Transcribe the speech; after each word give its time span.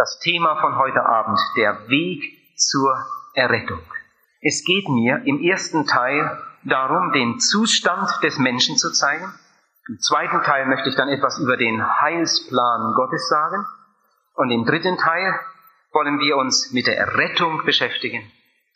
Das 0.00 0.18
Thema 0.18 0.56
von 0.62 0.78
heute 0.78 1.04
Abend, 1.04 1.38
der 1.56 1.90
Weg 1.90 2.22
zur 2.56 2.90
Errettung. 3.34 3.82
Es 4.40 4.64
geht 4.64 4.88
mir 4.88 5.20
im 5.26 5.42
ersten 5.42 5.86
Teil 5.86 6.38
darum, 6.64 7.12
den 7.12 7.38
Zustand 7.38 8.08
des 8.22 8.38
Menschen 8.38 8.78
zu 8.78 8.90
zeigen. 8.92 9.30
Im 9.90 9.98
zweiten 9.98 10.40
Teil 10.40 10.64
möchte 10.64 10.88
ich 10.88 10.96
dann 10.96 11.10
etwas 11.10 11.38
über 11.38 11.58
den 11.58 11.86
Heilsplan 12.00 12.94
Gottes 12.94 13.28
sagen. 13.28 13.66
Und 14.36 14.50
im 14.50 14.64
dritten 14.64 14.96
Teil 14.96 15.38
wollen 15.92 16.18
wir 16.18 16.38
uns 16.38 16.72
mit 16.72 16.86
der 16.86 16.96
Errettung 16.96 17.66
beschäftigen, 17.66 18.22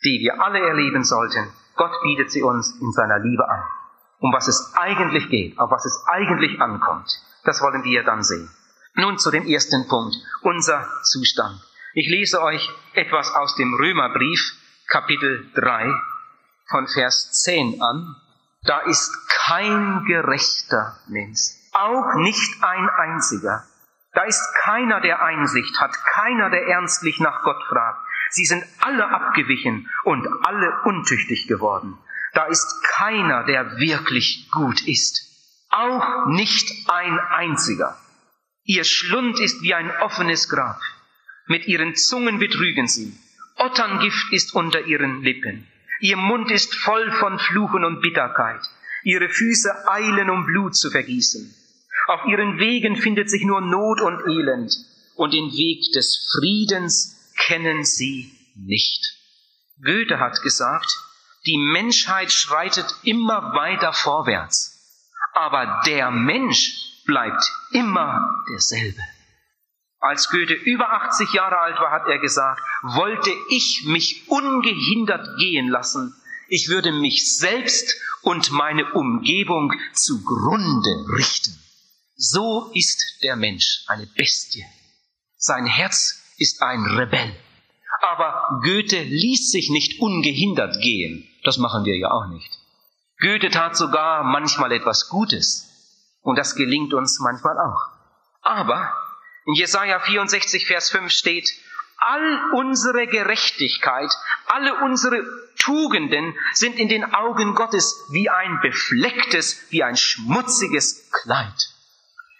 die 0.03 0.19
wir 0.21 0.43
alle 0.43 0.59
erleben 0.59 1.03
sollten. 1.03 1.51
Gott 1.75 2.03
bietet 2.03 2.29
sie 2.29 2.43
uns 2.43 2.79
in 2.79 2.91
seiner 2.91 3.17
Liebe 3.17 3.49
an. 3.49 3.63
Um 4.19 4.31
was 4.31 4.47
es 4.47 4.75
eigentlich 4.77 5.27
geht, 5.31 5.57
auf 5.57 5.71
was 5.71 5.85
es 5.85 6.05
eigentlich 6.05 6.61
ankommt, 6.61 7.09
das 7.45 7.63
wollen 7.63 7.83
wir 7.83 8.03
dann 8.03 8.21
sehen. 8.21 8.47
Nun 8.97 9.17
zu 9.17 9.29
dem 9.29 9.45
ersten 9.45 9.89
Punkt, 9.89 10.15
unser 10.41 10.87
Zustand. 11.03 11.59
Ich 11.93 12.07
lese 12.07 12.41
euch 12.41 12.69
etwas 12.93 13.29
aus 13.35 13.53
dem 13.55 13.73
Römerbrief, 13.73 14.39
Kapitel 14.87 15.51
3, 15.53 15.93
von 16.69 16.87
Vers 16.87 17.43
10 17.43 17.81
an. 17.81 18.15
Da 18.63 18.79
ist 18.79 19.11
kein 19.47 20.05
gerechter 20.05 20.97
Mensch, 21.07 21.41
auch 21.73 22.15
nicht 22.15 22.63
ein 22.63 22.89
einziger. 22.89 23.65
Da 24.13 24.23
ist 24.23 24.41
keiner, 24.63 25.01
der 25.01 25.21
Einsicht 25.21 25.77
hat, 25.81 25.91
keiner, 26.13 26.49
der 26.49 26.65
ernstlich 26.65 27.19
nach 27.19 27.43
Gott 27.43 27.61
fragt. 27.67 27.99
Sie 28.29 28.45
sind 28.45 28.63
alle 28.79 29.09
abgewichen 29.09 29.89
und 30.05 30.25
alle 30.45 30.71
untüchtig 30.85 31.47
geworden. 31.49 31.97
Da 32.33 32.45
ist 32.45 32.81
keiner, 32.95 33.43
der 33.43 33.77
wirklich 33.77 34.49
gut 34.51 34.87
ist. 34.87 35.21
Auch 35.69 36.27
nicht 36.27 36.89
ein 36.89 37.19
einziger. 37.19 37.97
Ihr 38.65 38.83
Schlund 38.83 39.39
ist 39.39 39.61
wie 39.61 39.75
ein 39.75 39.91
offenes 40.01 40.49
Grab. 40.49 40.81
Mit 41.45 41.67
ihren 41.67 41.95
Zungen 41.95 42.39
betrügen 42.39 42.87
sie. 42.87 43.15
Otterngift 43.57 44.33
ist 44.33 44.55
unter 44.55 44.81
ihren 44.81 45.21
Lippen. 45.21 45.67
Ihr 45.99 46.17
Mund 46.17 46.49
ist 46.49 46.73
voll 46.73 47.11
von 47.11 47.37
Fluchen 47.37 47.85
und 47.85 48.01
Bitterkeit. 48.01 48.61
Ihre 49.03 49.29
Füße 49.29 49.87
eilen, 49.87 50.31
um 50.31 50.47
Blut 50.47 50.75
zu 50.75 50.89
vergießen. 50.89 51.53
Auf 52.07 52.25
ihren 52.25 52.57
Wegen 52.57 52.95
findet 52.95 53.29
sich 53.29 53.43
nur 53.43 53.61
Not 53.61 54.01
und 54.01 54.27
Elend, 54.27 54.73
und 55.15 55.33
den 55.33 55.51
Weg 55.51 55.91
des 55.93 56.35
Friedens 56.35 57.33
kennen 57.47 57.83
sie 57.83 58.31
nicht. 58.55 59.15
Goethe 59.83 60.19
hat 60.19 60.41
gesagt, 60.41 60.97
die 61.45 61.57
Menschheit 61.57 62.31
schreitet 62.31 62.87
immer 63.03 63.53
weiter 63.53 63.93
vorwärts, 63.93 65.13
aber 65.33 65.81
der 65.85 66.09
Mensch 66.09 66.94
bleibt 67.05 67.43
immer 67.71 68.43
derselbe. 68.49 69.01
Als 69.99 70.29
Goethe 70.29 70.53
über 70.53 70.91
80 70.91 71.33
Jahre 71.33 71.57
alt 71.57 71.79
war, 71.79 71.91
hat 71.91 72.07
er 72.07 72.19
gesagt, 72.19 72.61
wollte 72.83 73.31
ich 73.49 73.83
mich 73.87 74.27
ungehindert 74.27 75.27
gehen 75.39 75.67
lassen, 75.67 76.13
ich 76.47 76.69
würde 76.69 76.91
mich 76.91 77.37
selbst 77.37 77.95
und 78.21 78.51
meine 78.51 78.91
Umgebung 78.93 79.73
zugrunde 79.93 81.05
richten. 81.17 81.59
So 82.15 82.71
ist 82.73 83.23
der 83.23 83.35
Mensch 83.35 83.83
eine 83.87 84.05
Bestie. 84.05 84.63
Sein 85.37 85.65
Herz 85.65 86.33
ist 86.37 86.61
ein 86.61 86.85
Rebell. 86.85 87.35
Aber 88.01 88.61
Goethe 88.63 89.01
ließ 89.01 89.51
sich 89.51 89.69
nicht 89.69 89.99
ungehindert 89.99 90.81
gehen. 90.81 91.27
Das 91.43 91.57
machen 91.57 91.85
wir 91.85 91.97
ja 91.97 92.11
auch 92.11 92.27
nicht. 92.27 92.59
Goethe 93.19 93.49
tat 93.49 93.75
sogar 93.75 94.23
manchmal 94.23 94.71
etwas 94.71 95.09
Gutes. 95.09 95.74
Und 96.25 96.39
das 96.39 96.55
gelingt 96.55 96.95
uns 96.95 97.19
manchmal 97.19 97.55
auch. 97.59 97.91
Aber 98.41 98.91
in 99.45 99.53
Jesaja 99.53 99.99
64, 99.99 100.65
Vers 100.65 100.89
5 100.89 101.11
steht, 101.11 101.47
all 101.97 102.51
unsere 102.53 103.05
Gerechtigkeit, 103.05 104.11
alle 104.47 104.73
unsere 104.83 105.23
Tugenden 105.59 106.35
sind 106.53 106.79
in 106.79 106.89
den 106.89 107.13
Augen 107.13 107.53
Gottes 107.53 108.07
wie 108.09 108.27
ein 108.27 108.59
beflecktes, 108.61 109.67
wie 109.69 109.83
ein 109.83 109.95
schmutziges 109.95 111.11
Kleid. 111.11 111.69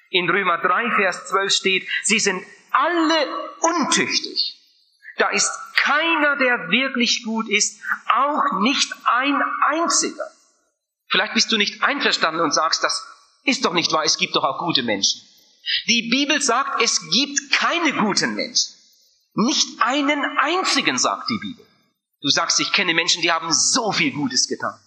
In 0.09 0.27
Römer 0.31 0.57
3, 0.57 0.95
Vers 0.95 1.27
12 1.27 1.53
steht, 1.53 1.87
sie 2.01 2.19
sind 2.19 2.43
alle 2.71 3.27
untüchtig. 3.59 4.59
Da 5.17 5.29
ist 5.29 5.51
keiner, 5.75 6.37
der 6.37 6.71
wirklich 6.71 7.23
gut 7.23 7.47
ist, 7.49 7.79
auch 8.11 8.61
nicht 8.61 8.91
ein 9.05 9.39
einziger. 9.67 10.25
Vielleicht 11.07 11.35
bist 11.35 11.51
du 11.51 11.57
nicht 11.57 11.83
einverstanden 11.83 12.41
und 12.41 12.51
sagst, 12.51 12.83
das 12.83 13.14
ist 13.45 13.63
doch 13.63 13.73
nicht 13.73 13.91
wahr, 13.91 14.03
es 14.03 14.17
gibt 14.17 14.35
doch 14.35 14.43
auch 14.43 14.59
gute 14.59 14.83
Menschen. 14.83 15.21
Die 15.87 16.09
Bibel 16.09 16.41
sagt, 16.41 16.81
es 16.81 16.99
gibt 17.11 17.51
keine 17.51 17.93
guten 17.93 18.35
Menschen. 18.35 18.73
Nicht 19.35 19.67
einen 19.81 20.23
einzigen, 20.39 20.97
sagt 20.97 21.29
die 21.29 21.39
Bibel. 21.39 21.65
Du 22.21 22.29
sagst, 22.29 22.59
ich 22.59 22.71
kenne 22.71 22.93
Menschen, 22.93 23.21
die 23.21 23.31
haben 23.31 23.51
so 23.51 23.91
viel 23.91 24.11
Gutes 24.11 24.47
getan. 24.47 24.79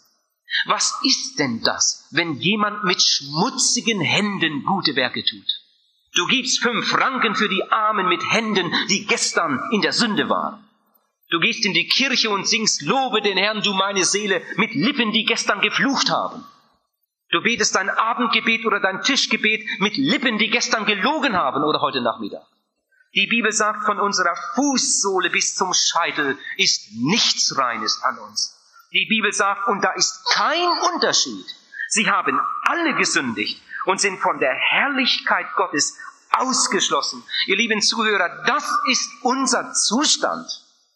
Was 0.66 0.94
ist 1.04 1.38
denn 1.38 1.62
das, 1.62 2.08
wenn 2.10 2.34
jemand 2.34 2.84
mit 2.84 3.02
schmutzigen 3.02 4.00
Händen 4.00 4.64
gute 4.64 4.96
Werke 4.96 5.24
tut? 5.24 5.60
Du 6.14 6.26
gibst 6.26 6.60
fünf 6.60 6.88
Franken 6.88 7.34
für 7.34 7.48
die 7.48 7.62
Armen 7.70 8.08
mit 8.08 8.22
Händen, 8.30 8.72
die 8.88 9.06
gestern 9.06 9.60
in 9.72 9.82
der 9.82 9.92
Sünde 9.92 10.28
waren. 10.28 10.64
Du 11.30 11.38
gehst 11.38 11.66
in 11.66 11.74
die 11.74 11.86
Kirche 11.86 12.30
und 12.30 12.48
singst, 12.48 12.80
lobe 12.82 13.20
den 13.20 13.36
Herrn, 13.36 13.62
du 13.62 13.74
meine 13.74 14.04
Seele, 14.04 14.42
mit 14.56 14.74
Lippen, 14.74 15.12
die 15.12 15.24
gestern 15.24 15.60
geflucht 15.60 16.10
haben. 16.10 16.44
Du 17.30 17.42
betest 17.42 17.74
dein 17.74 17.90
Abendgebet 17.90 18.64
oder 18.64 18.80
dein 18.80 19.02
Tischgebet 19.02 19.66
mit 19.80 19.96
Lippen, 19.96 20.38
die 20.38 20.48
gestern 20.48 20.86
gelogen 20.86 21.36
haben 21.36 21.62
oder 21.62 21.80
heute 21.80 22.00
Nachmittag. 22.00 22.46
Die 23.14 23.26
Bibel 23.26 23.52
sagt, 23.52 23.84
von 23.84 24.00
unserer 24.00 24.34
Fußsohle 24.54 25.30
bis 25.30 25.54
zum 25.54 25.72
Scheitel 25.74 26.38
ist 26.56 26.92
nichts 26.92 27.56
Reines 27.56 28.02
an 28.02 28.18
uns. 28.18 28.54
Die 28.92 29.06
Bibel 29.06 29.32
sagt, 29.32 29.66
und 29.68 29.82
da 29.82 29.92
ist 29.92 30.24
kein 30.30 30.68
Unterschied. 30.94 31.44
Sie 31.88 32.10
haben 32.10 32.40
alle 32.62 32.94
gesündigt 32.94 33.62
und 33.86 34.00
sind 34.00 34.18
von 34.20 34.38
der 34.38 34.54
Herrlichkeit 34.54 35.46
Gottes 35.56 35.98
ausgeschlossen. 36.30 37.22
Ihr 37.46 37.56
lieben 37.56 37.80
Zuhörer, 37.80 38.44
das 38.46 38.70
ist 38.90 39.10
unser 39.22 39.72
Zustand. 39.72 40.46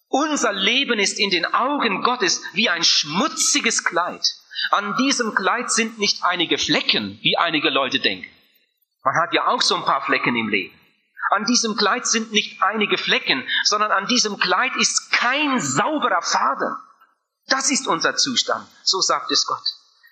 Unser 0.08 0.52
Leben 0.52 0.98
ist 0.98 1.18
in 1.18 1.30
den 1.30 1.46
Augen 1.46 2.02
Gottes 2.02 2.42
wie 2.52 2.68
ein 2.68 2.84
schmutziges 2.84 3.84
Kleid. 3.84 4.26
An 4.70 4.96
diesem 4.96 5.34
Kleid 5.34 5.70
sind 5.70 5.98
nicht 5.98 6.24
einige 6.24 6.58
Flecken, 6.58 7.18
wie 7.22 7.36
einige 7.36 7.70
Leute 7.70 8.00
denken. 8.00 8.28
Man 9.04 9.16
hat 9.16 9.32
ja 9.32 9.48
auch 9.48 9.62
so 9.62 9.74
ein 9.76 9.84
paar 9.84 10.04
Flecken 10.04 10.36
im 10.36 10.48
Leben. 10.48 10.78
An 11.30 11.44
diesem 11.44 11.76
Kleid 11.76 12.06
sind 12.06 12.32
nicht 12.32 12.62
einige 12.62 12.98
Flecken, 12.98 13.46
sondern 13.64 13.90
an 13.90 14.06
diesem 14.06 14.38
Kleid 14.38 14.76
ist 14.76 15.10
kein 15.12 15.60
sauberer 15.60 16.22
Faden. 16.22 16.76
Das 17.48 17.70
ist 17.70 17.86
unser 17.86 18.16
Zustand, 18.16 18.66
so 18.82 19.00
sagt 19.00 19.30
es 19.30 19.46
Gott. 19.46 19.64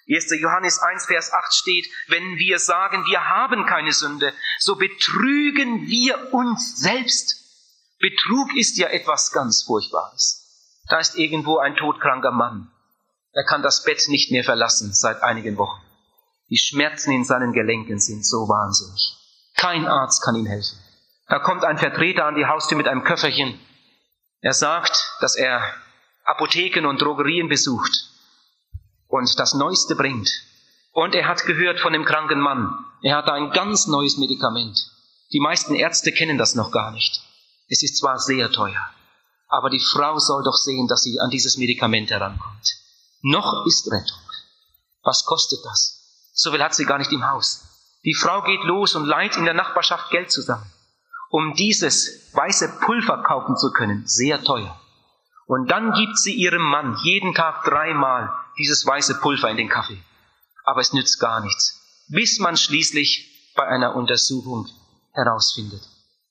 1. 0.09 0.31
Johannes 0.41 0.81
1, 0.81 1.07
Vers 1.07 1.33
8 1.33 1.55
steht, 1.55 1.87
wenn 2.09 2.37
wir 2.37 2.59
sagen, 2.59 3.07
wir 3.07 3.29
haben 3.29 3.67
keine 3.67 3.93
Sünde, 3.93 4.33
so 4.59 4.77
betrügen 4.77 5.87
wir 5.87 6.35
uns 6.35 6.79
selbst. 6.79 7.37
Betrug 8.01 8.57
ist 8.57 8.77
ja 8.79 8.89
etwas 8.89 9.31
ganz 9.31 9.63
Furchtbares. 9.63 10.83
Da 10.89 10.99
ist 10.99 11.17
irgendwo 11.17 11.59
ein 11.59 11.77
todkranker 11.77 12.33
Mann. 12.33 12.73
Er 13.33 13.45
kann 13.45 13.63
das 13.63 13.85
Bett 13.85 14.03
nicht 14.09 14.33
mehr 14.33 14.45
verlassen 14.45 14.93
seit 14.93 15.23
einigen 15.23 15.57
Wochen. 15.57 15.81
Die 16.49 16.59
Schmerzen 16.59 17.13
in 17.13 17.25
seinen 17.25 17.53
Gelenken 17.53 18.01
sind 18.01 18.27
so 18.27 18.49
wahnsinnig. 18.49 19.17
Kein 19.57 19.87
Arzt 19.87 20.23
kann 20.23 20.35
ihm 20.35 20.47
helfen. 20.47 20.79
Da 21.29 21.39
kommt 21.39 21.65
ein 21.65 21.79
Vertreter 21.79 22.25
an 22.25 22.35
die 22.35 22.47
Haustür 22.47 22.77
mit 22.77 22.89
einem 22.89 23.05
Köfferchen. 23.05 23.59
Er 24.41 24.53
sagt, 24.53 25.17
dass 25.21 25.37
er 25.37 25.63
Apotheken 26.25 26.87
und 26.87 27.01
Drogerien 27.01 27.49
besucht 27.49 27.93
und 29.07 29.39
das 29.39 29.55
Neueste 29.55 29.95
bringt. 29.95 30.29
Und 30.93 31.15
er 31.15 31.29
hat 31.29 31.45
gehört 31.47 31.79
von 31.79 31.93
dem 31.93 32.05
kranken 32.05 32.41
Mann, 32.41 32.85
er 33.03 33.17
hat 33.17 33.31
ein 33.31 33.53
ganz 33.53 33.87
neues 33.87 34.17
Medikament. 34.17 34.77
Die 35.33 35.41
meisten 35.41 35.77
Ärzte 35.77 36.11
kennen 36.11 36.37
das 36.37 36.57
noch 36.57 36.73
gar 36.73 36.91
nicht. 36.91 37.23
Es 37.69 37.85
ist 37.85 37.99
zwar 37.99 38.19
sehr 38.19 38.51
teuer, 38.51 38.91
aber 39.47 39.71
die 39.71 39.79
Frau 39.79 40.19
soll 40.19 40.43
doch 40.43 40.57
sehen, 40.57 40.89
dass 40.89 41.03
sie 41.03 41.21
an 41.21 41.31
dieses 41.31 41.57
Medikament 41.57 42.11
herankommt. 42.11 42.80
Noch 43.23 43.67
ist 43.67 43.91
Rettung. 43.91 44.19
Was 45.03 45.25
kostet 45.25 45.61
das? 45.65 46.31
So 46.33 46.51
viel 46.53 46.63
hat 46.63 46.75
sie 46.75 46.87
gar 46.87 46.99
nicht 46.99 47.13
im 47.13 47.29
Haus. 47.29 47.67
Die 48.05 48.15
Frau 48.15 48.43
geht 48.43 48.65
los 48.65 48.95
und 48.95 49.05
leiht 49.05 49.37
in 49.37 49.45
der 49.45 49.55
Nachbarschaft 49.55 50.11
Geld 50.11 50.31
zusammen, 50.31 50.71
um 51.29 51.55
dieses 51.55 52.33
weiße 52.33 52.81
Pulver 52.85 53.23
kaufen 53.23 53.57
zu 53.57 53.73
können, 53.73 54.07
sehr 54.07 54.43
teuer. 54.43 54.81
Und 55.47 55.71
dann 55.71 55.93
gibt 55.93 56.19
sie 56.19 56.33
ihrem 56.33 56.63
Mann 56.63 56.97
jeden 57.03 57.35
Tag 57.35 57.65
dreimal 57.65 58.33
dieses 58.57 58.87
weiße 58.87 59.21
Pulver 59.21 59.51
in 59.51 59.57
den 59.57 59.69
Kaffee. 59.69 60.03
Aber 60.65 60.81
es 60.81 60.93
nützt 60.93 61.21
gar 61.21 61.41
nichts, 61.41 62.07
bis 62.09 62.39
man 62.39 62.57
schließlich 62.57 63.53
bei 63.55 63.67
einer 63.67 63.97
Untersuchung 63.97 64.67
herausfindet, 65.13 65.83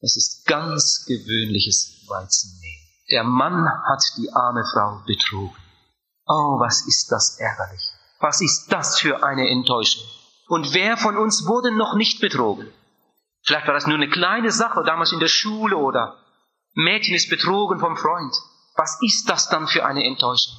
es 0.02 0.16
ist 0.16 0.46
ganz 0.46 1.06
gewöhnliches 1.06 2.06
Weizenmehl. 2.08 2.80
Der 3.12 3.24
Mann 3.24 3.68
hat 3.68 4.02
die 4.18 4.32
arme 4.32 4.64
Frau 4.72 5.04
betrogen. 5.06 5.59
Oh, 6.32 6.60
was 6.60 6.86
ist 6.86 7.12
das 7.12 7.40
ärgerlich. 7.40 7.82
Was 8.20 8.40
ist 8.40 8.68
das 8.72 9.00
für 9.00 9.24
eine 9.24 9.50
Enttäuschung. 9.50 10.04
Und 10.48 10.74
wer 10.76 10.96
von 10.96 11.18
uns 11.18 11.48
wurde 11.48 11.76
noch 11.76 11.96
nicht 11.96 12.22
betrogen? 12.22 12.72
Vielleicht 13.44 13.66
war 13.66 13.74
das 13.74 13.88
nur 13.88 13.96
eine 13.96 14.10
kleine 14.10 14.52
Sache 14.52 14.84
damals 14.86 15.12
in 15.12 15.20
der 15.20 15.28
Schule 15.28 15.78
oder 15.78 16.18
Mädchen 16.76 17.16
ist 17.16 17.32
betrogen 17.32 17.80
vom 17.80 17.98
Freund. 17.98 18.32
Was 18.76 19.00
ist 19.02 19.28
das 19.28 19.50
dann 19.50 19.68
für 19.68 19.86
eine 19.86 20.06
Enttäuschung? 20.06 20.54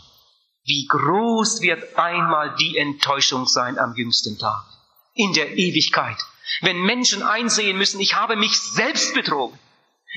Wie 0.64 0.86
groß 0.88 1.60
wird 1.60 1.96
einmal 1.96 2.56
die 2.56 2.76
Enttäuschung 2.76 3.46
sein 3.46 3.78
am 3.78 3.94
jüngsten 3.94 4.38
Tag, 4.38 4.64
in 5.14 5.32
der 5.34 5.56
Ewigkeit, 5.56 6.18
wenn 6.62 6.82
Menschen 6.82 7.22
einsehen 7.22 7.78
müssen, 7.78 8.00
ich 8.00 8.16
habe 8.16 8.34
mich 8.34 8.60
selbst 8.60 9.14
betrogen. 9.14 9.58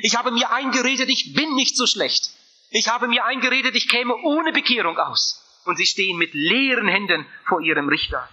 Ich 0.01 0.17
habe 0.17 0.31
mir 0.31 0.51
eingeredet, 0.51 1.09
ich 1.09 1.33
bin 1.35 1.53
nicht 1.53 1.77
so 1.77 1.85
schlecht. 1.85 2.31
Ich 2.71 2.87
habe 2.87 3.07
mir 3.07 3.23
eingeredet, 3.23 3.75
ich 3.75 3.87
käme 3.87 4.15
ohne 4.15 4.51
Bekehrung 4.51 4.97
aus. 4.97 5.42
Und 5.65 5.77
sie 5.77 5.85
stehen 5.85 6.17
mit 6.17 6.33
leeren 6.33 6.87
Händen 6.87 7.25
vor 7.47 7.61
ihrem 7.61 7.87
Richter. 7.87 8.27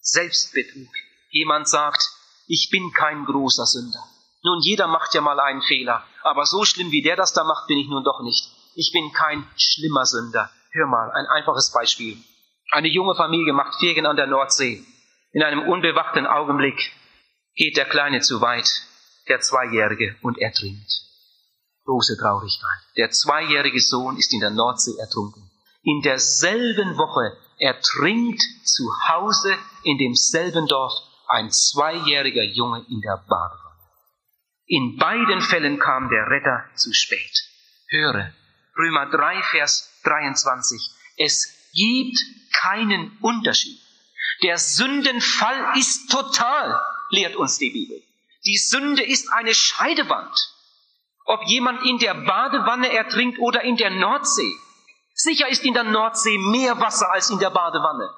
Selbstbetrug. 0.00 0.88
Jemand 1.30 1.68
sagt, 1.68 2.02
ich 2.46 2.68
bin 2.70 2.92
kein 2.92 3.24
großer 3.24 3.66
Sünder. 3.66 4.02
Nun, 4.42 4.60
jeder 4.60 4.86
macht 4.86 5.14
ja 5.14 5.20
mal 5.20 5.40
einen 5.40 5.62
Fehler, 5.62 6.04
aber 6.22 6.46
so 6.46 6.64
schlimm 6.64 6.90
wie 6.92 7.02
der 7.02 7.16
das 7.16 7.32
da 7.32 7.42
macht, 7.44 7.66
bin 7.66 7.78
ich 7.78 7.88
nun 7.88 8.04
doch 8.04 8.22
nicht. 8.22 8.48
Ich 8.76 8.92
bin 8.92 9.12
kein 9.12 9.44
schlimmer 9.56 10.06
Sünder. 10.06 10.50
Hör 10.70 10.86
mal, 10.86 11.10
ein 11.10 11.26
einfaches 11.26 11.72
Beispiel. 11.72 12.16
Eine 12.70 12.88
junge 12.88 13.14
Familie 13.14 13.52
macht 13.52 13.78
Ferien 13.80 14.06
an 14.06 14.16
der 14.16 14.26
Nordsee. 14.26 14.84
In 15.32 15.42
einem 15.42 15.68
unbewachten 15.68 16.26
Augenblick 16.26 16.92
geht 17.54 17.76
der 17.76 17.86
Kleine 17.86 18.20
zu 18.20 18.40
weit, 18.40 18.68
der 19.28 19.40
Zweijährige, 19.40 20.16
und 20.22 20.38
ertrinkt. 20.38 20.92
Große 21.84 22.16
Traurigkeit. 22.16 22.80
Der 22.96 23.10
zweijährige 23.10 23.80
Sohn 23.80 24.16
ist 24.16 24.32
in 24.32 24.40
der 24.40 24.50
Nordsee 24.50 24.96
ertrunken. 24.98 25.45
In 25.86 26.02
derselben 26.02 26.98
Woche 26.98 27.38
ertrinkt 27.60 28.42
zu 28.64 28.82
Hause 29.08 29.56
in 29.84 29.98
demselben 29.98 30.66
Dorf 30.66 30.92
ein 31.28 31.52
zweijähriger 31.52 32.42
Junge 32.42 32.84
in 32.90 33.00
der 33.02 33.24
Badewanne. 33.28 33.80
In 34.66 34.96
beiden 34.96 35.40
Fällen 35.42 35.78
kam 35.78 36.08
der 36.08 36.28
Retter 36.28 36.64
zu 36.74 36.92
spät. 36.92 37.30
Höre, 37.88 38.32
Römer 38.76 39.06
3, 39.10 39.42
Vers 39.44 39.88
23. 40.02 40.80
Es 41.18 41.70
gibt 41.72 42.18
keinen 42.52 43.16
Unterschied. 43.20 43.78
Der 44.42 44.58
Sündenfall 44.58 45.78
ist 45.78 46.10
total, 46.10 46.80
lehrt 47.10 47.36
uns 47.36 47.58
die 47.58 47.70
Bibel. 47.70 48.02
Die 48.44 48.56
Sünde 48.56 49.04
ist 49.04 49.32
eine 49.32 49.54
Scheidewand. 49.54 50.36
Ob 51.26 51.44
jemand 51.46 51.84
in 51.84 51.98
der 51.98 52.14
Badewanne 52.14 52.92
ertrinkt 52.92 53.38
oder 53.38 53.62
in 53.62 53.76
der 53.76 53.90
Nordsee. 53.90 54.52
Sicher 55.18 55.48
ist 55.48 55.64
in 55.64 55.72
der 55.72 55.84
Nordsee 55.84 56.36
mehr 56.36 56.78
Wasser 56.78 57.10
als 57.10 57.30
in 57.30 57.38
der 57.38 57.48
Badewanne. 57.48 58.10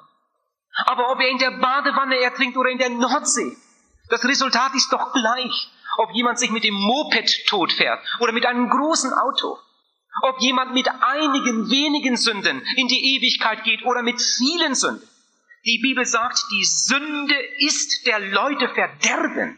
Aber 0.85 1.11
ob 1.11 1.21
er 1.21 1.29
in 1.29 1.37
der 1.37 1.51
Badewanne 1.51 2.19
ertrinkt 2.19 2.57
oder 2.57 2.69
in 2.69 2.77
der 2.77 2.89
Nordsee, 2.89 3.55
das 4.09 4.25
Resultat 4.25 4.75
ist 4.75 4.91
doch 4.91 5.13
gleich. 5.13 5.71
Ob 5.97 6.11
jemand 6.11 6.39
sich 6.39 6.51
mit 6.51 6.65
dem 6.65 6.73
Moped 6.73 7.47
totfährt 7.47 7.99
oder 8.19 8.33
mit 8.33 8.45
einem 8.45 8.69
großen 8.69 9.13
Auto. 9.13 9.57
Ob 10.23 10.41
jemand 10.41 10.73
mit 10.73 10.89
einigen 10.89 11.69
wenigen 11.69 12.17
Sünden 12.17 12.61
in 12.75 12.87
die 12.89 13.15
Ewigkeit 13.15 13.63
geht 13.63 13.85
oder 13.85 14.01
mit 14.03 14.21
vielen 14.21 14.75
Sünden. 14.75 15.07
Die 15.65 15.79
Bibel 15.81 16.05
sagt, 16.05 16.43
die 16.51 16.65
Sünde 16.65 17.35
ist 17.59 18.07
der 18.07 18.19
Leute 18.19 18.67
Verderben. 18.69 19.57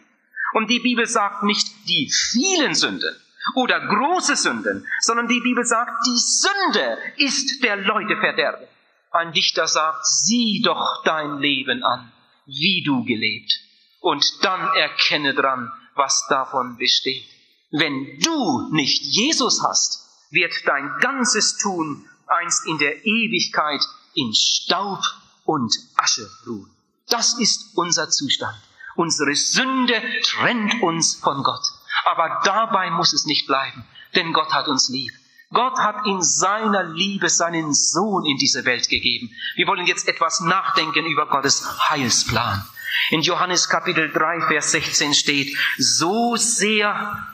Und 0.53 0.69
die 0.69 0.79
Bibel 0.79 1.07
sagt 1.07 1.43
nicht 1.43 1.67
die 1.87 2.11
vielen 2.11 2.75
Sünden 2.75 3.15
oder 3.55 3.79
große 3.87 4.35
Sünden, 4.35 4.87
sondern 4.99 5.27
die 5.27 5.39
Bibel 5.39 5.65
sagt, 5.65 6.05
die 6.05 6.17
Sünde 6.17 6.97
ist 7.17 7.63
der 7.63 7.77
Leute 7.77 8.17
Verderben. 8.17 8.67
Ein 9.11 9.33
Dichter 9.33 9.67
sagt, 9.67 10.05
sieh 10.05 10.61
doch 10.63 11.03
dein 11.03 11.39
Leben 11.39 11.83
an, 11.83 12.11
wie 12.45 12.83
du 12.85 13.03
gelebt, 13.03 13.51
und 13.99 14.25
dann 14.41 14.73
erkenne 14.75 15.33
dran, 15.33 15.71
was 15.95 16.25
davon 16.29 16.77
besteht. 16.77 17.25
Wenn 17.71 18.19
du 18.19 18.69
nicht 18.71 19.03
Jesus 19.03 19.61
hast, 19.63 20.07
wird 20.31 20.53
dein 20.65 20.89
ganzes 20.99 21.57
Tun 21.57 22.07
einst 22.27 22.65
in 22.67 22.77
der 22.77 23.05
Ewigkeit 23.05 23.81
in 24.13 24.33
Staub 24.33 24.99
und 25.45 25.73
Asche 25.97 26.29
ruhen. 26.47 26.71
Das 27.09 27.39
ist 27.39 27.77
unser 27.77 28.09
Zustand. 28.09 28.57
Unsere 28.95 29.35
Sünde 29.35 30.01
trennt 30.23 30.81
uns 30.81 31.15
von 31.15 31.43
Gott. 31.43 31.63
Aber 32.05 32.41
dabei 32.43 32.89
muss 32.89 33.13
es 33.13 33.25
nicht 33.25 33.47
bleiben, 33.47 33.83
denn 34.15 34.33
Gott 34.33 34.53
hat 34.53 34.67
uns 34.67 34.89
lieb. 34.89 35.13
Gott 35.53 35.77
hat 35.77 36.05
in 36.05 36.21
seiner 36.21 36.83
Liebe 36.83 37.29
seinen 37.29 37.73
Sohn 37.73 38.25
in 38.25 38.37
diese 38.37 38.63
Welt 38.63 38.87
gegeben. 38.87 39.31
Wir 39.55 39.67
wollen 39.67 39.85
jetzt 39.85 40.07
etwas 40.07 40.39
nachdenken 40.39 41.05
über 41.05 41.27
Gottes 41.27 41.89
Heilsplan. 41.89 42.65
In 43.09 43.21
Johannes 43.21 43.67
Kapitel 43.67 44.11
3, 44.11 44.47
Vers 44.47 44.71
16 44.71 45.13
steht, 45.13 45.57
so 45.77 46.37
sehr, 46.37 47.25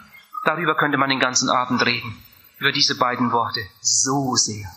darüber 0.46 0.75
könnte 0.75 0.98
man 0.98 1.10
den 1.10 1.19
ganzen 1.19 1.50
Abend 1.50 1.86
reden, 1.86 2.18
über 2.58 2.72
diese 2.72 2.98
beiden 2.98 3.31
Worte, 3.31 3.62
so 3.81 4.36
sehr. 4.36 4.68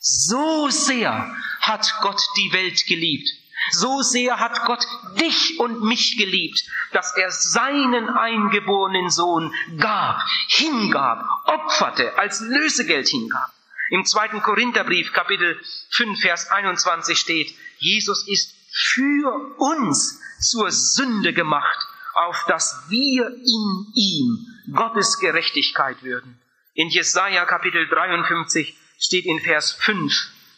So 0.00 0.68
sehr 0.70 1.34
hat 1.60 1.92
Gott 2.02 2.20
die 2.36 2.52
Welt 2.52 2.84
geliebt, 2.86 3.28
so 3.72 4.02
sehr 4.02 4.38
hat 4.40 4.64
Gott 4.64 4.84
dich 5.20 5.58
und 5.58 5.82
mich 5.82 6.16
geliebt, 6.16 6.62
dass 6.92 7.16
er 7.16 7.30
seinen 7.30 8.08
eingeborenen 8.08 9.10
Sohn 9.10 9.54
gab, 9.78 10.22
hingab, 10.48 11.24
opferte, 11.44 12.18
als 12.18 12.40
Lösegeld 12.40 13.08
hingab. 13.08 13.50
Im 13.90 14.04
zweiten 14.04 14.42
Korintherbrief, 14.42 15.12
Kapitel 15.12 15.58
5, 15.90 16.20
Vers 16.20 16.50
21 16.50 17.18
steht, 17.18 17.54
Jesus 17.78 18.26
ist 18.28 18.54
für 18.70 19.56
uns 19.58 20.20
zur 20.40 20.70
Sünde 20.70 21.32
gemacht, 21.32 21.86
auf 22.14 22.44
dass 22.48 22.84
wir 22.88 23.28
in 23.28 23.86
ihm 23.94 24.46
Gottes 24.74 25.18
Gerechtigkeit 25.18 26.02
würden. 26.02 26.38
In 26.74 26.88
Jesaja 26.90 27.44
Kapitel 27.46 27.88
53 27.88 28.76
steht 28.98 29.24
in 29.24 29.40
Vers 29.40 29.72
5, 29.72 30.12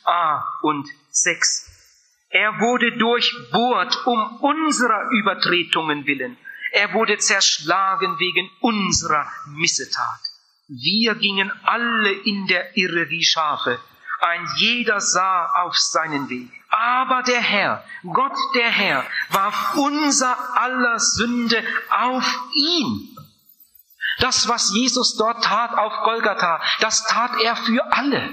a 0.04 0.44
und 0.62 0.88
6, 1.10 1.79
er 2.30 2.60
wurde 2.60 2.96
durchbohrt 2.96 4.06
um 4.06 4.36
unserer 4.40 5.10
Übertretungen 5.10 6.06
willen. 6.06 6.36
Er 6.72 6.92
wurde 6.94 7.18
zerschlagen 7.18 8.20
wegen 8.20 8.48
unserer 8.60 9.26
Missetat. 9.48 10.20
Wir 10.68 11.16
gingen 11.16 11.50
alle 11.64 12.12
in 12.12 12.46
der 12.46 12.76
Irre 12.76 13.10
wie 13.10 13.24
Schafe. 13.24 13.80
Ein 14.20 14.46
jeder 14.58 15.00
sah 15.00 15.46
auf 15.64 15.76
seinen 15.76 16.28
Weg. 16.28 16.48
Aber 16.68 17.22
der 17.24 17.40
Herr, 17.40 17.84
Gott 18.04 18.36
der 18.54 18.70
Herr, 18.70 19.04
warf 19.30 19.74
unser 19.74 20.36
aller 20.56 21.00
Sünde 21.00 21.64
auf 21.90 22.38
ihn. 22.54 23.16
Das, 24.20 24.46
was 24.48 24.72
Jesus 24.72 25.16
dort 25.16 25.42
tat 25.42 25.72
auf 25.76 25.92
Golgatha, 26.04 26.60
das 26.80 27.04
tat 27.06 27.40
er 27.42 27.56
für 27.56 27.92
alle. 27.92 28.30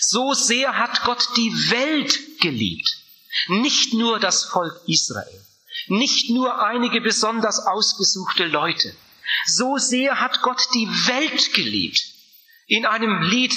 So 0.00 0.32
sehr 0.34 0.78
hat 0.78 1.02
Gott 1.04 1.28
die 1.36 1.52
Welt 1.70 2.40
geliebt. 2.40 2.98
Nicht 3.48 3.94
nur 3.94 4.20
das 4.20 4.44
Volk 4.44 4.74
Israel, 4.86 5.44
nicht 5.88 6.30
nur 6.30 6.62
einige 6.62 7.00
besonders 7.00 7.66
ausgesuchte 7.66 8.46
Leute. 8.46 8.94
So 9.46 9.78
sehr 9.78 10.20
hat 10.20 10.42
Gott 10.42 10.68
die 10.74 10.88
Welt 11.06 11.54
geliebt. 11.54 12.02
In 12.66 12.86
einem 12.86 13.22
Lied 13.22 13.54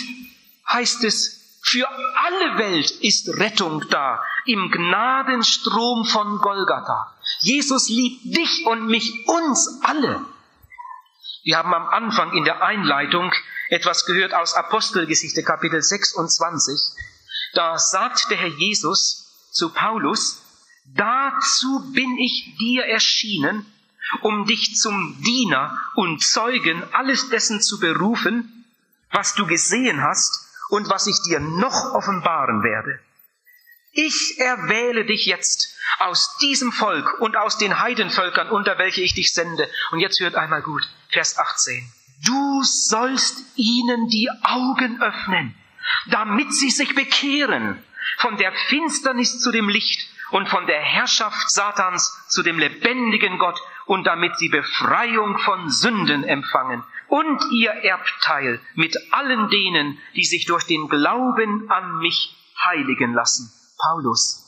heißt 0.67 1.03
es, 1.03 1.60
für 1.62 1.88
alle 1.89 2.58
Welt 2.58 2.91
ist 2.91 3.27
Rettung 3.39 3.84
da, 3.89 4.22
im 4.46 4.70
Gnadenstrom 4.72 6.05
von 6.05 6.38
Golgatha. 6.38 7.15
Jesus 7.39 7.89
liebt 7.89 8.38
dich 8.38 8.65
und 8.65 8.88
mich, 8.88 9.27
uns 9.27 9.79
alle. 9.82 10.25
Wir 11.45 11.59
haben 11.59 11.75
am 11.75 11.87
Anfang 11.89 12.33
in 12.33 12.43
der 12.43 12.63
Einleitung 12.63 13.31
etwas 13.69 14.07
gehört 14.07 14.33
aus 14.33 14.55
Apostelgeschichte 14.55 15.43
Kapitel 15.43 15.79
26. 15.79 16.75
Da 17.53 17.77
sagt 17.77 18.31
der 18.31 18.37
Herr 18.37 18.47
Jesus 18.47 19.31
zu 19.51 19.71
Paulus, 19.71 20.41
dazu 20.85 21.91
bin 21.93 22.17
ich 22.17 22.57
dir 22.57 22.85
erschienen, 22.85 23.63
um 24.23 24.47
dich 24.47 24.75
zum 24.75 25.21
Diener 25.21 25.77
und 25.93 26.23
Zeugen 26.23 26.83
alles 26.93 27.29
dessen 27.29 27.61
zu 27.61 27.79
berufen, 27.79 28.65
was 29.11 29.35
du 29.35 29.45
gesehen 29.45 30.01
hast 30.01 30.47
und 30.69 30.89
was 30.89 31.05
ich 31.05 31.21
dir 31.27 31.39
noch 31.39 31.93
offenbaren 31.93 32.63
werde. 32.63 32.99
Ich 33.97 34.37
erwähle 34.39 35.05
dich 35.05 35.25
jetzt 35.25 35.73
aus 35.99 36.35
diesem 36.41 36.73
Volk 36.73 37.21
und 37.21 37.37
aus 37.37 37.57
den 37.57 37.79
Heidenvölkern, 37.79 38.49
unter 38.49 38.77
welche 38.77 39.01
ich 39.01 39.13
dich 39.13 39.33
sende. 39.33 39.69
Und 39.91 40.01
jetzt 40.01 40.19
hört 40.19 40.35
einmal 40.35 40.61
gut, 40.61 40.83
Vers 41.11 41.37
18. 41.37 41.89
Du 42.25 42.61
sollst 42.63 43.37
ihnen 43.55 44.09
die 44.09 44.29
Augen 44.43 45.01
öffnen, 45.01 45.55
damit 46.07 46.53
sie 46.53 46.71
sich 46.71 46.93
bekehren 46.93 47.81
von 48.17 48.35
der 48.35 48.51
Finsternis 48.67 49.39
zu 49.39 49.53
dem 49.53 49.69
Licht 49.69 50.09
und 50.31 50.49
von 50.49 50.67
der 50.67 50.81
Herrschaft 50.81 51.49
Satans 51.49 52.21
zu 52.27 52.43
dem 52.43 52.59
lebendigen 52.59 53.37
Gott 53.39 53.57
und 53.85 54.03
damit 54.03 54.37
sie 54.37 54.49
Befreiung 54.49 55.37
von 55.37 55.69
Sünden 55.69 56.25
empfangen 56.25 56.83
und 57.07 57.41
ihr 57.53 57.71
Erbteil 57.71 58.59
mit 58.73 58.97
allen 59.11 59.49
denen, 59.49 59.97
die 60.17 60.25
sich 60.25 60.45
durch 60.45 60.65
den 60.65 60.89
Glauben 60.89 61.71
an 61.71 61.99
mich 61.99 62.35
heiligen 62.61 63.13
lassen. 63.13 63.53
Paulus, 63.85 64.43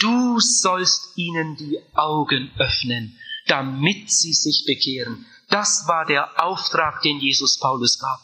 du 0.00 0.38
sollst 0.40 1.16
ihnen 1.16 1.56
die 1.56 1.78
Augen 1.94 2.50
öffnen, 2.58 3.16
damit 3.46 4.10
sie 4.10 4.32
sich 4.32 4.64
bekehren 4.66 5.24
Das 5.48 5.84
war 5.86 6.04
der 6.06 6.42
Auftrag, 6.42 7.02
den 7.02 7.18
Jesus 7.18 7.58
Paulus 7.58 7.98
gab. 7.98 8.20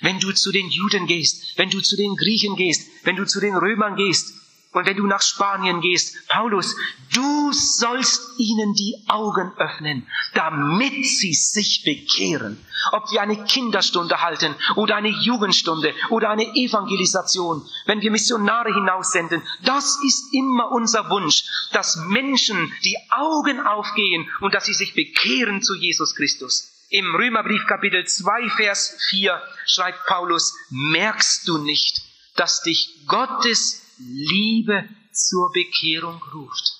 Wenn 0.00 0.20
du 0.20 0.32
zu 0.32 0.52
den 0.52 0.68
Juden 0.68 1.06
gehst, 1.06 1.58
wenn 1.58 1.70
du 1.70 1.80
zu 1.80 1.96
den 1.96 2.14
Griechen 2.16 2.56
gehst, 2.56 2.88
wenn 3.04 3.16
du 3.16 3.26
zu 3.26 3.40
den 3.40 3.56
Römern 3.56 3.96
gehst, 3.96 4.32
und 4.78 4.86
wenn 4.86 4.96
du 4.96 5.06
nach 5.06 5.22
Spanien 5.22 5.80
gehst, 5.80 6.28
Paulus, 6.28 6.76
du 7.12 7.52
sollst 7.52 8.38
ihnen 8.38 8.74
die 8.74 8.94
Augen 9.08 9.52
öffnen, 9.56 10.06
damit 10.34 11.04
sie 11.04 11.34
sich 11.34 11.82
bekehren. 11.84 12.64
Ob 12.92 13.10
wir 13.10 13.20
eine 13.20 13.42
Kinderstunde 13.44 14.22
halten 14.22 14.54
oder 14.76 14.94
eine 14.94 15.08
Jugendstunde 15.08 15.92
oder 16.10 16.30
eine 16.30 16.54
Evangelisation, 16.54 17.66
wenn 17.86 18.02
wir 18.02 18.12
Missionare 18.12 18.72
hinaussenden, 18.72 19.42
das 19.64 19.98
ist 20.04 20.32
immer 20.32 20.70
unser 20.70 21.10
Wunsch, 21.10 21.42
dass 21.72 21.96
Menschen 21.96 22.72
die 22.84 22.96
Augen 23.10 23.58
aufgehen 23.66 24.30
und 24.40 24.54
dass 24.54 24.66
sie 24.66 24.74
sich 24.74 24.94
bekehren 24.94 25.60
zu 25.60 25.74
Jesus 25.74 26.14
Christus. 26.14 26.72
Im 26.90 27.16
Römerbrief 27.16 27.66
Kapitel 27.66 28.06
2, 28.06 28.48
Vers 28.50 28.96
4 29.10 29.42
schreibt 29.66 30.06
Paulus, 30.06 30.54
merkst 30.70 31.48
du 31.48 31.58
nicht, 31.58 32.00
dass 32.36 32.62
dich 32.62 33.04
Gottes 33.08 33.87
Liebe 33.98 34.88
zur 35.12 35.50
Bekehrung 35.52 36.22
ruft. 36.34 36.72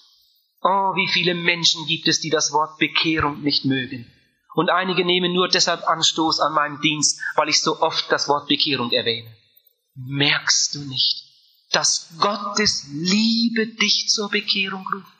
Oh, 0.63 0.95
wie 0.95 1.09
viele 1.09 1.35
Menschen 1.35 1.87
gibt 1.87 2.09
es, 2.09 2.21
die 2.21 2.31
das 2.31 2.53
Wort 2.53 2.79
Bekehrung 2.79 3.43
nicht 3.43 3.65
mögen. 3.65 4.11
Und 4.55 4.71
einige 4.71 5.05
nehmen 5.05 5.33
nur 5.33 5.49
deshalb 5.49 5.87
Anstoß 5.87 6.41
an 6.41 6.53
meinem 6.53 6.81
Dienst, 6.81 7.21
weil 7.37 7.49
ich 7.49 7.61
so 7.61 7.81
oft 7.81 8.11
das 8.11 8.29
Wort 8.29 8.49
Bekehrung 8.49 8.91
erwähne. 8.91 9.31
Merkst 9.95 10.75
du 10.75 10.81
nicht, 10.81 11.25
dass 11.73 12.15
Gottes 12.19 12.87
Liebe 12.93 13.67
dich 13.67 14.09
zur 14.09 14.31
Bekehrung 14.31 14.87
ruft? 14.93 15.18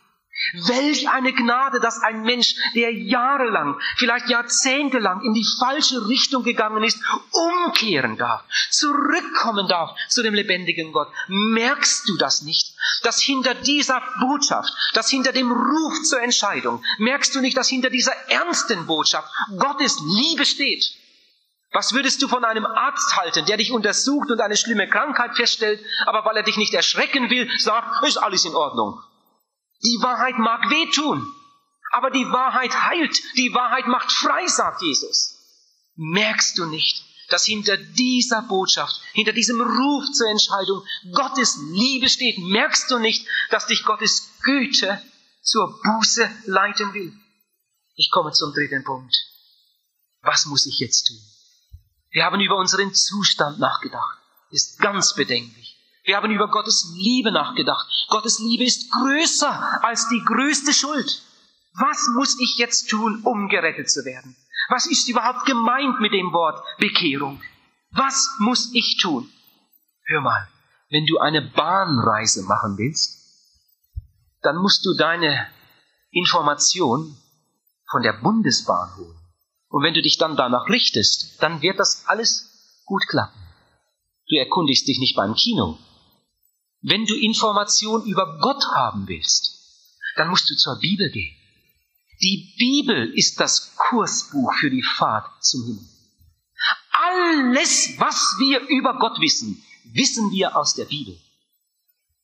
Welch 0.53 1.09
eine 1.09 1.33
Gnade, 1.33 1.81
dass 1.81 2.01
ein 2.01 2.23
Mensch, 2.23 2.55
der 2.75 2.93
jahrelang, 2.93 3.79
vielleicht 3.97 4.29
jahrzehntelang 4.29 5.23
in 5.23 5.35
die 5.35 5.47
falsche 5.59 6.09
Richtung 6.09 6.45
gegangen 6.45 6.85
ist, 6.85 7.03
umkehren 7.33 8.17
darf, 8.17 8.45
zurückkommen 8.71 9.69
darf 9.69 9.91
zu 10.09 10.23
dem 10.23 10.35
lebendigen 10.35 10.93
Gott. 10.93 11.09
Merkst 11.27 12.09
du 12.09 12.17
das 12.17 12.43
nicht? 12.43 12.75
Dass 13.03 13.21
hinter 13.21 13.55
dieser 13.55 14.01
Botschaft, 14.21 14.73
dass 14.95 15.11
hinter 15.11 15.33
dem 15.33 15.51
Ruf 15.51 16.03
zur 16.05 16.23
Entscheidung, 16.23 16.85
merkst 16.99 17.35
du 17.35 17.41
nicht, 17.41 17.57
dass 17.57 17.69
hinter 17.69 17.91
dieser 17.91 18.13
ernsten 18.29 18.87
Botschaft 18.87 19.29
Gottes 19.59 19.99
Liebe 20.01 20.47
steht? 20.47 20.85
Was 21.73 21.93
würdest 21.93 22.23
du 22.23 22.29
von 22.29 22.45
einem 22.45 22.65
Arzt 22.65 23.17
halten, 23.17 23.45
der 23.45 23.59
dich 23.59 23.73
untersucht 23.73 24.31
und 24.31 24.41
eine 24.41 24.57
schlimme 24.57 24.89
Krankheit 24.89 25.37
feststellt, 25.37 25.85
aber 26.07 26.25
weil 26.25 26.37
er 26.37 26.43
dich 26.43 26.57
nicht 26.57 26.73
erschrecken 26.73 27.29
will, 27.29 27.51
sagt, 27.59 28.07
ist 28.07 28.17
alles 28.17 28.45
in 28.47 28.55
Ordnung. 28.55 29.03
Die 29.83 29.99
Wahrheit 30.03 30.39
mag 30.39 30.69
wehtun, 30.71 31.33
aber 31.93 32.11
die 32.11 32.27
Wahrheit 32.27 32.75
heilt, 32.75 33.17
die 33.37 33.53
Wahrheit 33.55 33.87
macht 33.87 34.11
frei, 34.11 34.47
sagt 34.47 34.83
Jesus. 34.83 35.37
Merkst 35.95 36.59
du 36.59 36.67
nicht, 36.67 37.05
dass 37.29 37.45
hinter 37.45 37.77
dieser 37.77 38.43
Botschaft, 38.43 39.01
hinter 39.13 39.33
diesem 39.33 39.61
Ruf 39.61 40.05
zur 40.13 40.29
Entscheidung 40.29 40.85
Gottes 41.13 41.59
Liebe 41.71 42.09
steht? 42.09 42.39
Merkst 42.39 42.91
du 42.91 42.99
nicht, 42.99 43.27
dass 43.51 43.67
dich 43.67 43.85
Gottes 43.85 44.31
Güte 44.43 45.03
zur 45.43 45.81
Buße 45.83 46.29
leiten 46.47 46.95
will? 46.95 47.13
Ich 47.95 48.11
komme 48.11 48.33
zum 48.33 48.53
dritten 48.53 48.85
Punkt. 48.85 49.15
Was 50.23 50.47
muss 50.47 50.67
ich 50.67 50.79
jetzt 50.79 51.05
tun? 51.07 51.19
Wir 52.11 52.25
haben 52.25 52.41
über 52.41 52.57
unseren 52.57 52.95
Zustand 52.95 53.59
nachgedacht. 53.59 54.19
Ist 54.51 54.79
ganz 54.79 55.15
bedenklich. 55.15 55.78
Wir 56.09 56.17
haben 56.17 56.31
über 56.31 56.49
Gottes 56.49 56.91
Liebe 56.97 57.31
nachgedacht. 57.31 57.87
Gottes 58.09 58.39
Liebe 58.39 58.65
ist 58.65 58.91
größer 58.91 59.85
als 59.85 60.09
die 60.09 60.25
größte 60.25 60.73
Schuld. 60.73 61.23
Was 61.75 62.09
muss 62.17 62.41
ich 62.41 62.57
jetzt 62.57 62.89
tun, 62.89 63.21
um 63.25 63.51
gerettet 63.51 63.91
zu 63.91 64.07
werden? 64.07 64.35
Was 64.71 64.87
ist 64.87 65.07
überhaupt 65.11 65.45
gemeint 65.45 66.01
mit 66.01 66.15
dem 66.15 66.33
Wort 66.33 66.65
Bekehrung? 66.79 67.43
Was 67.91 68.35
muss 68.39 68.71
ich 68.73 68.97
tun? 69.03 69.31
Hör 70.07 70.23
mal, 70.23 70.49
wenn 70.89 71.05
du 71.05 71.19
eine 71.19 71.43
Bahnreise 71.43 72.43
machen 72.45 72.79
willst, 72.79 73.19
dann 74.41 74.57
musst 74.57 74.87
du 74.87 74.97
deine 74.97 75.47
Information 76.11 77.19
von 77.91 78.03
der 78.03 78.15
Bundesbahn 78.15 78.97
holen. 78.97 79.21
Und 79.69 79.83
wenn 79.83 79.93
du 79.93 80.01
dich 80.01 80.17
dann 80.17 80.39
danach 80.39 80.71
richtest, 80.71 81.43
dann 81.43 81.61
wird 81.61 81.79
das 81.79 82.07
alles 82.07 82.83
gut 82.87 83.07
klappen. 83.09 83.39
Du 84.31 84.37
erkundigst 84.37 84.89
dich 84.89 85.01
nicht 85.01 85.15
beim 85.15 85.35
Kino, 85.35 85.77
wenn 86.81 87.07
du 87.07 87.15
Information 87.15 88.05
über 88.07 88.39
Gott 88.41 88.65
haben 88.75 89.09
willst, 89.09 89.59
dann 90.17 90.29
musst 90.29 90.49
du 90.51 90.55
zur 90.55 90.79
Bibel 90.79 91.11
gehen. 91.11 91.35
Die 92.21 92.55
Bibel 92.59 93.13
ist 93.15 93.39
das 93.39 93.77
Kursbuch 93.77 94.53
für 94.55 94.71
die 94.71 94.83
Fahrt 94.83 95.45
zum 95.45 95.65
Himmel. 95.65 95.89
Alles, 96.91 97.95
was 97.99 98.37
wir 98.39 98.61
über 98.69 98.99
Gott 98.99 99.21
wissen, 99.21 99.63
wissen 99.93 100.31
wir 100.33 100.57
aus 100.57 100.75
der 100.75 100.87
Bibel. 100.87 101.17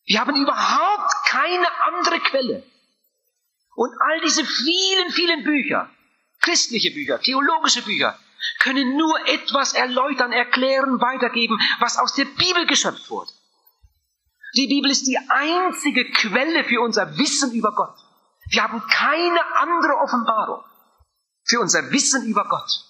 Wir 0.07 0.21
haben 0.21 0.37
überhaupt 0.37 1.13
keine 1.27 1.67
andere 1.87 2.21
Quelle. 2.21 2.65
Und 3.77 3.93
all 4.01 4.21
diese 4.21 4.45
vielen, 4.45 5.11
vielen 5.11 5.45
Bücher, 5.45 5.91
christliche 6.41 6.91
Bücher, 6.91 7.21
theologische 7.21 7.83
Bücher, 7.83 8.19
können 8.59 8.97
nur 8.97 9.27
etwas 9.29 9.73
erläutern, 9.73 10.33
erklären, 10.33 11.01
weitergeben, 11.01 11.59
was 11.81 11.99
aus 11.99 12.15
der 12.15 12.27
Bibel 12.27 12.67
geschöpft 12.67 13.09
wurde. 13.11 13.33
Die 14.57 14.69
Bibel 14.69 14.91
ist 14.91 15.07
die 15.07 15.19
einzige 15.19 16.11
Quelle 16.11 16.65
für 16.65 16.81
unser 16.81 17.17
Wissen 17.19 17.53
über 17.53 17.75
Gott. 17.75 17.97
Wir 18.51 18.63
haben 18.63 18.83
keine 18.89 19.41
andere 19.57 19.97
Offenbarung 20.03 20.63
für 21.45 21.61
unser 21.61 21.91
Wissen 21.91 22.27
über 22.27 22.49
Gott. 22.49 22.85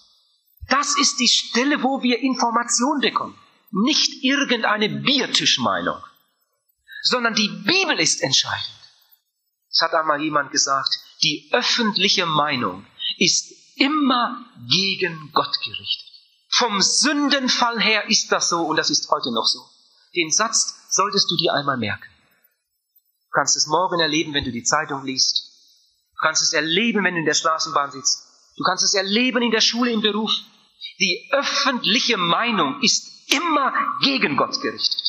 Das 0.69 0.97
ist 0.97 1.19
die 1.19 1.27
Stelle, 1.27 1.83
wo 1.83 2.01
wir 2.01 2.19
Information 2.19 2.99
bekommen. 2.99 3.37
Nicht 3.71 4.23
irgendeine 4.23 4.89
Biertischmeinung, 4.89 6.01
sondern 7.01 7.33
die 7.33 7.49
Bibel 7.49 7.99
ist 7.99 8.21
entscheidend. 8.21 8.71
Es 9.69 9.81
hat 9.81 9.93
einmal 9.93 10.21
jemand 10.21 10.51
gesagt, 10.51 10.97
die 11.23 11.49
öffentliche 11.51 12.25
Meinung 12.25 12.85
ist 13.17 13.51
immer 13.75 14.45
gegen 14.69 15.31
Gott 15.33 15.53
gerichtet. 15.63 16.11
Vom 16.49 16.81
Sündenfall 16.81 17.81
her 17.81 18.09
ist 18.09 18.31
das 18.31 18.49
so 18.49 18.61
und 18.61 18.77
das 18.77 18.89
ist 18.89 19.09
heute 19.09 19.33
noch 19.33 19.45
so. 19.45 19.59
Den 20.15 20.31
Satz 20.31 20.84
solltest 20.95 21.29
du 21.29 21.35
dir 21.35 21.53
einmal 21.53 21.77
merken. 21.77 22.09
Du 23.25 23.31
kannst 23.33 23.57
es 23.57 23.67
morgen 23.67 23.99
erleben, 23.99 24.33
wenn 24.33 24.45
du 24.45 24.51
die 24.51 24.63
Zeitung 24.63 25.03
liest. 25.03 25.51
Du 26.13 26.21
kannst 26.21 26.41
es 26.41 26.53
erleben, 26.53 27.03
wenn 27.03 27.15
du 27.15 27.19
in 27.19 27.25
der 27.25 27.33
Straßenbahn 27.33 27.91
sitzt. 27.91 28.25
Du 28.57 28.63
kannst 28.63 28.83
es 28.83 28.93
erleben 28.93 29.41
in 29.41 29.51
der 29.51 29.61
Schule, 29.61 29.91
im 29.91 30.01
Beruf. 30.01 30.31
Die 30.99 31.29
öffentliche 31.31 32.17
Meinung 32.17 32.81
ist 32.81 33.31
immer 33.31 33.73
gegen 34.01 34.37
Gott 34.37 34.61
gerichtet. 34.61 35.01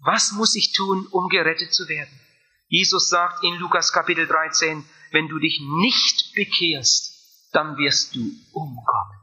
Was 0.00 0.32
muss 0.32 0.54
ich 0.54 0.72
tun, 0.72 1.06
um 1.10 1.28
gerettet 1.28 1.72
zu 1.72 1.88
werden? 1.88 2.20
Jesus 2.68 3.08
sagt 3.08 3.44
in 3.44 3.54
Lukas 3.54 3.92
Kapitel 3.92 4.26
13, 4.26 4.84
wenn 5.12 5.28
du 5.28 5.38
dich 5.38 5.60
nicht 5.60 6.34
bekehrst, 6.34 7.50
dann 7.52 7.76
wirst 7.76 8.14
du 8.14 8.20
umkommen. 8.52 9.18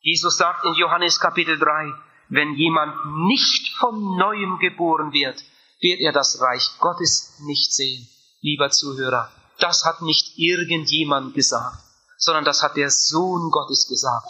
Jesus 0.00 0.36
sagt 0.36 0.64
in 0.64 0.74
Johannes 0.74 1.18
Kapitel 1.18 1.58
3, 1.58 1.92
wenn 2.30 2.54
jemand 2.54 2.94
nicht 3.26 3.76
von 3.78 4.16
neuem 4.16 4.58
geboren 4.58 5.12
wird, 5.12 5.42
wird 5.80 6.00
er 6.00 6.12
das 6.12 6.40
Reich 6.40 6.70
Gottes 6.78 7.40
nicht 7.40 7.72
sehen. 7.72 8.08
Lieber 8.40 8.70
Zuhörer, 8.70 9.30
das 9.58 9.84
hat 9.84 10.00
nicht 10.00 10.38
irgendjemand 10.38 11.34
gesagt, 11.34 11.82
sondern 12.16 12.44
das 12.44 12.62
hat 12.62 12.76
der 12.76 12.90
Sohn 12.90 13.50
Gottes 13.50 13.86
gesagt. 13.88 14.28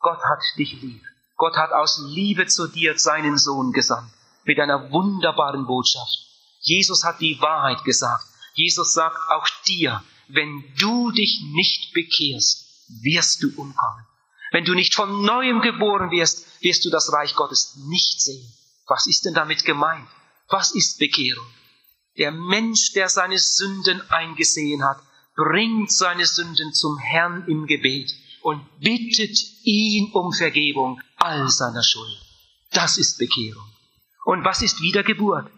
Gott 0.00 0.18
hat 0.18 0.42
dich 0.58 0.80
lieb. 0.82 1.02
Gott 1.36 1.56
hat 1.56 1.72
aus 1.72 2.02
Liebe 2.08 2.46
zu 2.46 2.66
dir 2.66 2.98
seinen 2.98 3.38
Sohn 3.38 3.72
gesandt 3.72 4.10
mit 4.44 4.58
einer 4.58 4.90
wunderbaren 4.90 5.66
Botschaft. 5.66 6.18
Jesus 6.60 7.04
hat 7.04 7.20
die 7.20 7.40
Wahrheit 7.40 7.84
gesagt. 7.84 8.24
Jesus 8.54 8.92
sagt 8.92 9.18
auch 9.30 9.46
dir, 9.66 10.02
wenn 10.28 10.64
du 10.78 11.10
dich 11.12 11.42
nicht 11.52 11.92
bekehrst, 11.92 12.66
wirst 13.02 13.42
du 13.42 13.48
umkommen. 13.56 14.06
Wenn 14.52 14.64
du 14.64 14.74
nicht 14.74 14.94
von 14.94 15.24
neuem 15.24 15.60
geboren 15.60 16.10
wirst, 16.10 16.46
wirst 16.62 16.84
du 16.84 16.90
das 16.90 17.12
Reich 17.12 17.34
Gottes 17.34 17.76
nicht 17.88 18.20
sehen. 18.20 18.52
Was 18.86 19.06
ist 19.06 19.24
denn 19.24 19.34
damit 19.34 19.64
gemeint? 19.64 20.06
Was 20.48 20.74
ist 20.74 20.98
Bekehrung? 20.98 21.46
Der 22.18 22.30
Mensch, 22.30 22.92
der 22.92 23.08
seine 23.08 23.38
Sünden 23.38 24.00
eingesehen 24.10 24.84
hat, 24.84 24.98
bringt 25.34 25.92
seine 25.92 26.24
Sünden 26.24 26.72
zum 26.72 26.98
Herrn 26.98 27.44
im 27.46 27.66
Gebet 27.66 28.14
und 28.42 28.62
bittet 28.80 29.36
ihn 29.64 30.10
um 30.12 30.32
Vergebung 30.32 31.00
all 31.16 31.48
seiner 31.48 31.82
Schuld. 31.82 32.18
Das 32.70 32.96
ist 32.96 33.18
Bekehrung. 33.18 33.66
Und 34.24 34.44
was 34.44 34.62
ist 34.62 34.80
Wiedergeburt? 34.80 35.50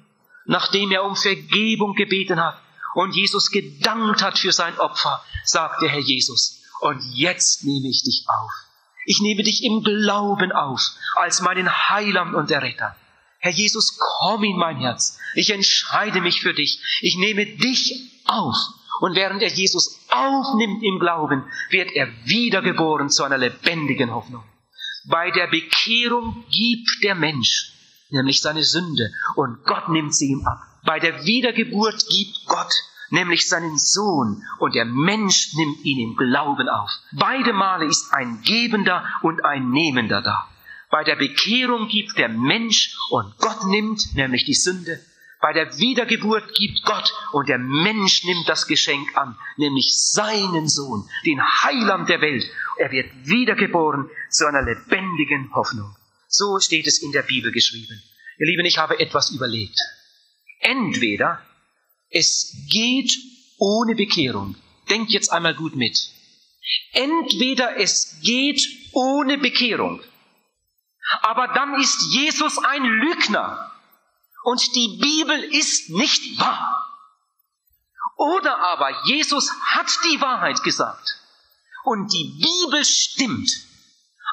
Nachdem 0.46 0.90
er 0.90 1.04
um 1.04 1.14
Vergebung 1.14 1.94
gebeten 1.94 2.40
hat 2.42 2.60
und 2.94 3.14
Jesus 3.14 3.50
gedankt 3.50 4.22
hat 4.22 4.38
für 4.38 4.52
sein 4.52 4.78
Opfer, 4.78 5.22
sagt 5.44 5.82
der 5.82 5.90
Herr 5.90 6.00
Jesus, 6.00 6.62
und 6.80 7.02
jetzt 7.14 7.64
nehme 7.64 7.88
ich 7.88 8.02
dich 8.02 8.24
auf 8.26 8.67
ich 9.08 9.20
nehme 9.22 9.42
dich 9.42 9.64
im 9.64 9.82
Glauben 9.82 10.52
auf 10.52 10.82
als 11.16 11.40
meinen 11.40 11.88
Heiland 11.88 12.34
und 12.34 12.50
Erretter. 12.50 12.94
Herr 13.38 13.52
Jesus, 13.52 13.98
komm 13.98 14.44
in 14.44 14.58
mein 14.58 14.76
Herz. 14.76 15.18
Ich 15.34 15.50
entscheide 15.50 16.20
mich 16.20 16.42
für 16.42 16.52
dich. 16.52 16.78
Ich 17.00 17.16
nehme 17.16 17.46
dich 17.46 18.22
auf 18.26 18.54
Und 19.00 19.14
während 19.14 19.42
er 19.42 19.48
Jesus 19.48 19.98
aufnimmt 20.10 20.82
im 20.82 20.98
Glauben, 20.98 21.44
wird 21.70 21.90
er 21.92 22.08
wiedergeboren 22.24 23.08
zu 23.08 23.24
einer 23.24 23.38
lebendigen 23.38 24.12
Hoffnung. 24.12 24.42
Bei 25.06 25.30
der 25.30 25.46
Bekehrung 25.46 26.44
gibt 26.50 27.02
der 27.02 27.14
Mensch 27.14 27.72
nämlich 28.10 28.40
seine 28.40 28.64
Sünde, 28.64 29.10
und 29.36 29.64
Gott 29.64 29.88
nimmt 29.88 30.14
sie 30.14 30.28
ihm 30.28 30.46
ab. 30.46 30.60
Bei 30.84 30.98
der 30.98 31.24
Wiedergeburt 31.24 32.06
gibt 32.08 32.46
Gott 32.46 32.72
nämlich 33.10 33.48
seinen 33.48 33.78
Sohn, 33.78 34.42
und 34.58 34.74
der 34.74 34.84
Mensch 34.84 35.54
nimmt 35.54 35.84
ihn 35.84 36.10
im 36.10 36.16
Glauben 36.16 36.68
auf. 36.68 36.90
Beide 37.12 37.52
Male 37.52 37.86
ist 37.86 38.12
ein 38.12 38.42
Gebender 38.42 39.04
und 39.22 39.44
ein 39.44 39.70
Nehmender 39.70 40.22
da. 40.22 40.48
Bei 40.90 41.04
der 41.04 41.16
Bekehrung 41.16 41.88
gibt 41.88 42.16
der 42.18 42.28
Mensch 42.28 42.96
und 43.10 43.36
Gott 43.38 43.66
nimmt 43.66 44.14
nämlich 44.14 44.44
die 44.44 44.54
Sünde. 44.54 45.00
Bei 45.40 45.52
der 45.52 45.78
Wiedergeburt 45.78 46.54
gibt 46.54 46.82
Gott 46.84 47.12
und 47.32 47.48
der 47.48 47.58
Mensch 47.58 48.24
nimmt 48.24 48.48
das 48.48 48.66
Geschenk 48.66 49.16
an, 49.16 49.36
nämlich 49.56 49.94
seinen 49.96 50.68
Sohn, 50.68 51.08
den 51.24 51.40
Heiland 51.40 52.08
der 52.08 52.20
Welt. 52.20 52.44
Er 52.78 52.90
wird 52.90 53.10
wiedergeboren 53.24 54.10
zu 54.30 54.46
einer 54.46 54.62
lebendigen 54.62 55.54
Hoffnung. 55.54 55.94
So 56.26 56.58
steht 56.58 56.86
es 56.86 56.98
in 56.98 57.12
der 57.12 57.22
Bibel 57.22 57.52
geschrieben. 57.52 58.02
Ihr 58.38 58.46
Lieben, 58.46 58.66
ich 58.66 58.78
habe 58.78 58.98
etwas 58.98 59.30
überlegt. 59.30 59.78
Entweder 60.60 61.40
es 62.10 62.54
geht 62.70 63.12
ohne 63.58 63.94
Bekehrung. 63.94 64.56
Denkt 64.88 65.10
jetzt 65.10 65.30
einmal 65.30 65.54
gut 65.54 65.76
mit. 65.76 65.98
Entweder 66.92 67.76
es 67.78 68.20
geht 68.22 68.62
ohne 68.92 69.38
Bekehrung. 69.38 70.00
Aber 71.22 71.48
dann 71.48 71.80
ist 71.80 72.12
Jesus 72.12 72.58
ein 72.58 72.84
Lügner. 72.84 73.72
Und 74.44 74.74
die 74.74 74.98
Bibel 75.00 75.42
ist 75.44 75.90
nicht 75.90 76.38
wahr. 76.38 76.84
Oder 78.16 78.58
aber 78.58 79.04
Jesus 79.04 79.50
hat 79.66 79.90
die 80.04 80.20
Wahrheit 80.20 80.62
gesagt. 80.62 81.20
Und 81.84 82.12
die 82.12 82.40
Bibel 82.40 82.84
stimmt. 82.84 83.50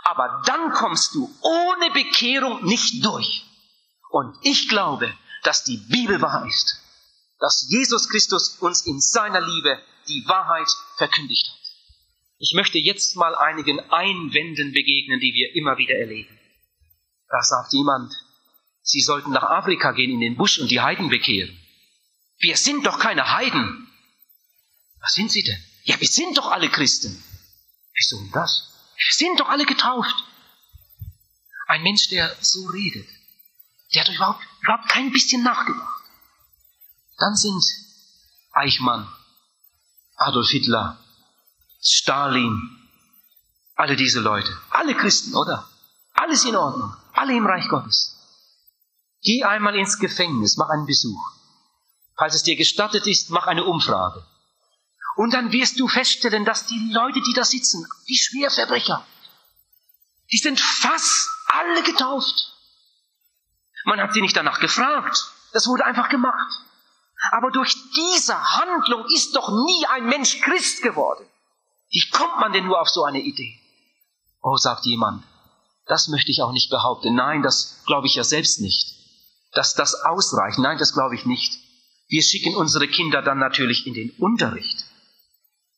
Aber 0.03 0.41
dann 0.45 0.71
kommst 0.71 1.15
du 1.15 1.33
ohne 1.41 1.91
Bekehrung 1.91 2.63
nicht 2.65 3.03
durch. 3.03 3.45
Und 4.09 4.37
ich 4.41 4.69
glaube, 4.69 5.13
dass 5.43 5.63
die 5.63 5.77
Bibel 5.77 6.21
wahr 6.21 6.45
ist. 6.45 6.81
Dass 7.39 7.67
Jesus 7.69 8.09
Christus 8.09 8.57
uns 8.59 8.85
in 8.85 8.99
seiner 8.99 9.41
Liebe 9.41 9.79
die 10.07 10.23
Wahrheit 10.27 10.69
verkündigt 10.97 11.47
hat. 11.47 11.65
Ich 12.37 12.53
möchte 12.53 12.77
jetzt 12.77 13.15
mal 13.15 13.35
einigen 13.35 13.79
Einwänden 13.91 14.71
begegnen, 14.73 15.19
die 15.19 15.33
wir 15.33 15.55
immer 15.55 15.77
wieder 15.77 15.95
erleben. 15.95 16.37
Da 17.29 17.41
sagt 17.41 17.73
jemand, 17.73 18.13
Sie 18.81 19.01
sollten 19.01 19.31
nach 19.31 19.43
Afrika 19.43 19.93
gehen 19.93 20.11
in 20.11 20.19
den 20.19 20.37
Busch 20.37 20.59
und 20.59 20.69
die 20.69 20.79
Heiden 20.79 21.09
bekehren. 21.09 21.59
Wir 22.37 22.55
sind 22.55 22.85
doch 22.85 22.99
keine 22.99 23.31
Heiden. 23.33 23.87
Was 25.01 25.13
sind 25.13 25.31
Sie 25.31 25.43
denn? 25.43 25.63
Ja, 25.83 25.99
wir 25.99 26.07
sind 26.07 26.37
doch 26.37 26.51
alle 26.51 26.69
Christen. 26.69 27.23
Wieso 27.95 28.19
denn 28.19 28.31
das? 28.31 28.71
Wir 28.95 29.13
sind 29.13 29.39
doch 29.39 29.49
alle 29.49 29.65
getauft. 29.65 30.15
Ein 31.67 31.81
Mensch, 31.81 32.09
der 32.09 32.35
so 32.41 32.67
redet, 32.67 33.07
der 33.93 34.03
hat 34.03 34.13
überhaupt, 34.13 34.43
überhaupt 34.61 34.89
kein 34.89 35.11
bisschen 35.11 35.43
nachgedacht. 35.43 35.94
Dann 37.17 37.35
sind 37.35 37.63
Eichmann, 38.51 39.07
Adolf 40.17 40.49
Hitler, 40.49 40.97
Stalin, 41.81 42.89
alle 43.75 43.95
diese 43.95 44.19
Leute, 44.19 44.57
alle 44.69 44.95
Christen, 44.95 45.35
oder? 45.35 45.67
Alles 46.13 46.45
in 46.45 46.55
Ordnung, 46.55 46.95
alle 47.13 47.35
im 47.35 47.45
Reich 47.45 47.67
Gottes. 47.67 48.17
Geh 49.21 49.43
einmal 49.43 49.75
ins 49.75 49.99
Gefängnis, 49.99 50.57
mach 50.57 50.69
einen 50.69 50.85
Besuch. 50.85 51.19
Falls 52.17 52.35
es 52.35 52.43
dir 52.43 52.55
gestattet 52.55 53.07
ist, 53.07 53.29
mach 53.29 53.47
eine 53.47 53.65
Umfrage. 53.65 54.25
Und 55.15 55.33
dann 55.33 55.51
wirst 55.51 55.79
du 55.79 55.87
feststellen, 55.87 56.45
dass 56.45 56.67
die 56.67 56.91
Leute, 56.91 57.21
die 57.21 57.33
da 57.33 57.43
sitzen, 57.43 57.87
die 58.07 58.17
Schwerverbrecher, 58.17 59.05
die 60.31 60.37
sind 60.37 60.59
fast 60.59 61.29
alle 61.47 61.83
getauft. 61.83 62.53
Man 63.85 63.99
hat 63.99 64.13
sie 64.13 64.21
nicht 64.21 64.35
danach 64.35 64.59
gefragt. 64.59 65.31
Das 65.53 65.67
wurde 65.67 65.85
einfach 65.85 66.09
gemacht. 66.09 66.64
Aber 67.31 67.51
durch 67.51 67.75
diese 67.95 68.35
Handlung 68.35 69.05
ist 69.13 69.35
doch 69.35 69.49
nie 69.49 69.85
ein 69.87 70.05
Mensch 70.05 70.41
Christ 70.41 70.81
geworden. 70.81 71.25
Wie 71.89 72.09
kommt 72.11 72.39
man 72.39 72.53
denn 72.53 72.65
nur 72.65 72.81
auf 72.81 72.89
so 72.89 73.03
eine 73.03 73.21
Idee? 73.21 73.59
Oh, 74.41 74.57
sagt 74.57 74.85
jemand, 74.85 75.23
das 75.87 76.07
möchte 76.07 76.31
ich 76.31 76.41
auch 76.41 76.51
nicht 76.51 76.69
behaupten. 76.69 77.15
Nein, 77.15 77.41
das 77.41 77.83
glaube 77.85 78.07
ich 78.07 78.15
ja 78.15 78.23
selbst 78.23 78.61
nicht. 78.61 78.93
Dass 79.53 79.73
das 79.73 79.95
ausreicht, 79.95 80.59
nein, 80.59 80.77
das 80.77 80.93
glaube 80.93 81.15
ich 81.15 81.25
nicht. 81.25 81.53
Wir 82.07 82.21
schicken 82.21 82.55
unsere 82.55 82.87
Kinder 82.87 83.21
dann 83.21 83.39
natürlich 83.39 83.87
in 83.87 83.93
den 83.93 84.11
Unterricht 84.17 84.85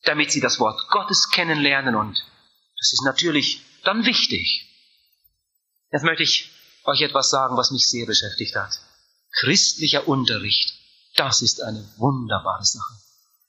damit 0.07 0.31
sie 0.31 0.39
das 0.39 0.59
Wort 0.59 0.87
Gottes 0.89 1.29
kennenlernen 1.29 1.95
und 1.95 2.23
das 2.79 2.93
ist 2.93 3.03
natürlich 3.03 3.61
dann 3.83 4.05
wichtig. 4.05 4.65
Jetzt 5.91 6.03
möchte 6.03 6.23
ich 6.23 6.51
euch 6.85 7.01
etwas 7.01 7.29
sagen, 7.29 7.57
was 7.57 7.71
mich 7.71 7.89
sehr 7.89 8.05
beschäftigt 8.05 8.55
hat. 8.55 8.79
Christlicher 9.39 10.07
Unterricht, 10.07 10.73
das 11.17 11.41
ist 11.41 11.61
eine 11.61 11.83
wunderbare 11.97 12.63
Sache. 12.63 12.93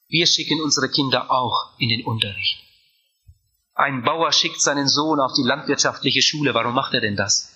Wir 0.08 0.26
schicken 0.26 0.60
unsere 0.60 0.88
Kinder 0.88 1.30
auch 1.30 1.78
in 1.78 1.88
den 1.90 2.04
Unterricht. 2.04 2.58
Ein 3.74 4.02
Bauer 4.02 4.32
schickt 4.32 4.60
seinen 4.60 4.88
Sohn 4.88 5.20
auf 5.20 5.34
die 5.34 5.44
landwirtschaftliche 5.44 6.22
Schule. 6.22 6.54
Warum 6.54 6.74
macht 6.74 6.94
er 6.94 7.00
denn 7.00 7.16
das? 7.16 7.52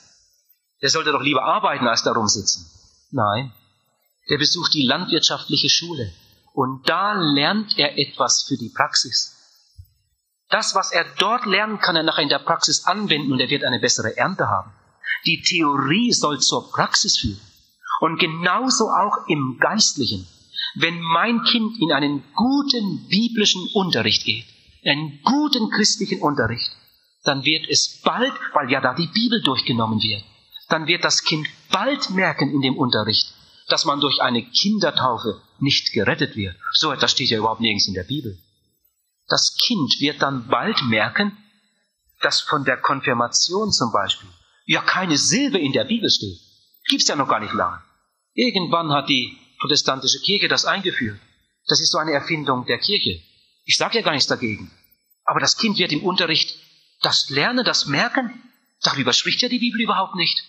Der 0.80 0.90
sollte 0.90 1.12
doch 1.12 1.22
lieber 1.22 1.44
arbeiten, 1.44 1.88
als 1.88 2.02
darum 2.02 2.28
sitzen. 2.28 2.70
Nein, 3.10 3.52
der 4.28 4.38
besucht 4.38 4.72
die 4.74 4.86
landwirtschaftliche 4.86 5.68
Schule. 5.68 6.12
Und 6.52 6.88
da 6.88 7.14
lernt 7.14 7.78
er 7.78 7.98
etwas 7.98 8.42
für 8.42 8.56
die 8.56 8.68
Praxis. 8.68 9.36
Das, 10.50 10.74
was 10.74 10.92
er 10.92 11.06
dort 11.18 11.46
lernt, 11.46 11.80
kann 11.80 11.96
er 11.96 12.02
nachher 12.02 12.22
in 12.22 12.28
der 12.28 12.38
Praxis 12.38 12.84
anwenden 12.84 13.32
und 13.32 13.40
er 13.40 13.48
wird 13.48 13.64
eine 13.64 13.80
bessere 13.80 14.16
Ernte 14.16 14.48
haben. 14.48 14.70
Die 15.24 15.40
Theorie 15.40 16.12
soll 16.12 16.40
zur 16.40 16.70
Praxis 16.70 17.18
führen. 17.18 17.40
Und 18.02 18.18
genauso 18.18 18.88
auch 18.90 19.28
im 19.28 19.58
Geistlichen. 19.60 20.26
Wenn 20.74 21.00
mein 21.00 21.44
Kind 21.44 21.80
in 21.80 21.92
einen 21.92 22.24
guten 22.34 23.06
biblischen 23.06 23.64
Unterricht 23.74 24.24
geht, 24.24 24.44
einen 24.84 25.20
guten 25.22 25.70
christlichen 25.70 26.20
Unterricht, 26.20 26.68
dann 27.22 27.44
wird 27.44 27.68
es 27.68 28.00
bald, 28.02 28.32
weil 28.54 28.72
ja 28.72 28.80
da 28.80 28.92
die 28.92 29.06
Bibel 29.06 29.40
durchgenommen 29.42 30.02
wird, 30.02 30.24
dann 30.68 30.88
wird 30.88 31.04
das 31.04 31.22
Kind 31.22 31.46
bald 31.70 32.10
merken 32.10 32.50
in 32.50 32.60
dem 32.60 32.76
Unterricht, 32.76 33.32
dass 33.68 33.84
man 33.84 34.00
durch 34.00 34.20
eine 34.20 34.42
Kindertaufe 34.42 35.40
nicht 35.60 35.92
gerettet 35.92 36.34
wird. 36.34 36.56
So 36.72 36.90
etwas 36.90 37.12
steht 37.12 37.30
ja 37.30 37.38
überhaupt 37.38 37.60
nirgends 37.60 37.86
in 37.86 37.94
der 37.94 38.02
Bibel. 38.02 38.36
Das 39.28 39.56
Kind 39.64 40.00
wird 40.00 40.20
dann 40.22 40.48
bald 40.48 40.82
merken, 40.86 41.36
dass 42.20 42.40
von 42.40 42.64
der 42.64 42.78
Konfirmation 42.78 43.70
zum 43.70 43.92
Beispiel 43.92 44.28
ja 44.66 44.82
keine 44.82 45.16
Silbe 45.16 45.60
in 45.60 45.70
der 45.70 45.84
Bibel 45.84 46.10
steht. 46.10 46.40
Gibt's 46.88 47.06
ja 47.06 47.14
noch 47.14 47.28
gar 47.28 47.38
nicht 47.38 47.54
lange. 47.54 47.80
Irgendwann 48.34 48.92
hat 48.92 49.08
die 49.08 49.36
protestantische 49.60 50.20
Kirche 50.20 50.48
das 50.48 50.64
eingeführt. 50.64 51.18
Das 51.66 51.80
ist 51.80 51.92
so 51.92 51.98
eine 51.98 52.12
Erfindung 52.12 52.66
der 52.66 52.78
Kirche. 52.78 53.20
Ich 53.64 53.76
sage 53.76 53.98
ja 53.98 54.04
gar 54.04 54.12
nichts 54.12 54.26
dagegen. 54.26 54.70
Aber 55.24 55.40
das 55.40 55.56
Kind 55.56 55.78
wird 55.78 55.92
im 55.92 56.02
Unterricht 56.02 56.56
das 57.02 57.30
lernen, 57.30 57.64
das 57.64 57.86
merken. 57.86 58.42
Darüber 58.82 59.12
spricht 59.12 59.42
ja 59.42 59.48
die 59.48 59.58
Bibel 59.58 59.80
überhaupt 59.80 60.16
nicht. 60.16 60.42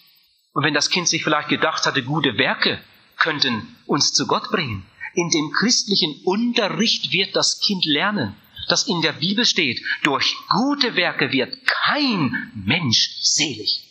Und 0.54 0.64
wenn 0.64 0.74
das 0.74 0.90
Kind 0.90 1.08
sich 1.08 1.24
vielleicht 1.24 1.50
gedacht 1.50 1.86
hatte, 1.86 2.04
gute 2.04 2.38
Werke 2.38 2.82
könnten 3.18 3.76
uns 3.86 4.14
zu 4.14 4.26
Gott 4.28 4.50
bringen, 4.50 4.86
in 5.14 5.30
dem 5.30 5.52
christlichen 5.52 6.22
Unterricht 6.26 7.12
wird 7.12 7.36
das 7.36 7.60
Kind 7.60 7.86
lernen, 7.86 8.36
dass 8.70 8.88
in 8.88 9.02
der 9.02 9.14
Bibel 9.14 9.46
steht, 9.46 9.82
durch 10.04 10.36
gute 10.50 10.96
Werke 10.96 11.32
wird 11.32 11.56
kein 11.66 12.52
Mensch 12.66 13.20
selig. 13.22 13.84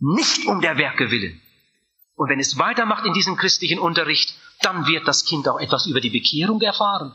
Nicht 0.00 0.46
um 0.46 0.60
der 0.60 0.76
Werke 0.76 1.10
willen. 1.10 1.40
Und 2.16 2.28
wenn 2.28 2.40
es 2.40 2.58
weitermacht 2.58 3.04
in 3.06 3.12
diesem 3.12 3.36
christlichen 3.36 3.78
Unterricht, 3.78 4.34
dann 4.62 4.86
wird 4.86 5.06
das 5.08 5.24
Kind 5.24 5.48
auch 5.48 5.58
etwas 5.58 5.86
über 5.86 6.00
die 6.00 6.10
Bekehrung 6.10 6.60
erfahren. 6.60 7.12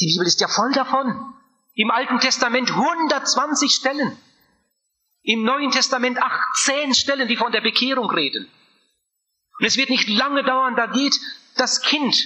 Die 0.00 0.06
Bibel 0.06 0.26
ist 0.26 0.40
ja 0.40 0.48
voll 0.48 0.72
davon. 0.72 1.34
Im 1.74 1.90
Alten 1.90 2.20
Testament 2.20 2.70
120 2.70 3.72
Stellen. 3.72 4.16
Im 5.22 5.42
Neuen 5.42 5.70
Testament 5.70 6.18
18 6.22 6.94
Stellen, 6.94 7.28
die 7.28 7.36
von 7.36 7.50
der 7.50 7.60
Bekehrung 7.60 8.10
reden. 8.10 8.48
Und 9.58 9.66
es 9.66 9.76
wird 9.76 9.90
nicht 9.90 10.08
lange 10.08 10.44
dauern, 10.44 10.76
da 10.76 10.86
geht 10.86 11.18
das 11.56 11.80
Kind 11.82 12.16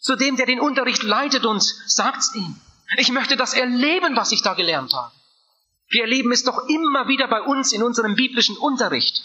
zu 0.00 0.16
dem, 0.16 0.36
der 0.36 0.46
den 0.46 0.60
Unterricht 0.60 1.02
leitet 1.02 1.44
und 1.44 1.62
sagt's 1.62 2.34
ihm. 2.34 2.56
Ich 2.96 3.12
möchte 3.12 3.36
das 3.36 3.54
erleben, 3.54 4.16
was 4.16 4.32
ich 4.32 4.42
da 4.42 4.54
gelernt 4.54 4.94
habe. 4.94 5.12
Wir 5.90 6.02
erleben 6.02 6.32
es 6.32 6.44
doch 6.44 6.68
immer 6.68 7.06
wieder 7.06 7.28
bei 7.28 7.42
uns 7.42 7.72
in 7.72 7.82
unserem 7.82 8.14
biblischen 8.14 8.56
Unterricht. 8.56 9.22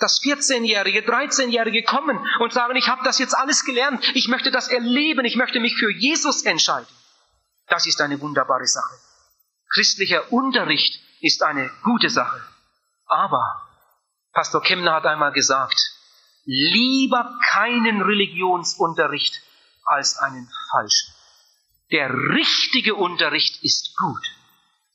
Dass 0.00 0.20
14-Jährige, 0.22 1.00
13-Jährige 1.00 1.82
kommen 1.82 2.18
und 2.40 2.52
sagen, 2.52 2.74
ich 2.76 2.88
habe 2.88 3.02
das 3.04 3.18
jetzt 3.18 3.34
alles 3.34 3.64
gelernt, 3.64 4.02
ich 4.14 4.28
möchte 4.28 4.50
das 4.50 4.68
erleben, 4.68 5.24
ich 5.24 5.36
möchte 5.36 5.60
mich 5.60 5.76
für 5.76 5.92
Jesus 5.92 6.42
entscheiden. 6.42 6.88
Das 7.68 7.86
ist 7.86 8.00
eine 8.00 8.20
wunderbare 8.20 8.66
Sache. 8.66 8.94
Christlicher 9.72 10.32
Unterricht 10.32 11.00
ist 11.20 11.42
eine 11.42 11.70
gute 11.84 12.10
Sache. 12.10 12.42
Aber 13.06 13.68
Pastor 14.32 14.62
Kemner 14.62 14.94
hat 14.94 15.06
einmal 15.06 15.32
gesagt, 15.32 15.78
lieber 16.44 17.38
keinen 17.50 18.02
Religionsunterricht 18.02 19.42
als 19.84 20.16
einen 20.16 20.48
falschen. 20.70 21.14
Der 21.92 22.10
richtige 22.10 22.94
Unterricht 22.94 23.62
ist 23.62 23.96
gut. 23.96 24.24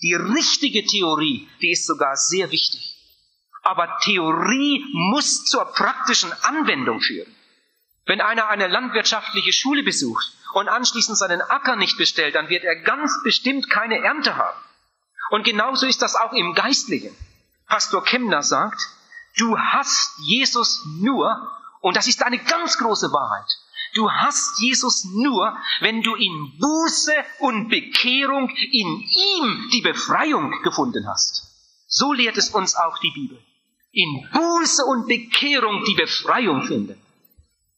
Die 0.01 0.13
richtige 0.13 0.85
Theorie, 0.85 1.49
die 1.61 1.71
ist 1.71 1.85
sogar 1.85 2.15
sehr 2.15 2.51
wichtig. 2.51 2.94
Aber 3.65 3.97
Theorie 4.03 4.85
muss 4.93 5.43
zur 5.45 5.65
praktischen 5.65 6.31
Anwendung 6.43 7.01
führen. 7.01 7.35
Wenn 8.05 8.21
einer 8.21 8.47
eine 8.47 8.67
landwirtschaftliche 8.67 9.51
Schule 9.51 9.81
besucht 9.81 10.31
und 10.53 10.69
anschließend 10.69 11.17
seinen 11.17 11.41
Acker 11.41 11.75
nicht 11.75 11.97
bestellt, 11.97 12.35
dann 12.35 12.49
wird 12.49 12.63
er 12.63 12.75
ganz 12.75 13.11
bestimmt 13.23 13.67
keine 13.71 13.97
Ernte 14.03 14.35
haben. 14.35 14.59
Und 15.31 15.43
genauso 15.43 15.87
ist 15.87 16.03
das 16.03 16.15
auch 16.15 16.31
im 16.33 16.53
Geistlichen. 16.53 17.15
Pastor 17.67 18.03
Kemner 18.03 18.43
sagt, 18.43 18.79
du 19.37 19.57
hast 19.57 20.19
Jesus 20.19 20.85
nur, 21.01 21.51
und 21.81 21.97
das 21.97 22.07
ist 22.07 22.21
eine 22.21 22.37
ganz 22.37 22.77
große 22.77 23.11
Wahrheit, 23.11 23.49
du 23.95 24.11
hast 24.11 24.59
Jesus 24.59 25.05
nur, 25.05 25.57
wenn 25.79 26.03
du 26.03 26.13
in 26.13 26.59
Buße 26.59 27.15
und 27.39 27.69
Bekehrung 27.69 28.49
in 28.49 29.01
ihm 29.01 29.69
die 29.73 29.81
Befreiung 29.81 30.61
gefunden 30.61 31.07
hast. 31.07 31.47
So 31.87 32.13
lehrt 32.13 32.37
es 32.37 32.49
uns 32.49 32.75
auch 32.75 32.99
die 32.99 33.11
Bibel. 33.11 33.43
In 33.97 34.27
Buße 34.29 34.83
und 34.83 35.07
Bekehrung 35.07 35.85
die 35.85 35.95
Befreiung 35.95 36.63
finden. 36.63 37.01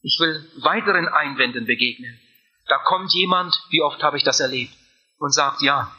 Ich 0.02 0.18
will 0.18 0.50
weiteren 0.62 1.06
Einwänden 1.06 1.64
begegnen. 1.64 2.18
Da 2.66 2.78
kommt 2.78 3.12
jemand, 3.14 3.54
wie 3.70 3.82
oft 3.82 4.02
habe 4.02 4.16
ich 4.16 4.24
das 4.24 4.40
erlebt, 4.40 4.72
und 5.18 5.32
sagt, 5.32 5.62
ja, 5.62 5.92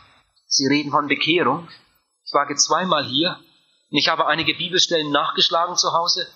Sie 0.46 0.68
reden 0.68 0.92
von 0.92 1.08
Bekehrung. 1.08 1.70
Ich 2.26 2.34
war 2.34 2.54
zweimal 2.54 3.06
hier 3.06 3.40
und 3.92 3.98
ich 3.98 4.10
habe 4.10 4.28
einige 4.28 4.56
Bibelstellen 4.56 5.10
nachgeschlagen 5.10 5.78
zu 5.78 5.94
Hause. 5.94 6.28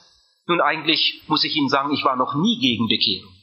Nun 0.48 0.62
eigentlich 0.62 1.22
muss 1.28 1.44
ich 1.44 1.54
Ihnen 1.54 1.68
sagen, 1.68 1.92
ich 1.92 2.06
war 2.06 2.16
noch 2.16 2.36
nie 2.36 2.60
gegen 2.62 2.88
Bekehrung. 2.88 3.34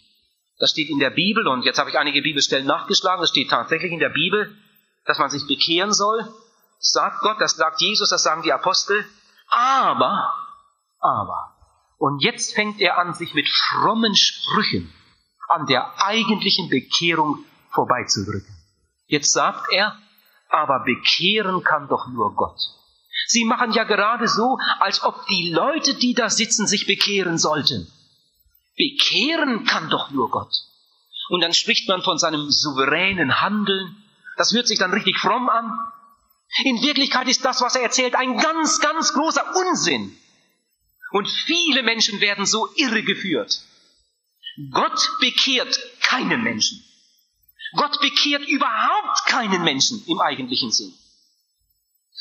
Das 0.59 0.71
steht 0.71 0.89
in 0.89 1.01
der 1.01 1.11
Bibel 1.11 1.47
und 1.49 1.65
jetzt 1.65 1.79
habe 1.79 1.91
ich 1.91 1.99
einige 1.99 2.23
Bibelstellen 2.23 2.67
nachgeschlagen. 2.67 3.23
Es 3.23 3.31
steht 3.31 3.51
tatsächlich 3.51 3.93
in 3.93 3.99
der 3.99 4.09
Bibel, 4.09 4.57
dass 5.05 5.19
man 5.19 5.29
sich 5.29 5.47
bekehren 5.47 5.93
soll. 5.93 6.21
Das 6.79 6.93
sagt 6.93 7.21
Gott, 7.21 7.37
das 7.41 7.57
sagt 7.57 7.83
Jesus, 7.83 8.09
das 8.09 8.23
sagen 8.23 8.43
die 8.43 8.55
Apostel. 8.55 9.05
Aber, 9.51 10.33
aber, 11.01 11.57
und 11.99 12.23
jetzt 12.23 12.55
fängt 12.55 12.81
er 12.81 12.99
an, 12.99 13.15
sich 13.15 13.35
mit 13.35 13.49
frommen 13.49 14.15
Sprüchen 14.17 14.93
an 15.49 15.67
der 15.67 16.01
eigentlichen 16.01 16.71
Bekehrung 16.71 17.45
vorbeizudrücken. 17.71 18.57
Jetzt 19.07 19.33
sagt 19.33 19.73
er, 19.73 19.99
aber 20.49 20.85
bekehren 20.85 21.63
kann 21.65 21.89
doch 21.89 22.07
nur 22.09 22.35
Gott. 22.35 22.59
Sie 23.27 23.45
machen 23.45 23.73
ja 23.73 23.85
gerade 23.85 24.29
so, 24.29 24.59
als 24.79 25.03
ob 25.03 25.27
die 25.27 25.53
Leute, 25.53 25.95
die 25.95 26.15
da 26.15 26.31
sitzen, 26.31 26.67
sich 26.67 26.87
bekehren 26.87 27.39
sollten. 27.39 27.91
Bekehren 28.77 29.65
kann 29.65 29.91
doch 29.91 30.11
nur 30.11 30.31
Gott. 30.31 30.53
Und 31.29 31.43
dann 31.43 31.53
spricht 31.53 31.89
man 31.89 32.03
von 32.03 32.19
seinem 32.19 32.51
souveränen 32.51 33.41
Handeln. 33.41 33.97
Das 34.37 34.53
hört 34.53 34.67
sich 34.67 34.79
dann 34.79 34.93
richtig 34.93 35.19
fromm 35.19 35.49
an. 35.49 35.79
In 36.65 36.83
Wirklichkeit 36.83 37.29
ist 37.29 37.45
das, 37.45 37.61
was 37.61 37.77
er 37.77 37.83
erzählt, 37.83 38.15
ein 38.15 38.37
ganz, 38.37 38.81
ganz 38.81 39.13
großer 39.13 39.55
Unsinn. 39.57 40.17
Und 41.13 41.29
viele 41.29 41.83
Menschen 41.83 42.21
werden 42.21 42.47
so 42.47 42.69
irregeführt. 42.75 43.63
Gott 44.71 45.01
bekehrt 45.21 45.79
keinen 46.03 46.43
Menschen. 46.43 46.85
Gott 47.77 48.01
bekehrt 48.01 48.47
überhaupt 48.49 49.27
keinen 49.27 49.63
Menschen 49.63 50.05
im 50.07 50.21
eigentlichen 50.21 50.73
Sinn. 50.73 50.93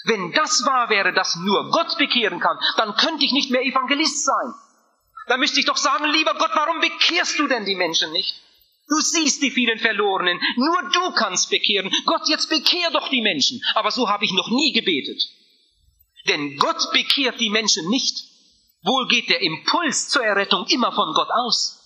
Wenn 0.05 0.31
das 0.31 0.65
wahr 0.65 0.89
wäre, 0.89 1.11
dass 1.11 1.35
nur 1.35 1.71
Gott 1.71 1.97
bekehren 1.97 2.39
kann, 2.39 2.57
dann 2.77 2.95
könnte 2.95 3.25
ich 3.25 3.31
nicht 3.31 3.51
mehr 3.51 3.63
Evangelist 3.65 4.23
sein. 4.23 4.53
Dann 5.27 5.39
müsste 5.39 5.59
ich 5.59 5.65
doch 5.65 5.77
sagen, 5.77 6.05
lieber 6.05 6.33
Gott, 6.35 6.51
warum 6.53 6.79
bekehrst 6.79 7.37
du 7.37 7.47
denn 7.47 7.65
die 7.65 7.75
Menschen 7.75 8.11
nicht? 8.11 8.41
Du 8.89 8.99
siehst 8.99 9.41
die 9.43 9.51
vielen 9.51 9.77
Verlorenen, 9.77 10.39
nur 10.55 10.89
du 10.91 11.11
kannst 11.11 11.49
bekehren. 11.51 11.91
Gott, 12.05 12.27
jetzt 12.27 12.49
bekehr 12.49 12.89
doch 12.91 13.09
die 13.09 13.21
Menschen. 13.21 13.61
Aber 13.75 13.91
so 13.91 14.09
habe 14.09 14.25
ich 14.25 14.33
noch 14.33 14.49
nie 14.49 14.73
gebetet. 14.73 15.21
Denn 16.27 16.57
Gott 16.57 16.91
bekehrt 16.91 17.39
die 17.39 17.51
Menschen 17.51 17.87
nicht. 17.89 18.23
Wohl 18.83 19.07
geht 19.07 19.29
der 19.29 19.41
Impuls 19.41 20.09
zur 20.09 20.23
Errettung 20.23 20.65
immer 20.67 20.91
von 20.91 21.13
Gott 21.13 21.29
aus. 21.29 21.79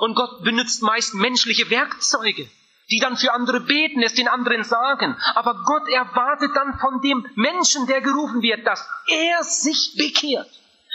Und 0.00 0.14
Gott 0.14 0.42
benutzt 0.42 0.82
meist 0.82 1.14
menschliche 1.14 1.70
Werkzeuge, 1.70 2.48
die 2.90 2.98
dann 2.98 3.16
für 3.16 3.32
andere 3.32 3.60
beten, 3.60 4.02
es 4.02 4.14
den 4.14 4.28
anderen 4.28 4.64
sagen. 4.64 5.16
Aber 5.34 5.62
Gott 5.64 5.88
erwartet 5.88 6.50
dann 6.54 6.78
von 6.78 7.00
dem 7.02 7.26
Menschen, 7.34 7.86
der 7.86 8.00
gerufen 8.00 8.42
wird, 8.42 8.66
dass 8.66 8.84
er 9.08 9.44
sich 9.44 9.94
bekehrt. 9.96 10.50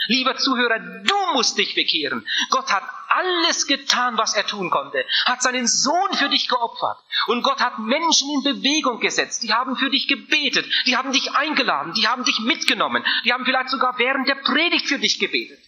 Lieber 0.08 0.36
Zuhörer, 0.36 0.78
du 0.78 1.32
musst 1.32 1.58
dich 1.58 1.74
bekehren. 1.74 2.26
Gott 2.50 2.70
hat 2.72 2.84
alles 3.16 3.66
getan, 3.66 4.16
was 4.18 4.34
er 4.34 4.46
tun 4.46 4.70
konnte, 4.70 5.04
hat 5.24 5.42
seinen 5.42 5.66
Sohn 5.66 6.12
für 6.14 6.28
dich 6.28 6.48
geopfert. 6.48 6.98
Und 7.26 7.42
Gott 7.42 7.60
hat 7.60 7.78
Menschen 7.78 8.28
in 8.34 8.42
Bewegung 8.42 9.00
gesetzt. 9.00 9.42
Die 9.42 9.52
haben 9.52 9.76
für 9.76 9.90
dich 9.90 10.08
gebetet, 10.08 10.66
die 10.86 10.96
haben 10.96 11.12
dich 11.12 11.30
eingeladen, 11.32 11.94
die 11.94 12.06
haben 12.06 12.24
dich 12.24 12.38
mitgenommen, 12.40 13.04
die 13.24 13.32
haben 13.32 13.44
vielleicht 13.44 13.70
sogar 13.70 13.98
während 13.98 14.28
der 14.28 14.36
Predigt 14.36 14.86
für 14.86 14.98
dich 14.98 15.18
gebetet. 15.18 15.58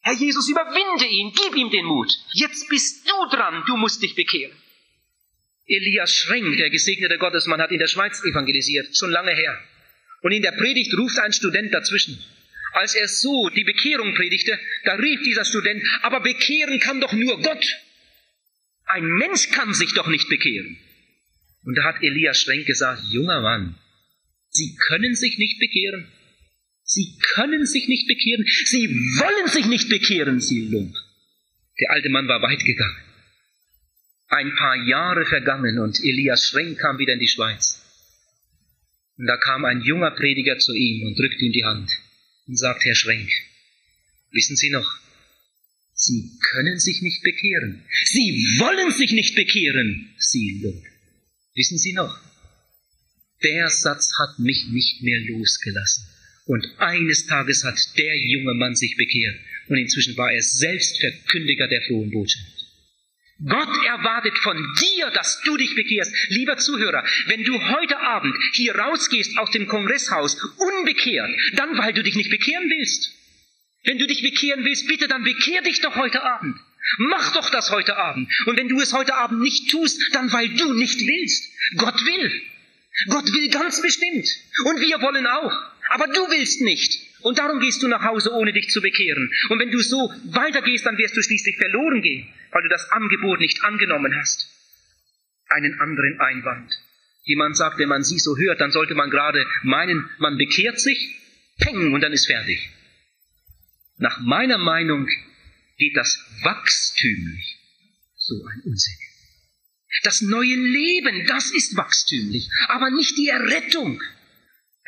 Herr 0.00 0.14
Jesus, 0.14 0.48
überwinde 0.48 1.06
ihn, 1.06 1.32
gib 1.34 1.56
ihm 1.56 1.70
den 1.70 1.84
Mut. 1.84 2.10
Jetzt 2.32 2.68
bist 2.68 3.08
du 3.10 3.36
dran, 3.36 3.64
du 3.66 3.76
musst 3.76 4.02
dich 4.02 4.14
bekehren. 4.14 4.56
Elias 5.66 6.14
Schrenk, 6.14 6.56
der 6.56 6.70
gesegnete 6.70 7.18
Gottesmann, 7.18 7.60
hat 7.60 7.70
in 7.72 7.78
der 7.78 7.88
Schweiz 7.88 8.22
evangelisiert, 8.24 8.96
schon 8.96 9.10
lange 9.10 9.34
her. 9.34 9.58
Und 10.22 10.32
in 10.32 10.42
der 10.42 10.52
Predigt 10.52 10.96
ruft 10.96 11.18
ein 11.18 11.32
Student 11.32 11.74
dazwischen. 11.74 12.24
Als 12.78 12.94
er 12.94 13.08
so 13.08 13.48
die 13.48 13.64
Bekehrung 13.64 14.14
predigte, 14.14 14.56
da 14.84 14.94
rief 14.94 15.20
dieser 15.24 15.44
Student, 15.44 15.82
aber 16.02 16.20
bekehren 16.20 16.78
kann 16.78 17.00
doch 17.00 17.12
nur 17.12 17.42
Gott. 17.42 17.66
Ein 18.84 19.04
Mensch 19.04 19.50
kann 19.50 19.74
sich 19.74 19.94
doch 19.94 20.06
nicht 20.06 20.28
bekehren. 20.28 20.78
Und 21.64 21.74
da 21.76 21.82
hat 21.82 22.04
Elias 22.04 22.40
Schrenk 22.40 22.66
gesagt, 22.66 23.02
junger 23.10 23.40
Mann, 23.40 23.74
Sie 24.50 24.76
können 24.76 25.16
sich 25.16 25.38
nicht 25.38 25.58
bekehren. 25.58 26.06
Sie 26.84 27.18
können 27.34 27.66
sich 27.66 27.88
nicht 27.88 28.06
bekehren. 28.06 28.46
Sie 28.66 28.88
wollen 28.88 29.48
sich 29.48 29.66
nicht 29.66 29.88
bekehren, 29.88 30.40
Sie 30.40 30.68
Lump. 30.68 30.94
Der 31.80 31.90
alte 31.90 32.10
Mann 32.10 32.28
war 32.28 32.42
weit 32.42 32.64
gegangen. 32.64 33.02
Ein 34.28 34.54
paar 34.54 34.76
Jahre 34.86 35.26
vergangen 35.26 35.80
und 35.80 35.98
Elias 35.98 36.46
Schrenk 36.46 36.78
kam 36.78 37.00
wieder 37.00 37.14
in 37.14 37.20
die 37.20 37.26
Schweiz. 37.26 37.82
Und 39.16 39.26
da 39.26 39.36
kam 39.36 39.64
ein 39.64 39.80
junger 39.80 40.12
Prediger 40.12 40.58
zu 40.58 40.74
ihm 40.74 41.08
und 41.08 41.18
drückte 41.18 41.44
ihm 41.44 41.52
die 41.52 41.64
Hand 41.64 41.90
und 42.48 42.56
sagt, 42.56 42.84
Herr 42.84 42.94
Schrenk, 42.94 43.30
wissen 44.32 44.56
Sie 44.56 44.70
noch, 44.70 44.98
Sie 45.92 46.30
können 46.52 46.78
sich 46.78 47.02
nicht 47.02 47.22
bekehren. 47.22 47.82
Sie 48.04 48.56
wollen 48.58 48.92
sich 48.92 49.12
nicht 49.12 49.34
bekehren, 49.34 50.14
Sie 50.18 50.60
Lump. 50.62 50.84
Wissen 51.54 51.76
Sie 51.76 51.92
noch, 51.92 52.20
der 53.42 53.68
Satz 53.68 54.12
hat 54.18 54.38
mich 54.38 54.66
nicht 54.68 55.02
mehr 55.02 55.20
losgelassen. 55.20 56.06
Und 56.46 56.64
eines 56.78 57.26
Tages 57.26 57.64
hat 57.64 57.78
der 57.98 58.16
junge 58.16 58.54
Mann 58.54 58.74
sich 58.74 58.96
bekehrt 58.96 59.38
und 59.68 59.76
inzwischen 59.76 60.16
war 60.16 60.32
er 60.32 60.42
selbst 60.42 60.98
Verkündiger 60.98 61.68
der 61.68 61.82
frohen 61.82 62.10
Botschaft. 62.10 62.57
Gott 63.46 63.84
erwartet 63.86 64.36
von 64.38 64.56
dir, 64.80 65.10
dass 65.10 65.40
du 65.42 65.56
dich 65.56 65.74
bekehrst. 65.76 66.12
Lieber 66.30 66.56
Zuhörer, 66.56 67.04
wenn 67.26 67.44
du 67.44 67.60
heute 67.70 68.00
Abend 68.00 68.34
hier 68.52 68.74
rausgehst 68.74 69.38
aus 69.38 69.50
dem 69.52 69.68
Kongresshaus 69.68 70.36
unbekehrt, 70.56 71.30
dann 71.54 71.78
weil 71.78 71.92
du 71.92 72.02
dich 72.02 72.16
nicht 72.16 72.30
bekehren 72.30 72.68
willst. 72.68 73.12
Wenn 73.84 73.98
du 73.98 74.06
dich 74.08 74.22
bekehren 74.22 74.64
willst, 74.64 74.88
bitte 74.88 75.06
dann 75.06 75.22
bekehr 75.22 75.62
dich 75.62 75.80
doch 75.80 75.94
heute 75.94 76.22
Abend. 76.22 76.58
Mach 76.98 77.32
doch 77.32 77.50
das 77.50 77.70
heute 77.70 77.96
Abend. 77.96 78.28
Und 78.46 78.56
wenn 78.56 78.68
du 78.68 78.80
es 78.80 78.92
heute 78.92 79.14
Abend 79.14 79.40
nicht 79.40 79.70
tust, 79.70 80.00
dann 80.14 80.32
weil 80.32 80.48
du 80.48 80.72
nicht 80.72 81.00
willst. 81.00 81.52
Gott 81.76 82.04
will. 82.04 82.42
Gott 83.08 83.32
will 83.32 83.48
ganz 83.50 83.80
bestimmt. 83.80 84.28
Und 84.64 84.80
wir 84.80 85.00
wollen 85.00 85.26
auch. 85.26 85.52
Aber 85.90 86.08
du 86.08 86.28
willst 86.30 86.60
nicht. 86.60 87.07
Und 87.20 87.38
darum 87.38 87.60
gehst 87.60 87.82
du 87.82 87.88
nach 87.88 88.04
Hause, 88.04 88.32
ohne 88.32 88.52
dich 88.52 88.70
zu 88.70 88.80
bekehren. 88.80 89.30
Und 89.48 89.58
wenn 89.58 89.70
du 89.70 89.80
so 89.80 90.12
weitergehst, 90.24 90.86
dann 90.86 90.98
wirst 90.98 91.16
du 91.16 91.22
schließlich 91.22 91.56
verloren 91.56 92.02
gehen, 92.02 92.28
weil 92.52 92.62
du 92.62 92.68
das 92.68 92.90
Angebot 92.90 93.40
nicht 93.40 93.64
angenommen 93.64 94.14
hast. 94.16 94.48
Einen 95.48 95.80
anderen 95.80 96.20
Einwand. 96.20 96.72
Jemand 97.24 97.56
sagt, 97.56 97.78
wenn 97.78 97.88
man 97.88 98.02
sie 98.02 98.18
so 98.18 98.36
hört, 98.36 98.60
dann 98.60 98.70
sollte 98.70 98.94
man 98.94 99.10
gerade 99.10 99.46
meinen, 99.62 100.08
man 100.18 100.38
bekehrt 100.38 100.80
sich, 100.80 101.16
peng, 101.58 101.92
und 101.92 102.00
dann 102.00 102.12
ist 102.12 102.26
fertig. 102.26 102.70
Nach 103.98 104.20
meiner 104.20 104.58
Meinung 104.58 105.08
geht 105.76 105.96
das 105.96 106.24
wachstümlich. 106.42 107.58
So 108.16 108.34
ein 108.46 108.62
Unsinn. 108.64 108.94
Das 110.04 110.20
neue 110.20 110.54
Leben, 110.54 111.26
das 111.26 111.50
ist 111.50 111.76
wachstümlich, 111.76 112.48
aber 112.68 112.90
nicht 112.90 113.16
die 113.16 113.28
Errettung. 113.28 114.00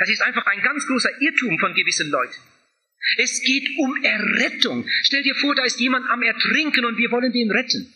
Das 0.00 0.08
ist 0.08 0.22
einfach 0.22 0.46
ein 0.46 0.62
ganz 0.62 0.86
großer 0.86 1.20
Irrtum 1.20 1.58
von 1.58 1.74
gewissen 1.74 2.10
Leuten. 2.10 2.40
Es 3.18 3.42
geht 3.42 3.68
um 3.78 4.02
Errettung. 4.02 4.88
Stell 5.02 5.22
dir 5.22 5.34
vor, 5.34 5.54
da 5.54 5.62
ist 5.62 5.78
jemand 5.78 6.08
am 6.08 6.22
Ertrinken 6.22 6.86
und 6.86 6.96
wir 6.96 7.10
wollen 7.10 7.32
den 7.32 7.50
retten. 7.50 7.92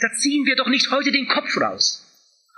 Da 0.00 0.12
ziehen 0.12 0.46
wir 0.46 0.54
doch 0.54 0.68
nicht 0.68 0.92
heute 0.92 1.10
den 1.10 1.26
Kopf 1.26 1.60
raus 1.60 2.06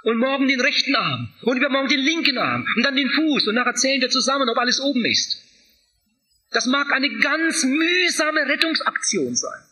und 0.05 0.19
morgen 0.19 0.47
den 0.47 0.61
rechten 0.61 0.95
Arm 0.95 1.33
und 1.41 1.57
übermorgen 1.57 1.89
den 1.89 2.01
linken 2.01 2.37
Arm 2.37 2.67
und 2.77 2.83
dann 2.83 2.95
den 2.95 3.09
Fuß 3.09 3.49
und 3.49 3.55
nachher 3.55 3.75
zählen 3.75 4.03
wir 4.03 4.11
zusammen, 4.11 4.49
ob 4.51 4.59
alles 4.59 4.79
oben 4.79 5.07
ist. 5.07 5.43
Das 6.51 6.67
mag 6.67 6.93
eine 6.93 7.09
ganz 7.19 7.65
mühsame 7.65 8.47
Rettungsaktion 8.47 9.35
sein. 9.35 9.63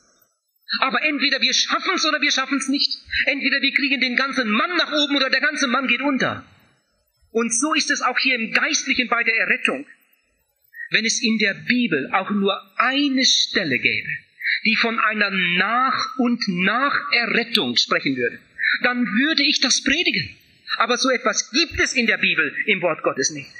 Aber 0.79 1.03
entweder 1.03 1.43
wir 1.43 1.53
schaffen 1.53 1.93
es 1.95 2.07
oder 2.07 2.23
wir 2.23 2.33
schaffen 2.33 2.57
es 2.57 2.69
nicht. 2.69 2.97
Entweder 3.27 3.61
wir 3.61 3.75
kriegen 3.75 4.01
den 4.01 4.17
ganzen 4.17 4.49
Mann 4.49 4.77
nach 4.79 4.93
oben 4.93 5.17
oder 5.17 5.29
der 5.29 5.43
ganze 5.43 5.67
Mann 5.67 5.89
geht 5.89 6.01
unter. 6.01 6.45
Und 7.33 7.55
so 7.55 7.75
ist 7.75 7.91
es 7.91 8.03
auch 8.03 8.19
hier 8.19 8.35
im 8.35 8.53
Geistlichen 8.53 9.09
bei 9.09 9.23
der 9.23 9.37
Errettung. 9.37 9.87
Wenn 10.91 11.05
es 11.05 11.23
in 11.23 11.39
der 11.39 11.55
Bibel 11.55 12.11
auch 12.13 12.31
nur 12.31 12.61
eine 12.77 13.25
Stelle 13.25 13.79
gäbe, 13.79 14.09
die 14.65 14.77
von 14.77 14.99
einer 14.99 15.31
Nach- 15.31 16.19
und 16.19 16.43
Nacherrettung 16.49 17.77
sprechen 17.77 18.17
würde, 18.17 18.41
dann 18.83 19.07
würde 19.07 19.45
ich 19.45 19.61
das 19.61 19.83
predigen. 19.83 20.37
Aber 20.79 20.97
so 20.97 21.11
etwas 21.11 21.51
gibt 21.51 21.81
es 21.81 21.95
in 21.95 22.07
der 22.07 22.19
Bibel 22.19 22.55
im 22.67 22.83
Wort 22.83 23.03
Gottes 23.03 23.31
nicht. 23.31 23.51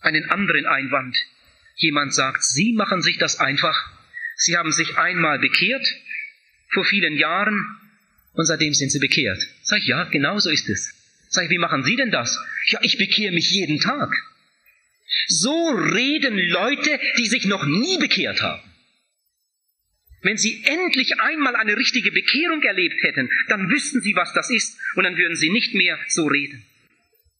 Einen 0.00 0.28
anderen 0.30 0.66
Einwand. 0.66 1.16
Jemand 1.76 2.14
sagt, 2.14 2.42
Sie 2.42 2.72
machen 2.72 3.02
sich 3.02 3.18
das 3.18 3.40
einfach. 3.40 3.90
Sie 4.36 4.56
haben 4.56 4.72
sich 4.72 4.96
einmal 4.96 5.38
bekehrt, 5.38 5.86
vor 6.70 6.84
vielen 6.84 7.16
Jahren, 7.16 7.64
und 8.32 8.46
seitdem 8.46 8.74
sind 8.74 8.90
Sie 8.90 8.98
bekehrt. 8.98 9.40
Sag 9.62 9.78
ich, 9.78 9.86
ja, 9.86 10.04
genau 10.04 10.38
so 10.38 10.50
ist 10.50 10.68
es. 10.68 10.93
Sag 11.34 11.46
ich, 11.46 11.50
wie 11.50 11.58
machen 11.58 11.82
Sie 11.82 11.96
denn 11.96 12.12
das? 12.12 12.38
Ja, 12.68 12.78
ich 12.82 12.96
bekehre 12.96 13.34
mich 13.34 13.50
jeden 13.50 13.80
Tag. 13.80 14.14
So 15.26 15.70
reden 15.70 16.38
Leute, 16.38 17.00
die 17.18 17.26
sich 17.26 17.46
noch 17.46 17.66
nie 17.66 17.98
bekehrt 17.98 18.40
haben. 18.40 18.62
Wenn 20.22 20.38
sie 20.38 20.62
endlich 20.64 21.20
einmal 21.20 21.56
eine 21.56 21.76
richtige 21.76 22.12
Bekehrung 22.12 22.62
erlebt 22.62 23.02
hätten, 23.02 23.28
dann 23.48 23.68
wüssten 23.68 24.00
sie, 24.00 24.14
was 24.14 24.32
das 24.32 24.48
ist, 24.48 24.78
und 24.94 25.02
dann 25.02 25.16
würden 25.16 25.34
sie 25.34 25.50
nicht 25.50 25.74
mehr 25.74 25.98
so 26.06 26.26
reden. 26.26 26.64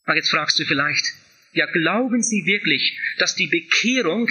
Aber 0.07 0.17
jetzt 0.17 0.31
fragst 0.31 0.59
du 0.59 0.65
vielleicht, 0.65 1.05
ja, 1.53 1.67
glauben 1.67 2.21
Sie 2.21 2.47
wirklich, 2.47 2.99
dass 3.19 3.37
die 3.37 3.47
Bekehrung 3.47 4.29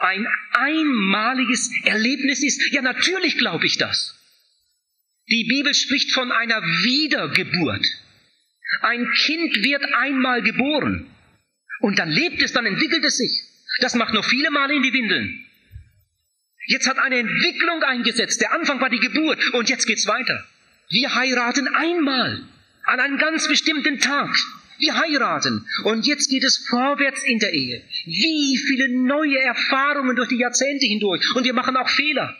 ein 0.00 0.26
einmaliges 0.50 1.70
Erlebnis 1.84 2.42
ist? 2.42 2.60
Ja, 2.72 2.82
natürlich 2.82 3.38
glaube 3.38 3.66
ich 3.66 3.78
das. 3.78 4.18
Die 5.30 5.44
Bibel 5.44 5.72
spricht 5.72 6.10
von 6.10 6.32
einer 6.32 6.60
Wiedergeburt. 6.60 7.86
Ein 8.82 9.10
Kind 9.12 9.56
wird 9.64 9.84
einmal 9.94 10.42
geboren 10.42 11.06
und 11.80 11.98
dann 11.98 12.10
lebt 12.10 12.42
es, 12.42 12.52
dann 12.52 12.66
entwickelt 12.66 13.04
es 13.04 13.16
sich. 13.16 13.42
Das 13.80 13.94
macht 13.94 14.14
noch 14.14 14.24
viele 14.24 14.50
Male 14.50 14.74
in 14.74 14.82
die 14.82 14.92
Windeln. 14.92 15.44
Jetzt 16.66 16.88
hat 16.88 16.98
eine 16.98 17.18
Entwicklung 17.18 17.82
eingesetzt. 17.82 18.40
Der 18.40 18.52
Anfang 18.52 18.80
war 18.80 18.88
die 18.88 19.00
Geburt 19.00 19.52
und 19.52 19.68
jetzt 19.68 19.86
geht's 19.86 20.06
weiter. 20.06 20.44
Wir 20.88 21.14
heiraten 21.14 21.68
einmal 21.68 22.42
an 22.84 23.00
einem 23.00 23.18
ganz 23.18 23.48
bestimmten 23.48 23.98
Tag. 23.98 24.34
Wir 24.78 24.96
heiraten 24.96 25.66
und 25.84 26.06
jetzt 26.06 26.30
geht 26.30 26.44
es 26.44 26.66
vorwärts 26.68 27.22
in 27.24 27.38
der 27.38 27.52
Ehe. 27.52 27.82
Wie 28.06 28.58
viele 28.58 28.88
neue 28.88 29.38
Erfahrungen 29.38 30.16
durch 30.16 30.28
die 30.28 30.38
Jahrzehnte 30.38 30.86
hindurch 30.86 31.34
und 31.34 31.44
wir 31.44 31.54
machen 31.54 31.76
auch 31.76 31.88
Fehler. 31.88 32.36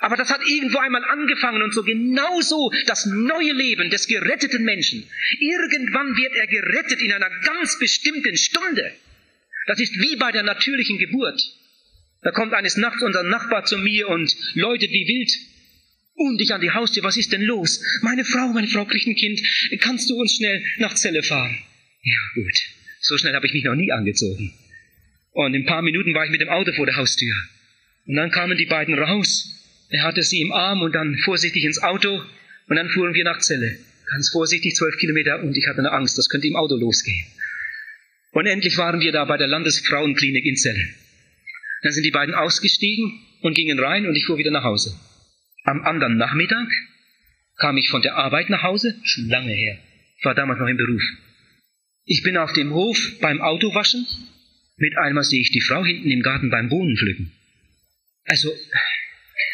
Aber 0.00 0.16
das 0.16 0.30
hat 0.30 0.40
irgendwo 0.46 0.78
einmal 0.78 1.04
angefangen 1.04 1.62
und 1.62 1.74
so 1.74 1.82
genauso 1.82 2.72
das 2.86 3.04
neue 3.04 3.52
Leben 3.52 3.90
des 3.90 4.06
geretteten 4.06 4.64
Menschen. 4.64 5.06
Irgendwann 5.38 6.16
wird 6.16 6.34
er 6.34 6.46
gerettet 6.46 7.02
in 7.02 7.12
einer 7.12 7.30
ganz 7.44 7.78
bestimmten 7.78 8.36
Stunde. 8.36 8.92
Das 9.66 9.78
ist 9.78 10.00
wie 10.00 10.16
bei 10.16 10.32
der 10.32 10.42
natürlichen 10.42 10.98
Geburt. 10.98 11.38
Da 12.22 12.30
kommt 12.30 12.54
eines 12.54 12.78
Nachts 12.78 13.02
unser 13.02 13.22
Nachbar 13.24 13.64
zu 13.66 13.76
mir 13.76 14.08
und 14.08 14.34
läutet 14.54 14.90
wie 14.90 15.06
wild. 15.06 15.30
Und 16.14 16.40
ich 16.40 16.52
an 16.52 16.62
die 16.62 16.70
Haustür, 16.70 17.02
was 17.02 17.18
ist 17.18 17.32
denn 17.32 17.42
los? 17.42 17.82
Meine 18.00 18.24
Frau, 18.24 18.48
meine 18.48 18.68
Frau 18.68 18.86
kriegt 18.86 19.06
ein 19.06 19.14
Kind. 19.14 19.40
Kannst 19.80 20.08
du 20.08 20.16
uns 20.16 20.36
schnell 20.36 20.64
nach 20.78 20.94
Zelle 20.94 21.22
fahren? 21.22 21.58
Ja, 22.02 22.42
gut. 22.42 22.58
So 23.00 23.18
schnell 23.18 23.34
habe 23.34 23.46
ich 23.46 23.52
mich 23.52 23.64
noch 23.64 23.74
nie 23.74 23.92
angezogen. 23.92 24.52
Und 25.32 25.54
in 25.54 25.62
ein 25.62 25.66
paar 25.66 25.82
Minuten 25.82 26.14
war 26.14 26.24
ich 26.24 26.30
mit 26.30 26.40
dem 26.40 26.48
Auto 26.48 26.72
vor 26.72 26.86
der 26.86 26.96
Haustür. 26.96 27.34
Und 28.06 28.16
dann 28.16 28.30
kamen 28.30 28.56
die 28.56 28.66
beiden 28.66 28.94
raus 28.94 29.59
er 29.90 30.04
hatte 30.04 30.22
sie 30.22 30.40
im 30.40 30.52
Arm 30.52 30.82
und 30.82 30.94
dann 30.94 31.18
vorsichtig 31.18 31.64
ins 31.64 31.82
Auto 31.82 32.22
und 32.68 32.76
dann 32.76 32.88
fuhren 32.88 33.14
wir 33.14 33.24
nach 33.24 33.40
Celle. 33.40 33.76
Ganz 34.10 34.30
vorsichtig, 34.30 34.74
zwölf 34.74 34.96
Kilometer 34.96 35.42
und 35.42 35.56
ich 35.56 35.66
hatte 35.66 35.80
eine 35.80 35.92
Angst, 35.92 36.16
das 36.16 36.28
könnte 36.28 36.46
im 36.46 36.56
Auto 36.56 36.76
losgehen. 36.76 37.26
Und 38.32 38.46
endlich 38.46 38.76
waren 38.78 39.00
wir 39.00 39.12
da 39.12 39.24
bei 39.24 39.36
der 39.36 39.48
Landesfrauenklinik 39.48 40.44
in 40.44 40.56
Celle. 40.56 40.88
Dann 41.82 41.92
sind 41.92 42.04
die 42.04 42.10
beiden 42.10 42.34
ausgestiegen 42.34 43.20
und 43.42 43.54
gingen 43.54 43.78
rein 43.78 44.06
und 44.06 44.14
ich 44.14 44.26
fuhr 44.26 44.38
wieder 44.38 44.50
nach 44.50 44.64
Hause. 44.64 44.98
Am 45.64 45.82
anderen 45.82 46.16
Nachmittag 46.16 46.68
kam 47.56 47.76
ich 47.76 47.90
von 47.90 48.02
der 48.02 48.16
Arbeit 48.16 48.48
nach 48.48 48.62
Hause, 48.62 48.94
schon 49.02 49.28
lange 49.28 49.52
her. 49.52 49.78
Ich 50.18 50.24
war 50.24 50.34
damals 50.34 50.60
noch 50.60 50.68
im 50.68 50.76
Beruf. 50.76 51.02
Ich 52.04 52.22
bin 52.22 52.36
auf 52.36 52.52
dem 52.52 52.72
Hof 52.72 53.18
beim 53.20 53.40
Autowaschen. 53.40 54.06
Mit 54.76 54.96
einmal 54.96 55.24
sehe 55.24 55.40
ich 55.40 55.50
die 55.50 55.60
Frau 55.60 55.84
hinten 55.84 56.10
im 56.10 56.22
Garten 56.22 56.50
beim 56.50 56.68
Bohnen 56.68 56.96
pflücken. 56.96 57.32
Also, 58.24 58.50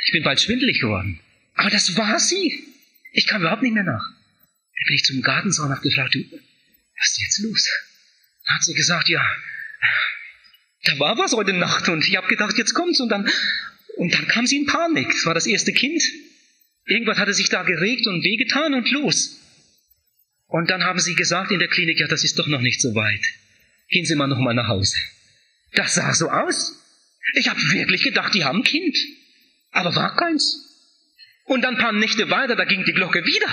ich 0.05 0.13
bin 0.13 0.23
bald 0.23 0.41
schwindelig 0.41 0.81
geworden. 0.81 1.21
Aber 1.55 1.71
das 1.71 1.97
war 1.97 2.19
sie. 2.19 2.63
Ich 3.13 3.27
kam 3.27 3.43
überhaupt 3.43 3.63
nicht 3.63 3.75
mehr 3.75 3.85
nach. 3.85 4.07
Da 4.09 4.83
bin 4.87 4.95
ich 4.95 5.05
zum 5.05 5.23
Gartenzaun 5.23 5.71
und 5.71 5.83
gefragt, 5.83 6.15
du, 6.15 6.21
was 6.21 7.11
ist 7.11 7.21
jetzt 7.21 7.39
los? 7.41 7.71
Da 8.47 8.55
hat 8.55 8.65
sie 8.65 8.75
gesagt, 8.75 9.09
ja, 9.09 9.25
da 10.85 10.99
war 10.99 11.19
was 11.19 11.33
heute 11.33 11.53
Nacht 11.53 11.89
und 11.89 12.07
ich 12.07 12.17
habe 12.17 12.29
gedacht, 12.29 12.57
jetzt 12.59 12.75
kommt's 12.75 13.01
und 13.01 13.09
dann 13.09 13.29
und 13.97 14.13
dann 14.13 14.29
kam 14.29 14.47
sie 14.47 14.59
in 14.59 14.67
Panik. 14.67 15.09
Es 15.15 15.25
war 15.25 15.35
das 15.35 15.47
erste 15.47 15.73
Kind. 15.73 16.03
Irgendwas 16.85 17.19
hatte 17.19 17.35
sich 17.35 17.49
da 17.49 17.63
geregt 17.63 18.07
und 18.07 18.23
wehgetan 18.23 18.75
und 18.75 18.91
los. 18.93 19.41
Und 20.47 20.71
dann 20.71 20.85
haben 20.85 21.01
sie 21.01 21.15
gesagt 21.15 21.51
in 21.51 21.59
der 21.59 21.69
Klinik, 21.69 21.99
ja, 21.99 22.07
das 22.07 22.23
ist 22.23 22.39
doch 22.39 22.47
noch 22.47 22.61
nicht 22.61 22.81
so 22.81 22.95
weit. 22.95 23.25
Gehen 23.89 24.05
Sie 24.05 24.15
mal 24.15 24.27
noch 24.27 24.39
mal 24.39 24.55
nach 24.55 24.69
Hause. 24.69 24.97
Das 25.73 25.95
sah 25.95 26.13
so 26.15 26.31
aus. 26.31 26.73
Ich 27.35 27.49
habe 27.49 27.61
wirklich 27.73 28.03
gedacht, 28.03 28.35
die 28.35 28.45
haben 28.45 28.61
ein 28.61 28.65
Kind 28.65 28.97
aber 29.77 29.95
war 29.95 30.17
keins. 30.17 30.63
Und 31.45 31.63
dann 31.63 31.77
ein 31.77 31.81
paar 31.81 31.93
Nächte 31.93 32.29
weiter, 32.31 32.57
da 32.57 32.65
ging 32.65 32.85
die 32.85 32.93
Glocke 32.93 33.25
wieder. 33.25 33.49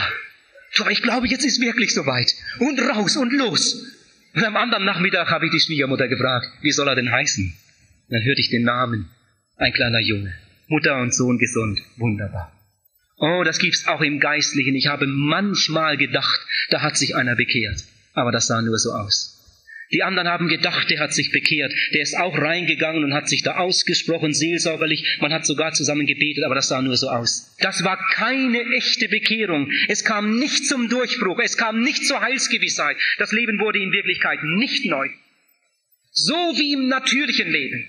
So, 0.72 0.88
ich 0.90 1.02
glaube, 1.02 1.28
jetzt 1.28 1.46
ist 1.46 1.62
wirklich 1.62 1.94
soweit. 1.94 2.34
Und 2.60 2.80
raus 2.80 3.18
und 3.18 3.32
los. 3.34 3.86
Und 4.34 4.44
am 4.44 4.58
anderen 4.58 4.86
Nachmittag 4.86 5.30
habe 5.30 5.46
ich 5.46 5.52
die 5.52 5.60
Schwiegermutter 5.60 6.08
gefragt, 6.08 6.48
wie 6.62 6.72
soll 6.72 6.88
er 6.88 6.96
denn 6.96 7.12
heißen? 7.12 7.54
dann 8.10 8.24
hörte 8.24 8.42
ich 8.42 8.50
den 8.50 8.64
Namen. 8.64 9.10
Ein 9.58 9.74
kleiner 9.74 10.00
Junge. 10.00 10.34
Mutter 10.68 10.98
und 10.98 11.14
Sohn 11.14 11.38
gesund. 11.40 11.80
Wunderbar. 11.98 12.52
Oh, 13.18 13.44
das 13.44 13.60
gibt's 13.60 13.88
auch 13.88 14.02
im 14.02 14.20
Geistlichen. 14.20 14.76
Ich 14.76 14.88
habe 14.88 15.08
manchmal 15.08 15.98
gedacht, 15.98 16.40
da 16.70 16.82
hat 16.82 16.98
sich 16.98 17.16
einer 17.16 17.36
bekehrt. 17.36 17.84
Aber 18.14 18.32
das 18.32 18.48
sah 18.48 18.62
nur 18.62 18.78
so 18.78 18.92
aus. 18.92 19.33
Die 19.92 20.04
anderen 20.04 20.28
haben 20.28 20.48
gedacht, 20.48 20.90
der 20.90 21.00
hat 21.00 21.14
sich 21.14 21.32
bekehrt. 21.32 21.72
Der 21.94 22.02
ist 22.02 22.18
auch 22.18 22.38
reingegangen 22.38 23.04
und 23.04 23.14
hat 23.14 23.30
sich 23.30 23.44
da 23.44 23.58
ausgesprochen, 23.58 24.34
seelsorgerlich. 24.34 25.18
Man 25.20 25.34
hat 25.34 25.46
sogar 25.46 25.74
zusammen 25.74 26.06
gebetet, 26.06 26.44
aber 26.46 26.56
das 26.56 26.68
sah 26.68 26.82
nur 26.82 26.98
so 26.98 27.10
aus. 27.10 27.56
Das 27.60 27.84
war 27.84 27.98
keine 28.14 28.62
echte 28.76 29.08
Bekehrung. 29.08 29.72
Es 29.88 30.04
kam 30.04 30.40
nicht 30.40 30.66
zum 30.68 30.90
Durchbruch. 30.90 31.40
Es 31.44 31.58
kam 31.58 31.82
nicht 31.82 32.06
zur 32.06 32.22
Heilsgewissheit. 32.22 32.98
Das 33.20 33.32
Leben 33.32 33.60
wurde 33.60 33.80
in 33.80 33.92
Wirklichkeit 33.92 34.40
nicht 34.44 34.86
neu. 34.86 35.10
So 36.12 36.34
wie 36.34 36.74
im 36.74 36.88
natürlichen 36.88 37.52
Leben. 37.52 37.88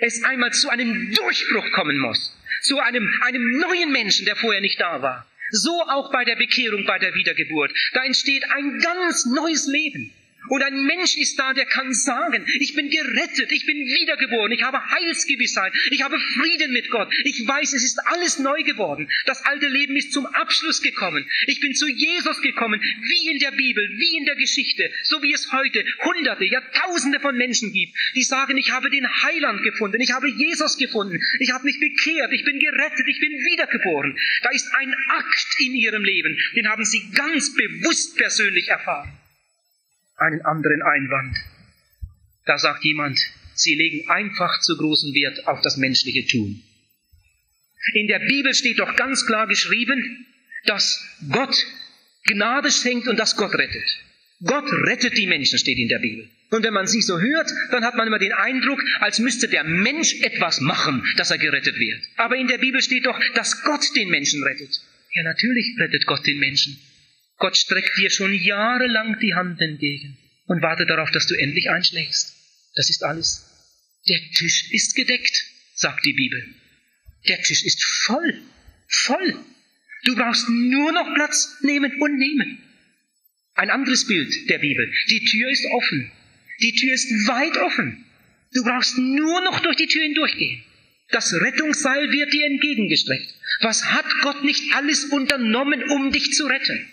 Es 0.00 0.24
einmal 0.24 0.52
zu 0.52 0.68
einem 0.70 1.12
Durchbruch 1.14 1.70
kommen 1.72 1.98
muss. 1.98 2.36
Zu 2.62 2.78
einem, 2.78 3.12
einem 3.22 3.58
neuen 3.58 3.92
Menschen, 3.92 4.26
der 4.26 4.36
vorher 4.36 4.60
nicht 4.60 4.80
da 4.80 5.02
war. 5.02 5.26
So 5.50 5.82
auch 5.82 6.10
bei 6.10 6.24
der 6.24 6.36
Bekehrung, 6.36 6.86
bei 6.86 6.98
der 6.98 7.14
Wiedergeburt. 7.14 7.72
Da 7.92 8.04
entsteht 8.04 8.44
ein 8.50 8.78
ganz 8.78 9.26
neues 9.26 9.66
Leben. 9.66 10.12
Und 10.48 10.62
ein 10.62 10.84
Mensch 10.84 11.16
ist 11.16 11.38
da, 11.38 11.54
der 11.54 11.66
kann 11.66 11.92
sagen, 11.92 12.44
ich 12.58 12.74
bin 12.74 12.90
gerettet, 12.90 13.52
ich 13.52 13.64
bin 13.64 13.78
wiedergeboren, 13.78 14.52
ich 14.52 14.62
habe 14.62 14.84
Heilsgewissheit, 14.90 15.72
ich 15.90 16.02
habe 16.02 16.18
Frieden 16.18 16.72
mit 16.72 16.90
Gott, 16.90 17.12
ich 17.24 17.46
weiß, 17.46 17.72
es 17.72 17.84
ist 17.84 17.98
alles 18.06 18.38
neu 18.38 18.62
geworden. 18.62 19.08
Das 19.26 19.44
alte 19.44 19.68
Leben 19.68 19.96
ist 19.96 20.12
zum 20.12 20.26
Abschluss 20.26 20.82
gekommen. 20.82 21.28
Ich 21.46 21.60
bin 21.60 21.74
zu 21.74 21.88
Jesus 21.88 22.40
gekommen, 22.42 22.80
wie 22.80 23.30
in 23.30 23.38
der 23.38 23.52
Bibel, 23.52 23.88
wie 23.98 24.16
in 24.16 24.24
der 24.24 24.36
Geschichte, 24.36 24.90
so 25.04 25.22
wie 25.22 25.32
es 25.32 25.52
heute 25.52 25.84
Hunderte, 26.04 26.44
ja 26.44 26.60
Tausende 26.60 27.20
von 27.20 27.36
Menschen 27.36 27.72
gibt, 27.72 27.94
die 28.14 28.22
sagen, 28.22 28.56
ich 28.56 28.72
habe 28.72 28.90
den 28.90 29.06
Heiland 29.22 29.62
gefunden, 29.62 30.00
ich 30.00 30.12
habe 30.12 30.28
Jesus 30.28 30.76
gefunden, 30.76 31.20
ich 31.38 31.52
habe 31.52 31.64
mich 31.64 31.78
bekehrt, 31.78 32.32
ich 32.32 32.44
bin 32.44 32.58
gerettet, 32.58 33.06
ich 33.06 33.20
bin 33.20 33.32
wiedergeboren. 33.32 34.18
Da 34.42 34.50
ist 34.50 34.74
ein 34.74 34.94
Akt 35.08 35.54
in 35.60 35.74
ihrem 35.74 36.04
Leben, 36.04 36.36
den 36.56 36.68
haben 36.68 36.84
sie 36.84 37.10
ganz 37.14 37.54
bewusst 37.54 38.16
persönlich 38.16 38.68
erfahren 38.68 39.21
einen 40.16 40.42
anderen 40.42 40.82
Einwand. 40.82 41.36
Da 42.46 42.58
sagt 42.58 42.84
jemand, 42.84 43.18
sie 43.54 43.74
legen 43.74 44.08
einfach 44.10 44.60
zu 44.60 44.76
großen 44.76 45.14
Wert 45.14 45.46
auf 45.46 45.60
das 45.62 45.76
menschliche 45.76 46.26
Tun. 46.26 46.62
In 47.94 48.06
der 48.06 48.20
Bibel 48.20 48.54
steht 48.54 48.78
doch 48.78 48.94
ganz 48.96 49.26
klar 49.26 49.46
geschrieben, 49.46 50.26
dass 50.66 51.04
Gott 51.30 51.54
Gnade 52.24 52.70
schenkt 52.70 53.08
und 53.08 53.18
dass 53.18 53.36
Gott 53.36 53.54
rettet. 53.54 53.98
Gott 54.44 54.70
rettet 54.72 55.16
die 55.16 55.26
Menschen, 55.26 55.58
steht 55.58 55.78
in 55.78 55.88
der 55.88 55.98
Bibel. 55.98 56.28
Und 56.50 56.64
wenn 56.64 56.74
man 56.74 56.86
sie 56.86 57.00
so 57.00 57.18
hört, 57.18 57.50
dann 57.70 57.84
hat 57.84 57.96
man 57.96 58.06
immer 58.06 58.18
den 58.18 58.32
Eindruck, 58.32 58.80
als 59.00 59.18
müsste 59.18 59.48
der 59.48 59.64
Mensch 59.64 60.20
etwas 60.20 60.60
machen, 60.60 61.02
dass 61.16 61.30
er 61.30 61.38
gerettet 61.38 61.78
wird. 61.78 62.02
Aber 62.16 62.36
in 62.36 62.46
der 62.46 62.58
Bibel 62.58 62.82
steht 62.82 63.06
doch, 63.06 63.18
dass 63.34 63.62
Gott 63.62 63.84
den 63.96 64.10
Menschen 64.10 64.42
rettet. 64.42 64.80
Ja, 65.14 65.22
natürlich 65.22 65.74
rettet 65.78 66.06
Gott 66.06 66.26
den 66.26 66.38
Menschen. 66.38 66.78
Gott 67.42 67.56
streckt 67.56 67.98
dir 67.98 68.08
schon 68.08 68.32
jahrelang 68.32 69.18
die 69.18 69.34
Hand 69.34 69.60
entgegen 69.60 70.16
und 70.46 70.62
wartet 70.62 70.88
darauf, 70.88 71.10
dass 71.10 71.26
du 71.26 71.34
endlich 71.34 71.70
einschlägst. 71.70 72.36
Das 72.76 72.88
ist 72.88 73.02
alles. 73.02 73.44
Der 74.08 74.20
Tisch 74.36 74.70
ist 74.70 74.94
gedeckt, 74.94 75.44
sagt 75.74 76.06
die 76.06 76.12
Bibel. 76.12 76.54
Der 77.26 77.42
Tisch 77.42 77.64
ist 77.64 77.82
voll. 78.04 78.40
Voll. 78.86 79.44
Du 80.04 80.14
brauchst 80.14 80.48
nur 80.50 80.92
noch 80.92 81.14
Platz 81.14 81.58
nehmen 81.62 82.00
und 82.00 82.16
nehmen. 82.16 82.58
Ein 83.54 83.70
anderes 83.70 84.06
Bild 84.06 84.48
der 84.48 84.60
Bibel. 84.60 84.92
Die 85.10 85.24
Tür 85.24 85.50
ist 85.50 85.66
offen. 85.72 86.12
Die 86.60 86.74
Tür 86.76 86.94
ist 86.94 87.10
weit 87.26 87.56
offen. 87.56 88.04
Du 88.52 88.62
brauchst 88.62 88.98
nur 88.98 89.40
noch 89.40 89.58
durch 89.58 89.78
die 89.78 89.88
Tür 89.88 90.04
hindurchgehen. 90.04 90.62
Das 91.10 91.34
Rettungsseil 91.34 92.12
wird 92.12 92.32
dir 92.32 92.46
entgegengestreckt. 92.46 93.34
Was 93.62 93.84
hat 93.86 94.06
Gott 94.20 94.44
nicht 94.44 94.72
alles 94.76 95.06
unternommen, 95.06 95.82
um 95.90 96.12
dich 96.12 96.34
zu 96.34 96.46
retten? 96.46 96.91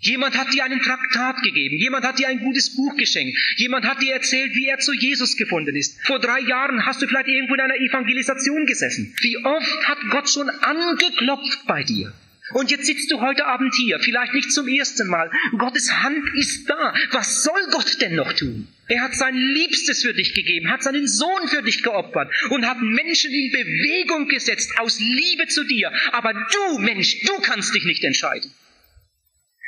Jemand 0.00 0.36
hat 0.36 0.52
dir 0.52 0.64
einen 0.64 0.80
Traktat 0.80 1.42
gegeben, 1.42 1.76
jemand 1.78 2.04
hat 2.04 2.18
dir 2.18 2.28
ein 2.28 2.40
gutes 2.40 2.76
Buch 2.76 2.94
geschenkt, 2.96 3.38
jemand 3.56 3.86
hat 3.86 4.02
dir 4.02 4.12
erzählt, 4.12 4.54
wie 4.54 4.66
er 4.66 4.78
zu 4.78 4.92
Jesus 4.92 5.36
gefunden 5.36 5.74
ist. 5.76 5.98
Vor 6.06 6.18
drei 6.18 6.40
Jahren 6.40 6.84
hast 6.84 7.00
du 7.00 7.06
vielleicht 7.06 7.28
irgendwo 7.28 7.54
in 7.54 7.60
einer 7.60 7.76
Evangelisation 7.76 8.66
gesessen. 8.66 9.14
Wie 9.22 9.38
oft 9.38 9.88
hat 9.88 9.98
Gott 10.10 10.28
schon 10.28 10.50
angeklopft 10.50 11.66
bei 11.66 11.82
dir? 11.82 12.12
Und 12.52 12.70
jetzt 12.70 12.84
sitzt 12.84 13.10
du 13.10 13.22
heute 13.22 13.46
Abend 13.46 13.74
hier, 13.74 13.98
vielleicht 14.00 14.34
nicht 14.34 14.52
zum 14.52 14.68
ersten 14.68 15.08
Mal. 15.08 15.30
Gottes 15.56 15.90
Hand 16.02 16.22
ist 16.34 16.68
da. 16.68 16.94
Was 17.10 17.42
soll 17.42 17.60
Gott 17.70 18.02
denn 18.02 18.16
noch 18.16 18.34
tun? 18.34 18.68
Er 18.86 19.00
hat 19.00 19.14
sein 19.14 19.34
Liebstes 19.34 20.02
für 20.02 20.12
dich 20.12 20.34
gegeben, 20.34 20.70
hat 20.70 20.82
seinen 20.82 21.08
Sohn 21.08 21.48
für 21.48 21.62
dich 21.62 21.82
geopfert 21.82 22.30
und 22.50 22.66
hat 22.66 22.82
Menschen 22.82 23.32
in 23.32 23.50
Bewegung 23.50 24.28
gesetzt 24.28 24.78
aus 24.78 25.00
Liebe 25.00 25.46
zu 25.48 25.64
dir. 25.64 25.90
Aber 26.12 26.34
du, 26.34 26.78
Mensch, 26.78 27.22
du 27.22 27.32
kannst 27.40 27.74
dich 27.74 27.86
nicht 27.86 28.04
entscheiden. 28.04 28.52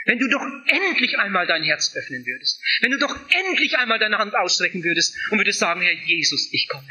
Wenn 0.06 0.20
du 0.20 0.28
doch 0.28 0.46
endlich 0.66 1.18
einmal 1.18 1.46
dein 1.46 1.64
Herz 1.64 1.94
öffnen 1.96 2.24
würdest, 2.24 2.62
wenn 2.80 2.92
du 2.92 2.98
doch 2.98 3.14
endlich 3.48 3.76
einmal 3.76 3.98
deine 3.98 4.18
Hand 4.18 4.34
ausstrecken 4.34 4.84
würdest 4.84 5.16
und 5.30 5.38
würdest 5.38 5.58
sagen, 5.58 5.82
Herr 5.82 5.92
Jesus, 5.92 6.48
ich 6.52 6.68
komme. 6.68 6.88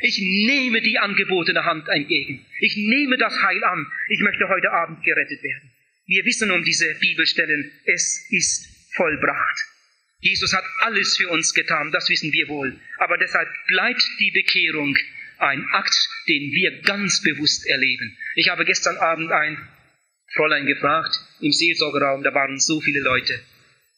Ich 0.00 0.18
nehme 0.20 0.82
die 0.82 0.98
angebotene 0.98 1.64
Hand 1.64 1.88
entgegen. 1.88 2.44
Ich 2.60 2.76
nehme 2.76 3.16
das 3.16 3.40
Heil 3.40 3.64
an. 3.64 3.86
Ich 4.08 4.20
möchte 4.20 4.48
heute 4.48 4.70
Abend 4.72 5.02
gerettet 5.04 5.42
werden. 5.42 5.70
Wir 6.06 6.24
wissen 6.24 6.50
um 6.50 6.64
diese 6.64 6.92
Bibelstellen. 6.96 7.70
Es 7.84 8.26
ist 8.30 8.94
vollbracht. 8.94 9.64
Jesus 10.20 10.52
hat 10.52 10.64
alles 10.80 11.16
für 11.16 11.28
uns 11.28 11.54
getan, 11.54 11.92
das 11.92 12.08
wissen 12.08 12.32
wir 12.32 12.48
wohl. 12.48 12.78
Aber 12.98 13.16
deshalb 13.16 13.48
bleibt 13.68 14.02
die 14.18 14.30
Bekehrung 14.32 14.96
ein 15.38 15.64
Akt, 15.72 16.08
den 16.28 16.50
wir 16.52 16.80
ganz 16.82 17.22
bewusst 17.22 17.66
erleben. 17.66 18.16
Ich 18.34 18.48
habe 18.48 18.64
gestern 18.64 18.96
Abend 18.96 19.30
ein 19.30 19.56
Fräulein 20.36 20.66
gefragt 20.66 21.18
im 21.40 21.52
Seelsorgeraum, 21.52 22.22
da 22.22 22.34
waren 22.34 22.58
so 22.58 22.80
viele 22.80 23.00
Leute. 23.00 23.40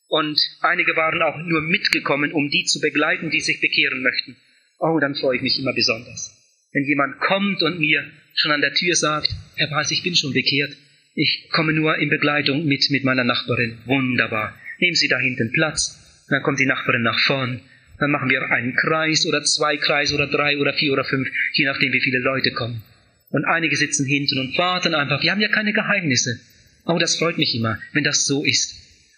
Und 0.09 0.40
einige 0.62 0.96
waren 0.96 1.20
auch 1.22 1.37
nur 1.38 1.61
mitgekommen, 1.61 2.33
um 2.33 2.48
die 2.48 2.64
zu 2.64 2.81
begleiten, 2.81 3.31
die 3.31 3.40
sich 3.40 3.61
bekehren 3.61 4.03
möchten. 4.03 4.37
Oh, 4.79 4.98
dann 5.01 5.14
freue 5.14 5.37
ich 5.37 5.42
mich 5.42 5.59
immer 5.59 5.74
besonders. 5.74 6.35
Wenn 6.72 6.85
jemand 6.85 7.18
kommt 7.20 7.62
und 7.62 7.79
mir 7.79 8.11
schon 8.35 8.53
an 8.53 8.61
der 8.61 8.74
Tür 8.74 8.94
sagt, 8.94 9.29
Herr 9.57 9.70
Weiß, 9.70 9.90
ich 9.90 10.03
bin 10.03 10.14
schon 10.14 10.33
bekehrt. 10.33 10.77
Ich 11.14 11.48
komme 11.51 11.72
nur 11.72 11.96
in 11.98 12.09
Begleitung 12.09 12.64
mit, 12.64 12.88
mit 12.90 13.05
meiner 13.05 13.24
Nachbarin. 13.24 13.79
Wunderbar. 13.87 14.55
Nehmen 14.79 14.94
Sie 14.94 15.09
da 15.09 15.18
hinten 15.18 15.53
Platz. 15.53 16.27
Dann 16.31 16.42
kommt 16.42 16.61
die 16.61 16.66
Nachbarin 16.66 17.03
nach 17.03 17.18
vorn. 17.18 17.61
Dann 17.98 18.12
machen 18.12 18.31
wir 18.31 18.51
einen 18.51 18.74
Kreis 18.77 19.27
oder 19.27 19.42
zwei 19.42 19.77
Kreise 19.77 20.14
oder 20.14 20.29
drei 20.29 20.59
oder 20.59 20.72
vier 20.72 20.92
oder 20.92 21.05
fünf, 21.05 21.29
je 21.55 21.64
nachdem, 21.64 21.92
wie 21.92 22.01
viele 22.01 22.20
Leute 22.20 22.53
kommen. 22.53 22.83
Und 23.31 23.45
einige 23.45 23.77
sitzen 23.77 24.07
hinten 24.07 24.38
und 24.38 24.57
warten 24.57 24.95
einfach. 24.95 25.23
Wir 25.23 25.31
haben 25.31 25.41
ja 25.41 25.49
keine 25.49 25.73
Geheimnisse. 25.73 26.41
Oh, 26.87 26.99
das 26.99 27.17
freut 27.17 27.37
mich 27.37 27.55
immer, 27.55 27.79
wenn 27.93 28.05
das 28.05 28.25
so 28.25 28.45
ist. 28.45 28.75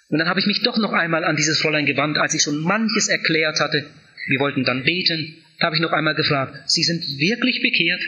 Und 0.08 0.18
dann 0.18 0.28
habe 0.28 0.40
ich 0.40 0.46
mich 0.46 0.62
doch 0.62 0.76
noch 0.78 0.92
einmal 0.92 1.24
an 1.24 1.36
dieses 1.36 1.60
Fräulein 1.60 1.86
gewandt, 1.86 2.18
als 2.18 2.34
ich 2.34 2.42
schon 2.42 2.60
manches 2.60 3.08
erklärt 3.08 3.60
hatte. 3.60 3.86
Wir 4.26 4.40
wollten 4.40 4.64
dann 4.64 4.82
beten. 4.82 5.36
Da 5.60 5.66
habe 5.66 5.76
ich 5.76 5.82
noch 5.82 5.92
einmal 5.92 6.14
gefragt, 6.14 6.68
Sie 6.68 6.82
sind 6.82 7.02
wirklich 7.18 7.62
bekehrt? 7.62 8.02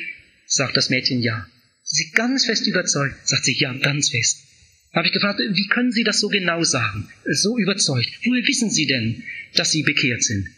Sagt 0.46 0.76
das 0.76 0.90
Mädchen 0.90 1.22
ja. 1.22 1.46
Sie 1.84 2.10
ganz 2.12 2.46
fest 2.46 2.66
überzeugt? 2.66 3.16
Sagt 3.26 3.44
sie 3.44 3.56
ja, 3.58 3.72
ganz 3.74 4.10
fest. 4.10 4.46
Da 4.92 4.98
habe 4.98 5.06
ich 5.06 5.12
gefragt, 5.12 5.40
wie 5.40 5.66
können 5.68 5.92
Sie 5.92 6.04
das 6.04 6.20
so 6.20 6.28
genau 6.28 6.62
sagen? 6.62 7.08
So 7.24 7.58
überzeugt. 7.58 8.10
Woher 8.24 8.46
wissen 8.46 8.70
Sie 8.70 8.86
denn, 8.86 9.22
dass 9.54 9.70
Sie 9.70 9.82
bekehrt 9.82 10.22
sind? 10.22 10.48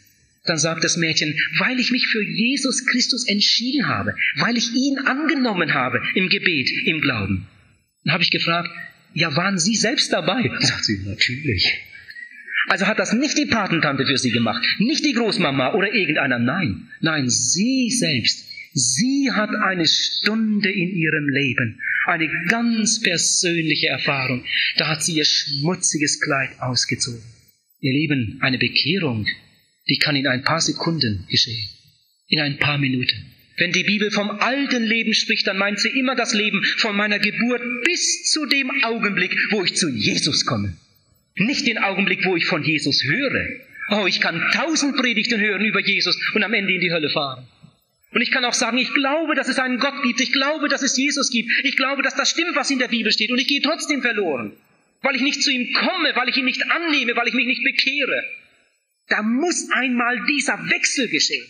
Dann 0.45 0.57
sagt 0.57 0.83
das 0.83 0.97
Mädchen, 0.97 1.35
weil 1.59 1.79
ich 1.79 1.91
mich 1.91 2.07
für 2.07 2.23
Jesus 2.23 2.85
Christus 2.85 3.27
entschieden 3.27 3.87
habe, 3.87 4.15
weil 4.37 4.57
ich 4.57 4.73
ihn 4.73 4.99
angenommen 4.99 5.73
habe 5.73 6.01
im 6.13 6.29
Gebet, 6.29 6.69
im 6.85 7.01
Glauben. 7.01 7.47
Dann 8.03 8.13
habe 8.13 8.23
ich 8.23 8.31
gefragt, 8.31 8.69
ja, 9.13 9.35
waren 9.35 9.57
Sie 9.57 9.75
selbst 9.75 10.11
dabei? 10.13 10.51
Sagt 10.59 10.85
sie, 10.85 10.99
natürlich. 11.05 11.81
Also 12.67 12.87
hat 12.87 12.99
das 12.99 13.13
nicht 13.13 13.37
die 13.37 13.45
Patentante 13.45 14.05
für 14.05 14.17
Sie 14.17 14.31
gemacht, 14.31 14.63
nicht 14.79 15.05
die 15.05 15.13
Großmama 15.13 15.73
oder 15.73 15.93
irgendeiner. 15.93 16.39
Nein, 16.39 16.89
nein, 16.99 17.29
sie 17.29 17.89
selbst. 17.91 18.49
Sie 18.73 19.31
hat 19.31 19.51
eine 19.51 19.87
Stunde 19.87 20.69
in 20.69 20.89
ihrem 20.89 21.29
Leben, 21.29 21.79
eine 22.07 22.29
ganz 22.49 23.01
persönliche 23.01 23.87
Erfahrung. 23.87 24.43
Da 24.77 24.89
hat 24.89 25.01
sie 25.01 25.13
ihr 25.13 25.23
schmutziges 25.23 26.19
Kleid 26.19 26.59
ausgezogen. 26.59 27.23
Ihr 27.79 27.93
Leben, 27.93 28.37
eine 28.41 28.57
Bekehrung, 28.57 29.27
die 29.87 29.97
kann 29.97 30.15
in 30.15 30.27
ein 30.27 30.43
paar 30.43 30.61
Sekunden 30.61 31.27
geschehen, 31.29 31.69
in 32.27 32.39
ein 32.39 32.57
paar 32.57 32.77
Minuten. 32.77 33.33
Wenn 33.57 33.71
die 33.71 33.83
Bibel 33.83 34.11
vom 34.11 34.29
alten 34.29 34.83
Leben 34.83 35.13
spricht, 35.13 35.47
dann 35.47 35.57
meint 35.57 35.79
sie 35.79 35.89
immer 35.89 36.15
das 36.15 36.33
Leben 36.33 36.63
von 36.77 36.95
meiner 36.95 37.19
Geburt 37.19 37.61
bis 37.85 38.31
zu 38.31 38.45
dem 38.45 38.69
Augenblick, 38.83 39.35
wo 39.51 39.63
ich 39.63 39.75
zu 39.75 39.89
Jesus 39.89 40.45
komme. 40.45 40.75
Nicht 41.35 41.65
den 41.65 41.77
Augenblick, 41.77 42.25
wo 42.25 42.35
ich 42.35 42.45
von 42.45 42.63
Jesus 42.63 43.03
höre. 43.03 43.47
Oh, 43.91 44.07
ich 44.07 44.19
kann 44.19 44.41
tausend 44.51 44.97
Predigten 44.97 45.39
hören 45.39 45.63
über 45.63 45.79
Jesus 45.79 46.17
und 46.33 46.43
am 46.43 46.53
Ende 46.53 46.73
in 46.73 46.81
die 46.81 46.91
Hölle 46.91 47.09
fahren. 47.09 47.47
Und 48.11 48.21
ich 48.21 48.31
kann 48.31 48.45
auch 48.45 48.53
sagen, 48.53 48.77
ich 48.77 48.93
glaube, 48.93 49.35
dass 49.35 49.49
es 49.49 49.59
einen 49.59 49.77
Gott 49.77 50.01
gibt. 50.03 50.21
Ich 50.21 50.31
glaube, 50.31 50.69
dass 50.69 50.81
es 50.81 50.97
Jesus 50.97 51.29
gibt. 51.29 51.51
Ich 51.63 51.75
glaube, 51.75 52.01
dass 52.01 52.15
das 52.15 52.29
stimmt, 52.29 52.55
was 52.55 52.71
in 52.71 52.79
der 52.79 52.87
Bibel 52.87 53.11
steht. 53.11 53.29
Und 53.29 53.39
ich 53.39 53.47
gehe 53.47 53.61
trotzdem 53.61 54.01
verloren. 54.01 54.53
Weil 55.01 55.17
ich 55.17 55.21
nicht 55.21 55.43
zu 55.43 55.51
ihm 55.51 55.71
komme, 55.73 56.15
weil 56.15 56.29
ich 56.29 56.37
ihn 56.37 56.45
nicht 56.45 56.63
annehme, 56.71 57.15
weil 57.15 57.27
ich 57.27 57.33
mich 57.33 57.45
nicht 57.45 57.63
bekehre. 57.63 58.23
Da 59.07 59.21
muss 59.21 59.69
einmal 59.71 60.19
dieser 60.27 60.57
Wechsel 60.69 61.07
geschehen. 61.09 61.45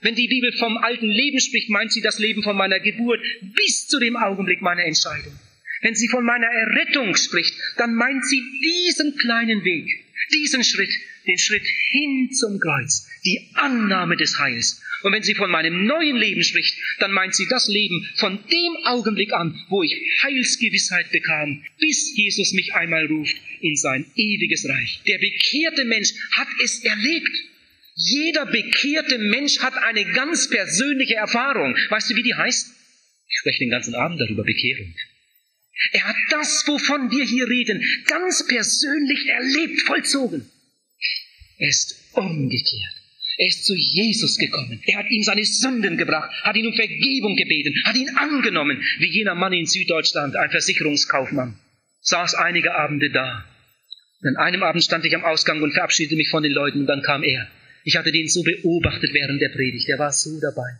Wenn 0.00 0.14
die 0.14 0.28
Bibel 0.28 0.52
vom 0.52 0.76
alten 0.76 1.08
Leben 1.08 1.40
spricht, 1.40 1.70
meint 1.70 1.92
sie 1.92 2.00
das 2.00 2.18
Leben 2.18 2.42
von 2.42 2.56
meiner 2.56 2.78
Geburt 2.78 3.20
bis 3.56 3.88
zu 3.88 3.98
dem 3.98 4.16
Augenblick 4.16 4.60
meiner 4.60 4.84
Entscheidung. 4.84 5.32
Wenn 5.80 5.94
sie 5.94 6.08
von 6.08 6.24
meiner 6.24 6.46
Errettung 6.46 7.16
spricht, 7.16 7.54
dann 7.76 7.94
meint 7.94 8.24
sie 8.26 8.42
diesen 8.62 9.16
kleinen 9.16 9.64
Weg, 9.64 10.04
diesen 10.32 10.64
Schritt, 10.64 10.92
den 11.26 11.38
Schritt 11.38 11.66
hin 11.90 12.30
zum 12.32 12.60
Kreuz, 12.60 13.08
die 13.24 13.50
Annahme 13.54 14.16
des 14.16 14.38
Heils. 14.38 14.82
Und 15.02 15.12
wenn 15.12 15.22
sie 15.22 15.34
von 15.34 15.50
meinem 15.50 15.84
neuen 15.84 16.16
Leben 16.16 16.42
spricht, 16.42 16.77
dann 17.00 17.12
meint 17.12 17.34
sie 17.34 17.46
das 17.48 17.68
Leben 17.68 18.08
von 18.16 18.38
dem 18.50 18.76
Augenblick 18.84 19.32
an, 19.32 19.58
wo 19.68 19.82
ich 19.82 19.94
Heilsgewissheit 20.22 21.10
bekam, 21.10 21.64
bis 21.78 22.16
Jesus 22.16 22.52
mich 22.52 22.74
einmal 22.74 23.06
ruft 23.06 23.36
in 23.60 23.76
sein 23.76 24.06
ewiges 24.16 24.68
Reich. 24.68 25.00
Der 25.06 25.18
bekehrte 25.18 25.84
Mensch 25.84 26.12
hat 26.36 26.48
es 26.62 26.84
erlebt. 26.84 27.30
Jeder 27.94 28.46
bekehrte 28.46 29.18
Mensch 29.18 29.58
hat 29.58 29.76
eine 29.76 30.04
ganz 30.12 30.48
persönliche 30.48 31.14
Erfahrung. 31.14 31.76
Weißt 31.88 32.10
du, 32.10 32.16
wie 32.16 32.22
die 32.22 32.34
heißt? 32.34 32.68
Ich 33.28 33.38
spreche 33.40 33.58
den 33.58 33.70
ganzen 33.70 33.94
Abend 33.94 34.20
darüber, 34.20 34.44
Bekehrung. 34.44 34.94
Er 35.92 36.04
hat 36.04 36.16
das, 36.30 36.64
wovon 36.66 37.10
wir 37.10 37.24
hier 37.24 37.48
reden, 37.48 37.84
ganz 38.06 38.46
persönlich 38.46 39.26
erlebt, 39.28 39.80
vollzogen. 39.82 40.50
Er 41.58 41.68
ist 41.68 41.96
umgekehrt. 42.12 42.97
Er 43.40 43.46
ist 43.46 43.66
zu 43.66 43.74
Jesus 43.76 44.36
gekommen. 44.36 44.82
Er 44.84 44.98
hat 44.98 45.10
ihm 45.10 45.22
seine 45.22 45.44
Sünden 45.44 45.96
gebracht, 45.96 46.28
hat 46.42 46.56
ihn 46.56 46.66
um 46.66 46.74
Vergebung 46.74 47.36
gebeten, 47.36 47.72
hat 47.84 47.96
ihn 47.96 48.10
angenommen, 48.16 48.82
wie 48.98 49.06
jener 49.06 49.36
Mann 49.36 49.52
in 49.52 49.64
Süddeutschland, 49.64 50.34
ein 50.34 50.50
Versicherungskaufmann, 50.50 51.56
saß 52.00 52.34
einige 52.34 52.74
Abende 52.74 53.10
da. 53.10 53.44
An 54.24 54.36
einem 54.38 54.64
Abend 54.64 54.82
stand 54.82 55.04
ich 55.04 55.14
am 55.14 55.24
Ausgang 55.24 55.62
und 55.62 55.72
verabschiedete 55.72 56.16
mich 56.16 56.30
von 56.30 56.42
den 56.42 56.50
Leuten 56.50 56.80
und 56.80 56.86
dann 56.88 57.02
kam 57.02 57.22
er. 57.22 57.46
Ich 57.84 57.96
hatte 57.96 58.10
den 58.10 58.26
so 58.26 58.42
beobachtet 58.42 59.14
während 59.14 59.40
der 59.40 59.50
Predigt, 59.50 59.88
er 59.88 60.00
war 60.00 60.12
so 60.12 60.40
dabei. 60.40 60.76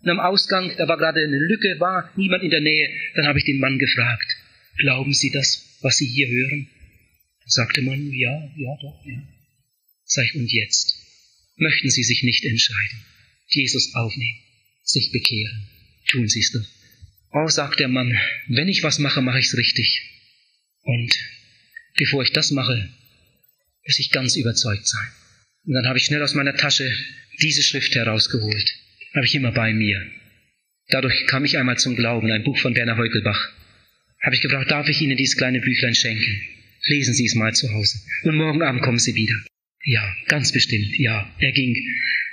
Und 0.00 0.08
am 0.08 0.18
Ausgang, 0.18 0.72
da 0.78 0.88
war 0.88 0.96
gerade 0.96 1.20
eine 1.20 1.38
Lücke, 1.38 1.78
war 1.78 2.10
niemand 2.16 2.42
in 2.42 2.50
der 2.50 2.62
Nähe, 2.62 2.88
dann 3.16 3.26
habe 3.26 3.38
ich 3.38 3.44
den 3.44 3.60
Mann 3.60 3.78
gefragt, 3.78 4.34
glauben 4.78 5.12
Sie 5.12 5.30
das, 5.30 5.78
was 5.82 5.98
Sie 5.98 6.06
hier 6.06 6.28
hören? 6.28 6.68
Da 7.40 7.50
sagte 7.50 7.82
man, 7.82 8.10
ja, 8.14 8.32
ja, 8.56 8.76
doch, 8.80 9.04
ja. 9.04 9.20
Sag 10.04 10.24
ich, 10.24 10.36
und 10.36 10.50
jetzt? 10.50 11.07
Möchten 11.60 11.90
Sie 11.90 12.02
sich 12.02 12.22
nicht 12.22 12.44
entscheiden, 12.44 13.04
Jesus 13.46 13.94
aufnehmen, 13.94 14.38
sich 14.82 15.10
bekehren. 15.12 15.68
Tun 16.08 16.28
Sie 16.28 16.40
es 16.40 16.52
doch. 16.52 16.66
Oh, 17.32 17.48
sagt 17.48 17.80
der 17.80 17.88
Mann, 17.88 18.18
wenn 18.48 18.68
ich 18.68 18.82
was 18.82 18.98
mache, 18.98 19.20
mache 19.20 19.38
ich 19.38 19.46
es 19.46 19.56
richtig. 19.56 20.00
Und 20.82 21.12
bevor 21.96 22.22
ich 22.22 22.32
das 22.32 22.50
mache, 22.50 22.88
muss 23.86 23.98
ich 23.98 24.10
ganz 24.10 24.36
überzeugt 24.36 24.86
sein. 24.86 25.08
Und 25.66 25.74
dann 25.74 25.86
habe 25.86 25.98
ich 25.98 26.04
schnell 26.04 26.22
aus 26.22 26.34
meiner 26.34 26.56
Tasche 26.56 26.90
diese 27.42 27.62
Schrift 27.62 27.94
herausgeholt. 27.94 28.74
Habe 29.14 29.26
ich 29.26 29.34
immer 29.34 29.52
bei 29.52 29.72
mir. 29.72 30.10
Dadurch 30.88 31.26
kam 31.26 31.44
ich 31.44 31.58
einmal 31.58 31.78
zum 31.78 31.96
Glauben, 31.96 32.30
ein 32.32 32.44
Buch 32.44 32.58
von 32.58 32.74
Werner 32.74 32.96
Heukelbach. 32.96 33.52
Habe 34.22 34.34
ich 34.34 34.40
gefragt, 34.40 34.70
darf 34.70 34.88
ich 34.88 35.00
Ihnen 35.02 35.16
dieses 35.16 35.36
kleine 35.36 35.60
Büchlein 35.60 35.94
schenken? 35.94 36.42
Lesen 36.84 37.12
Sie 37.12 37.26
es 37.26 37.34
mal 37.34 37.54
zu 37.54 37.70
Hause. 37.72 37.98
Und 38.22 38.36
morgen 38.36 38.62
Abend 38.62 38.82
kommen 38.82 38.98
Sie 38.98 39.14
wieder. 39.14 39.34
Ja, 39.84 40.16
ganz 40.26 40.52
bestimmt, 40.52 40.98
ja. 40.98 41.30
Er 41.38 41.52
ging. 41.52 41.76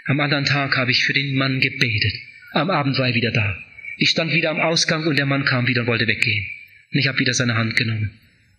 Am 0.05 0.19
anderen 0.19 0.45
Tag 0.45 0.75
habe 0.77 0.91
ich 0.91 1.03
für 1.03 1.13
den 1.13 1.35
Mann 1.35 1.59
gebetet. 1.59 2.13
Am 2.51 2.69
Abend 2.69 2.97
war 2.97 3.07
er 3.07 3.15
wieder 3.15 3.31
da. 3.31 3.57
Ich 3.97 4.09
stand 4.09 4.33
wieder 4.33 4.49
am 4.49 4.59
Ausgang 4.59 5.05
und 5.05 5.17
der 5.17 5.25
Mann 5.25 5.45
kam 5.45 5.67
wieder 5.67 5.81
und 5.81 5.87
wollte 5.87 6.07
weggehen. 6.07 6.45
Und 6.91 6.99
ich 6.99 7.07
habe 7.07 7.19
wieder 7.19 7.33
seine 7.33 7.55
Hand 7.55 7.75
genommen 7.75 8.11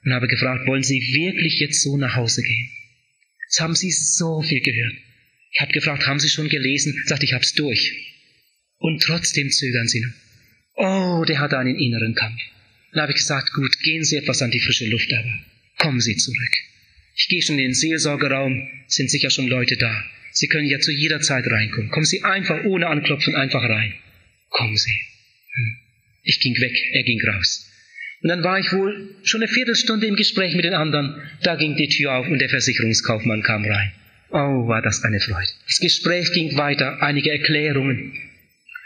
und 0.04 0.12
habe 0.12 0.28
gefragt, 0.28 0.66
wollen 0.66 0.82
Sie 0.82 1.00
wirklich 1.00 1.58
jetzt 1.58 1.82
so 1.82 1.96
nach 1.96 2.14
Hause 2.14 2.42
gehen? 2.42 2.70
Jetzt 3.46 3.60
haben 3.60 3.74
Sie 3.74 3.90
so 3.90 4.42
viel 4.42 4.60
gehört. 4.60 4.94
Ich 5.52 5.60
habe 5.60 5.72
gefragt, 5.72 6.06
haben 6.06 6.20
Sie 6.20 6.28
schon 6.28 6.48
gelesen? 6.48 7.02
Sagt, 7.06 7.22
ich 7.22 7.32
hab's 7.32 7.54
durch. 7.54 7.92
Und 8.78 9.02
trotzdem 9.02 9.50
zögern 9.50 9.88
Sie 9.88 10.00
noch. 10.00 10.12
Oh, 10.74 11.24
der 11.24 11.38
hat 11.40 11.54
einen 11.54 11.78
inneren 11.78 12.14
Kampf. 12.14 12.40
Dann 12.92 13.02
habe 13.02 13.12
ich 13.12 13.18
gesagt, 13.18 13.52
gut, 13.52 13.78
gehen 13.80 14.04
Sie 14.04 14.16
etwas 14.16 14.42
an 14.42 14.50
die 14.50 14.60
frische 14.60 14.86
Luft, 14.86 15.12
aber 15.12 15.44
kommen 15.78 16.00
Sie 16.00 16.16
zurück. 16.16 16.52
Ich 17.16 17.28
gehe 17.28 17.40
schon 17.40 17.58
in 17.58 17.64
den 17.64 17.74
Seelsorgeraum, 17.74 18.68
sind 18.88 19.10
sicher 19.10 19.30
schon 19.30 19.48
Leute 19.48 19.76
da. 19.78 20.04
Sie 20.32 20.48
können 20.48 20.68
ja 20.68 20.78
zu 20.80 20.92
jeder 20.92 21.22
Zeit 21.22 21.46
reinkommen. 21.46 21.90
Kommen 21.90 22.04
Sie 22.04 22.22
einfach 22.22 22.64
ohne 22.64 22.88
Anklopfen 22.88 23.34
einfach 23.34 23.62
rein. 23.62 23.94
Kommen 24.50 24.76
Sie. 24.76 25.00
Hm. 25.54 25.76
Ich 26.24 26.40
ging 26.40 26.60
weg, 26.60 26.76
er 26.92 27.02
ging 27.04 27.20
raus. 27.26 27.72
Und 28.22 28.28
dann 28.28 28.42
war 28.42 28.58
ich 28.58 28.70
wohl 28.72 29.14
schon 29.22 29.42
eine 29.42 29.48
Viertelstunde 29.48 30.06
im 30.06 30.16
Gespräch 30.16 30.54
mit 30.54 30.66
den 30.66 30.74
anderen. 30.74 31.22
Da 31.42 31.56
ging 31.56 31.76
die 31.76 31.88
Tür 31.88 32.16
auf 32.16 32.28
und 32.28 32.38
der 32.38 32.50
Versicherungskaufmann 32.50 33.42
kam 33.42 33.64
rein. 33.64 33.92
Oh, 34.30 34.68
war 34.68 34.82
das 34.82 35.02
eine 35.02 35.20
Freude. 35.20 35.48
Das 35.66 35.78
Gespräch 35.78 36.32
ging 36.32 36.56
weiter, 36.56 37.00
einige 37.02 37.30
Erklärungen, 37.30 38.12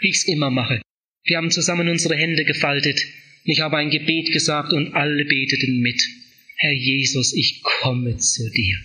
wie 0.00 0.08
ich 0.08 0.16
es 0.16 0.28
immer 0.28 0.50
mache. 0.50 0.80
Wir 1.24 1.36
haben 1.36 1.50
zusammen 1.50 1.88
unsere 1.88 2.14
Hände 2.14 2.44
gefaltet. 2.44 3.00
Ich 3.44 3.60
habe 3.60 3.78
ein 3.78 3.90
Gebet 3.90 4.32
gesagt 4.32 4.72
und 4.72 4.94
alle 4.94 5.24
beteten 5.24 5.80
mit. 5.80 6.00
Herr 6.62 6.74
Jesus, 6.74 7.32
ich 7.32 7.62
komme 7.62 8.18
zu 8.18 8.50
dir. 8.50 8.76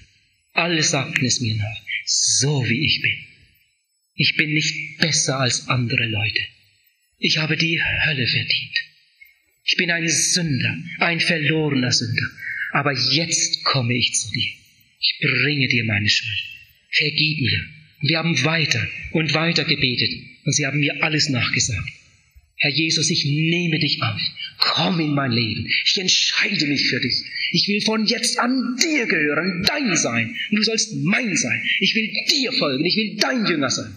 Alle 0.54 0.82
sagten 0.82 1.26
es 1.26 1.42
mir 1.42 1.56
nach, 1.56 1.82
so 2.06 2.64
wie 2.70 2.86
ich 2.86 3.02
bin. 3.02 3.18
Ich 4.16 4.38
bin 4.38 4.54
nicht 4.54 4.98
besser 5.00 5.42
als 5.42 5.68
andere 5.68 6.06
Leute. 6.06 6.40
Ich 7.20 7.38
habe 7.38 7.58
die 7.58 7.78
Hölle 7.82 8.28
verdient. 8.28 8.78
Ich 9.66 9.76
bin 9.76 9.92
ein 9.92 10.08
Sünder, 10.08 10.78
ein 11.00 11.20
verlorener 11.20 11.92
Sünder. 11.92 12.24
Aber 12.72 12.94
jetzt 12.94 13.66
komme 13.66 13.94
ich 13.94 14.14
zu 14.14 14.32
dir. 14.32 14.52
Ich 15.02 15.20
bringe 15.20 15.68
dir 15.68 15.84
meine 15.84 16.08
Schuld. 16.08 16.44
Vergib 16.92 17.42
mir. 17.42 17.66
Wir 18.04 18.20
haben 18.20 18.42
weiter 18.46 18.88
und 19.12 19.34
weiter 19.34 19.66
gebetet 19.66 20.12
und 20.46 20.54
sie 20.54 20.66
haben 20.66 20.80
mir 20.80 21.04
alles 21.04 21.28
nachgesagt. 21.28 21.92
Herr 22.56 22.72
Jesus, 22.72 23.10
ich 23.10 23.26
nehme 23.26 23.80
dich 23.80 24.02
auf. 24.02 24.22
Komm 24.58 25.00
in 25.00 25.14
mein 25.14 25.32
Leben. 25.32 25.66
Ich 25.86 25.98
entscheide 25.98 26.66
mich 26.68 26.88
für 26.88 27.00
dich. 27.00 27.24
Ich 27.52 27.68
will 27.68 27.82
von 27.82 28.06
jetzt 28.06 28.40
an 28.40 28.78
dir 28.82 29.06
gehören, 29.06 29.64
dein 29.68 29.96
sein. 29.96 30.36
Und 30.50 30.58
du 30.58 30.64
sollst 30.64 30.96
mein 31.04 31.36
sein. 31.36 31.62
Ich 31.80 31.96
will 31.96 32.10
dir 32.30 32.52
folgen. 32.54 32.86
Ich 32.86 32.96
will 32.96 33.18
dein 33.18 33.46
Jünger 33.46 33.70
sein. 33.70 33.94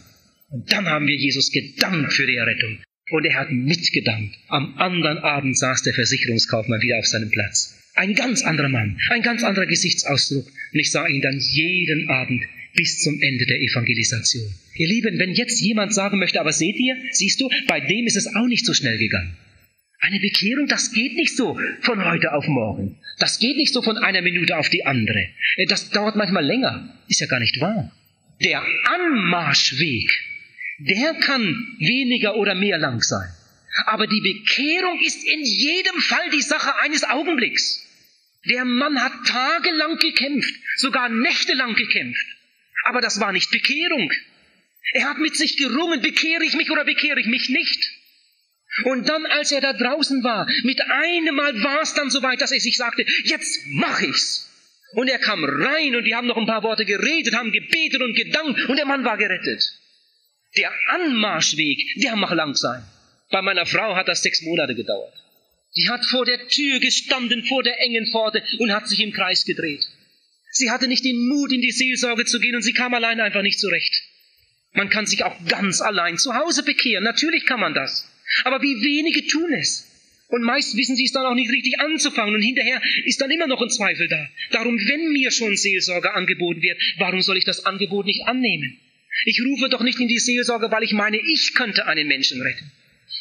Und 0.50 0.70
dann 0.72 0.86
haben 0.86 1.06
wir 1.06 1.16
Jesus 1.16 1.50
gedankt 1.50 2.12
für 2.12 2.26
die 2.26 2.36
Errettung. 2.36 2.78
Und 3.10 3.24
er 3.24 3.38
hat 3.38 3.50
mitgedankt. 3.50 4.36
Am 4.48 4.76
anderen 4.76 5.18
Abend 5.18 5.58
saß 5.58 5.82
der 5.82 5.94
Versicherungskaufmann 5.94 6.82
wieder 6.82 6.98
auf 6.98 7.06
seinem 7.06 7.30
Platz. 7.30 7.74
Ein 7.94 8.14
ganz 8.14 8.42
anderer 8.42 8.68
Mann, 8.68 8.98
ein 9.10 9.22
ganz 9.22 9.42
anderer 9.42 9.66
Gesichtsausdruck. 9.66 10.46
Und 10.46 10.78
ich 10.78 10.90
sah 10.90 11.06
ihn 11.06 11.20
dann 11.20 11.38
jeden 11.38 12.08
Abend 12.08 12.44
bis 12.76 13.00
zum 13.00 13.20
Ende 13.20 13.44
der 13.46 13.60
Evangelisation. 13.60 14.54
Ihr 14.76 14.88
Lieben, 14.88 15.18
wenn 15.18 15.32
jetzt 15.32 15.60
jemand 15.60 15.92
sagen 15.92 16.18
möchte, 16.18 16.40
aber 16.40 16.52
seht 16.52 16.76
ihr, 16.76 16.96
siehst 17.10 17.40
du, 17.40 17.48
bei 17.66 17.80
dem 17.80 18.06
ist 18.06 18.16
es 18.16 18.34
auch 18.34 18.46
nicht 18.46 18.64
so 18.64 18.74
schnell 18.74 18.98
gegangen. 18.98 19.36
Eine 20.00 20.20
Bekehrung, 20.20 20.68
das 20.68 20.92
geht 20.92 21.14
nicht 21.14 21.36
so 21.36 21.58
von 21.82 22.04
heute 22.04 22.32
auf 22.32 22.46
morgen. 22.46 22.98
Das 23.18 23.38
geht 23.38 23.56
nicht 23.56 23.72
so 23.72 23.82
von 23.82 23.98
einer 23.98 24.22
Minute 24.22 24.56
auf 24.56 24.68
die 24.68 24.86
andere. 24.86 25.28
Das 25.68 25.90
dauert 25.90 26.14
manchmal 26.14 26.44
länger. 26.44 26.94
Ist 27.08 27.20
ja 27.20 27.26
gar 27.26 27.40
nicht 27.40 27.60
wahr. 27.60 27.90
Der 28.40 28.62
Anmarschweg, 28.84 30.08
der 30.78 31.14
kann 31.14 31.42
weniger 31.80 32.36
oder 32.36 32.54
mehr 32.54 32.78
lang 32.78 33.02
sein. 33.02 33.28
Aber 33.86 34.06
die 34.06 34.20
Bekehrung 34.20 35.00
ist 35.00 35.24
in 35.26 35.44
jedem 35.44 36.00
Fall 36.00 36.30
die 36.30 36.42
Sache 36.42 36.76
eines 36.82 37.02
Augenblicks. 37.04 37.84
Der 38.48 38.64
Mann 38.64 39.02
hat 39.02 39.12
tagelang 39.26 39.98
gekämpft, 39.98 40.54
sogar 40.76 41.08
nächtelang 41.08 41.74
gekämpft. 41.74 42.26
Aber 42.84 43.00
das 43.00 43.18
war 43.18 43.32
nicht 43.32 43.50
Bekehrung. 43.50 44.12
Er 44.92 45.10
hat 45.10 45.18
mit 45.18 45.36
sich 45.36 45.56
gerungen, 45.56 46.00
bekehre 46.00 46.44
ich 46.44 46.54
mich 46.54 46.70
oder 46.70 46.84
bekehre 46.84 47.20
ich 47.20 47.26
mich 47.26 47.48
nicht. 47.48 47.97
Und 48.84 49.08
dann, 49.08 49.26
als 49.26 49.52
er 49.52 49.60
da 49.60 49.72
draußen 49.72 50.22
war, 50.22 50.46
mit 50.62 50.80
einem 50.80 51.34
Mal 51.34 51.62
war 51.62 51.82
es 51.82 51.94
dann 51.94 52.10
soweit, 52.10 52.40
dass 52.40 52.52
er 52.52 52.60
sich 52.60 52.76
sagte, 52.76 53.04
jetzt 53.24 53.66
mach 53.68 54.00
ich's. 54.00 54.48
Und 54.92 55.08
er 55.08 55.18
kam 55.18 55.44
rein 55.44 55.94
und 55.96 56.04
wir 56.04 56.16
haben 56.16 56.26
noch 56.26 56.36
ein 56.36 56.46
paar 56.46 56.62
Worte 56.62 56.84
geredet, 56.84 57.34
haben 57.34 57.52
gebetet 57.52 58.00
und 58.00 58.14
gedankt 58.14 58.68
und 58.68 58.76
der 58.76 58.86
Mann 58.86 59.04
war 59.04 59.18
gerettet. 59.18 59.62
Der 60.56 60.72
Anmarschweg, 60.88 61.78
der 61.96 62.16
mag 62.16 62.30
lang 62.30 62.54
sein. 62.54 62.82
Bei 63.30 63.42
meiner 63.42 63.66
Frau 63.66 63.94
hat 63.94 64.08
das 64.08 64.22
sechs 64.22 64.40
Monate 64.42 64.74
gedauert. 64.74 65.12
Die 65.76 65.88
hat 65.90 66.04
vor 66.06 66.24
der 66.24 66.48
Tür 66.48 66.80
gestanden, 66.80 67.44
vor 67.44 67.62
der 67.62 67.78
engen 67.80 68.06
Pforte 68.06 68.42
und 68.58 68.72
hat 68.72 68.88
sich 68.88 69.00
im 69.00 69.12
Kreis 69.12 69.44
gedreht. 69.44 69.86
Sie 70.50 70.70
hatte 70.70 70.88
nicht 70.88 71.04
den 71.04 71.28
Mut, 71.28 71.52
in 71.52 71.60
die 71.60 71.70
Seelsorge 71.70 72.24
zu 72.24 72.40
gehen 72.40 72.56
und 72.56 72.62
sie 72.62 72.72
kam 72.72 72.94
allein 72.94 73.20
einfach 73.20 73.42
nicht 73.42 73.60
zurecht. 73.60 73.92
Man 74.72 74.88
kann 74.88 75.06
sich 75.06 75.24
auch 75.24 75.36
ganz 75.46 75.80
allein 75.80 76.16
zu 76.16 76.34
Hause 76.34 76.62
bekehren. 76.62 77.04
Natürlich 77.04 77.44
kann 77.44 77.60
man 77.60 77.74
das. 77.74 78.08
Aber 78.44 78.62
wie 78.62 78.82
wenige 78.82 79.26
tun 79.26 79.52
es. 79.52 79.86
Und 80.28 80.42
meist 80.42 80.76
wissen 80.76 80.94
sie 80.94 81.04
es 81.04 81.12
dann 81.12 81.24
auch 81.24 81.34
nicht 81.34 81.50
richtig 81.50 81.80
anzufangen 81.80 82.34
und 82.34 82.42
hinterher 82.42 82.82
ist 83.06 83.20
dann 83.20 83.30
immer 83.30 83.46
noch 83.46 83.62
ein 83.62 83.70
Zweifel 83.70 84.08
da. 84.08 84.28
Darum, 84.50 84.78
wenn 84.78 85.10
mir 85.10 85.30
schon 85.30 85.56
Seelsorge 85.56 86.14
angeboten 86.14 86.60
wird, 86.60 86.78
warum 86.98 87.22
soll 87.22 87.38
ich 87.38 87.44
das 87.44 87.64
Angebot 87.64 88.04
nicht 88.04 88.26
annehmen? 88.26 88.76
Ich 89.24 89.42
rufe 89.42 89.70
doch 89.70 89.82
nicht 89.82 89.98
in 90.00 90.08
die 90.08 90.18
Seelsorge, 90.18 90.70
weil 90.70 90.82
ich 90.82 90.92
meine, 90.92 91.16
ich 91.16 91.54
könnte 91.54 91.86
einen 91.86 92.06
Menschen 92.08 92.42
retten, 92.42 92.70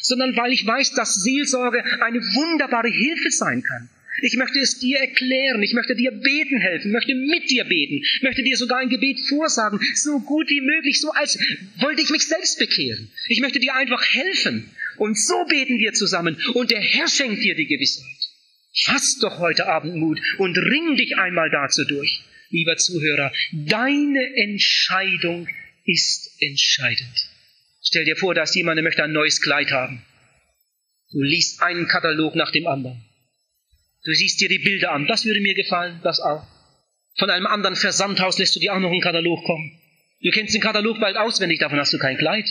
sondern 0.02 0.36
weil 0.36 0.52
ich 0.52 0.66
weiß, 0.66 0.92
dass 0.92 1.14
Seelsorge 1.14 1.82
eine 2.02 2.20
wunderbare 2.20 2.90
Hilfe 2.90 3.30
sein 3.30 3.62
kann. 3.62 3.88
Ich 4.20 4.36
möchte 4.36 4.58
es 4.58 4.78
dir 4.78 4.98
erklären, 4.98 5.62
ich 5.62 5.74
möchte 5.74 5.94
dir 5.94 6.10
beten 6.10 6.58
helfen, 6.58 6.90
möchte 6.90 7.14
mit 7.14 7.50
dir 7.50 7.64
beten, 7.64 8.02
möchte 8.22 8.42
dir 8.42 8.56
sogar 8.56 8.78
ein 8.78 8.88
Gebet 8.88 9.20
vorsagen, 9.20 9.80
so 9.94 10.18
gut 10.20 10.50
wie 10.50 10.60
möglich, 10.60 11.00
so 11.00 11.12
als 11.12 11.38
wollte 11.76 12.02
ich 12.02 12.10
mich 12.10 12.26
selbst 12.26 12.58
bekehren. 12.58 13.10
Ich 13.28 13.40
möchte 13.40 13.60
dir 13.60 13.74
einfach 13.74 14.04
helfen. 14.04 14.70
Und 14.98 15.18
so 15.18 15.44
beten 15.48 15.78
wir 15.78 15.92
zusammen 15.92 16.36
und 16.54 16.70
der 16.70 16.80
Herr 16.80 17.08
schenkt 17.08 17.42
dir 17.42 17.54
die 17.54 17.66
Gewissheit. 17.66 18.04
Fass 18.84 19.18
doch 19.20 19.38
heute 19.38 19.66
Abend 19.66 19.96
Mut 19.96 20.20
und 20.38 20.56
ring 20.56 20.96
dich 20.96 21.16
einmal 21.16 21.50
dazu 21.50 21.84
durch. 21.84 22.20
Lieber 22.50 22.76
Zuhörer, 22.76 23.32
deine 23.52 24.34
Entscheidung 24.36 25.48
ist 25.84 26.30
entscheidend. 26.40 27.28
Stell 27.82 28.04
dir 28.04 28.16
vor, 28.16 28.34
dass 28.34 28.54
jemand 28.54 28.82
möchte 28.82 29.02
ein 29.02 29.12
neues 29.12 29.40
Kleid 29.40 29.70
haben. 29.70 30.02
Du 31.10 31.22
liest 31.22 31.62
einen 31.62 31.88
Katalog 31.88 32.34
nach 32.34 32.50
dem 32.50 32.66
anderen. 32.66 33.02
Du 34.04 34.12
siehst 34.12 34.40
dir 34.40 34.48
die 34.48 34.58
Bilder 34.58 34.92
an. 34.92 35.06
Das 35.06 35.24
würde 35.24 35.40
mir 35.40 35.54
gefallen, 35.54 36.00
das 36.02 36.20
auch. 36.20 36.46
Von 37.18 37.30
einem 37.30 37.46
anderen 37.46 37.76
Versandhaus 37.76 38.38
lässt 38.38 38.54
du 38.56 38.60
dir 38.60 38.74
auch 38.74 38.78
noch 38.78 38.90
einen 38.90 39.00
Katalog 39.00 39.44
kommen. 39.44 39.72
Du 40.22 40.30
kennst 40.30 40.54
den 40.54 40.60
Katalog 40.60 41.00
bald 41.00 41.16
auswendig, 41.16 41.58
davon 41.58 41.78
hast 41.78 41.92
du 41.92 41.98
kein 41.98 42.16
Kleid. 42.16 42.46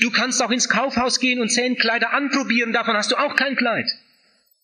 Du 0.00 0.10
kannst 0.10 0.42
auch 0.42 0.50
ins 0.50 0.68
Kaufhaus 0.68 1.20
gehen 1.20 1.40
und 1.40 1.50
zehn 1.50 1.76
Kleider 1.76 2.12
anprobieren, 2.12 2.72
davon 2.72 2.96
hast 2.96 3.12
du 3.12 3.16
auch 3.16 3.36
kein 3.36 3.54
Kleid. 3.54 3.86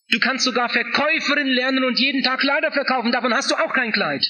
Du 0.09 0.19
kannst 0.19 0.45
sogar 0.45 0.69
Verkäuferin 0.69 1.47
lernen 1.47 1.83
und 1.83 1.99
jeden 1.99 2.23
Tag 2.23 2.39
Kleider 2.39 2.71
verkaufen, 2.71 3.11
davon 3.11 3.33
hast 3.33 3.51
du 3.51 3.55
auch 3.55 3.73
kein 3.73 3.91
Kleid. 3.91 4.25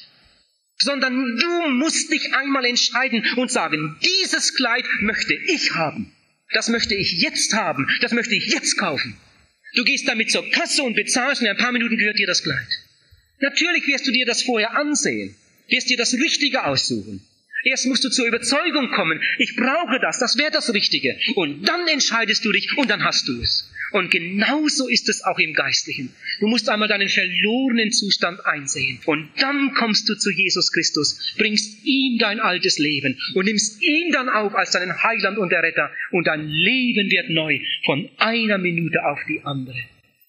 Sondern 0.79 1.37
du 1.37 1.69
musst 1.69 2.11
dich 2.11 2.33
einmal 2.35 2.65
entscheiden 2.65 3.25
und 3.37 3.51
sagen, 3.51 3.97
dieses 4.01 4.55
Kleid 4.55 4.85
möchte 4.99 5.33
ich 5.33 5.75
haben. 5.75 6.13
Das 6.51 6.69
möchte 6.69 6.95
ich 6.95 7.21
jetzt 7.21 7.53
haben. 7.53 7.87
Das 8.01 8.11
möchte 8.11 8.35
ich 8.35 8.47
jetzt 8.47 8.77
kaufen. 8.77 9.17
Du 9.75 9.83
gehst 9.83 10.07
damit 10.07 10.31
zur 10.31 10.49
Kasse 10.49 10.83
und 10.83 10.95
bezahlst 10.95 11.41
und 11.41 11.47
in 11.47 11.51
ein 11.51 11.57
paar 11.57 11.71
Minuten 11.71 11.97
gehört 11.97 12.17
dir 12.17 12.27
das 12.27 12.43
Kleid. 12.43 12.67
Natürlich 13.39 13.85
wirst 13.87 14.07
du 14.07 14.11
dir 14.11 14.25
das 14.25 14.43
vorher 14.43 14.75
ansehen, 14.75 15.35
wirst 15.67 15.89
dir 15.89 15.97
das 15.97 16.13
Richtige 16.13 16.65
aussuchen. 16.65 17.26
Erst 17.69 17.85
musst 17.85 18.03
du 18.05 18.09
zur 18.09 18.25
Überzeugung 18.25 18.91
kommen, 18.91 19.21
ich 19.37 19.57
brauche 19.57 19.99
das, 19.99 20.19
das 20.19 20.37
wäre 20.37 20.51
das 20.51 20.73
Richtige. 20.73 21.17
Und 21.35 21.67
dann 21.67 21.85
entscheidest 21.87 22.45
du 22.45 22.51
dich 22.53 22.77
und 22.77 22.89
dann 22.89 23.03
hast 23.03 23.27
du 23.27 23.41
es. 23.41 23.69
Und 23.91 24.09
genauso 24.09 24.87
ist 24.87 25.09
es 25.09 25.23
auch 25.23 25.37
im 25.37 25.53
Geistlichen. 25.53 26.13
Du 26.39 26.47
musst 26.47 26.69
einmal 26.69 26.87
deinen 26.87 27.09
verlorenen 27.09 27.91
Zustand 27.91 28.45
einsehen. 28.45 28.99
Und 29.05 29.29
dann 29.37 29.73
kommst 29.73 30.07
du 30.07 30.15
zu 30.15 30.29
Jesus 30.31 30.71
Christus, 30.71 31.35
bringst 31.37 31.85
ihm 31.85 32.17
dein 32.19 32.39
altes 32.39 32.79
Leben 32.79 33.17
und 33.33 33.45
nimmst 33.45 33.81
ihn 33.81 34.11
dann 34.11 34.29
auf 34.29 34.55
als 34.55 34.71
deinen 34.71 35.03
Heiland 35.03 35.37
und 35.37 35.51
Erretter. 35.51 35.91
Und 36.11 36.27
dein 36.27 36.47
Leben 36.47 37.11
wird 37.11 37.29
neu 37.31 37.59
von 37.85 38.09
einer 38.17 38.57
Minute 38.57 39.03
auf 39.05 39.19
die 39.27 39.41
andere. 39.43 39.81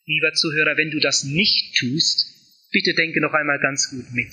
Lieber 0.07 0.33
Zuhörer, 0.33 0.77
wenn 0.77 0.91
du 0.91 0.99
das 0.99 1.23
nicht 1.23 1.77
tust, 1.79 2.71
bitte 2.73 2.95
denke 2.95 3.21
noch 3.21 3.35
einmal 3.35 3.61
ganz 3.61 3.91
gut 3.91 4.13
mit. 4.13 4.31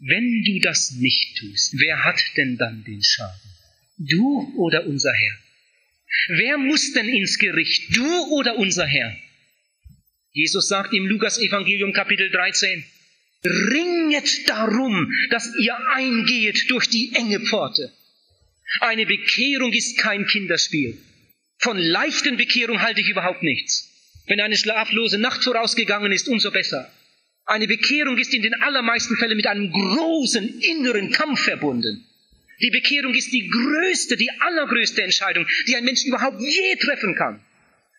Wenn 0.00 0.42
du 0.44 0.58
das 0.60 0.92
nicht 0.92 1.36
tust, 1.38 1.78
wer 1.78 2.04
hat 2.04 2.22
denn 2.36 2.56
dann 2.56 2.84
den 2.84 3.02
Schaden? 3.02 3.50
Du 3.98 4.50
oder 4.56 4.86
unser 4.86 5.12
Herr? 5.12 5.38
Wer 6.38 6.56
muss 6.56 6.92
denn 6.92 7.08
ins 7.08 7.38
Gericht? 7.38 7.94
Du 7.94 8.26
oder 8.30 8.56
unser 8.56 8.86
Herr? 8.86 9.14
Jesus 10.32 10.68
sagt 10.68 10.94
im 10.94 11.06
Lukas 11.06 11.38
Evangelium 11.38 11.92
Kapitel 11.92 12.30
13, 12.30 12.82
Ringet 13.44 14.48
darum, 14.48 15.12
dass 15.30 15.54
ihr 15.58 15.76
eingehet 15.90 16.70
durch 16.70 16.88
die 16.88 17.12
enge 17.14 17.40
Pforte. 17.40 17.92
Eine 18.80 19.04
Bekehrung 19.04 19.72
ist 19.72 19.98
kein 19.98 20.26
Kinderspiel. 20.26 20.96
Von 21.58 21.76
leichten 21.76 22.38
Bekehrung 22.38 22.80
halte 22.80 23.02
ich 23.02 23.08
überhaupt 23.10 23.42
nichts. 23.42 23.88
Wenn 24.26 24.40
eine 24.40 24.56
schlaflose 24.56 25.18
Nacht 25.18 25.44
vorausgegangen 25.44 26.12
ist, 26.12 26.28
umso 26.28 26.50
besser. 26.50 26.90
Eine 27.50 27.66
Bekehrung 27.66 28.16
ist 28.16 28.32
in 28.32 28.42
den 28.42 28.54
allermeisten 28.62 29.16
Fällen 29.16 29.36
mit 29.36 29.48
einem 29.48 29.72
großen 29.72 30.60
inneren 30.60 31.10
Kampf 31.10 31.40
verbunden. 31.40 32.06
Die 32.62 32.70
Bekehrung 32.70 33.12
ist 33.12 33.32
die 33.32 33.48
größte, 33.48 34.16
die 34.16 34.30
allergrößte 34.38 35.02
Entscheidung, 35.02 35.48
die 35.66 35.74
ein 35.74 35.84
Mensch 35.84 36.04
überhaupt 36.04 36.40
je 36.40 36.76
treffen 36.76 37.16
kann. 37.16 37.40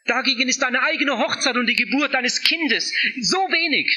Dagegen 0.05 0.47
ist 0.47 0.61
deine 0.61 0.81
eigene 0.83 1.17
Hochzeit 1.17 1.57
und 1.57 1.67
die 1.67 1.75
Geburt 1.75 2.13
deines 2.13 2.41
Kindes 2.41 2.93
so 3.19 3.39
wenig. 3.39 3.91